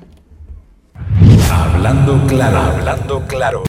Hablando 1.52 2.26
claro, 2.28 2.58
hablando 2.58 3.22
claro. 3.28 3.62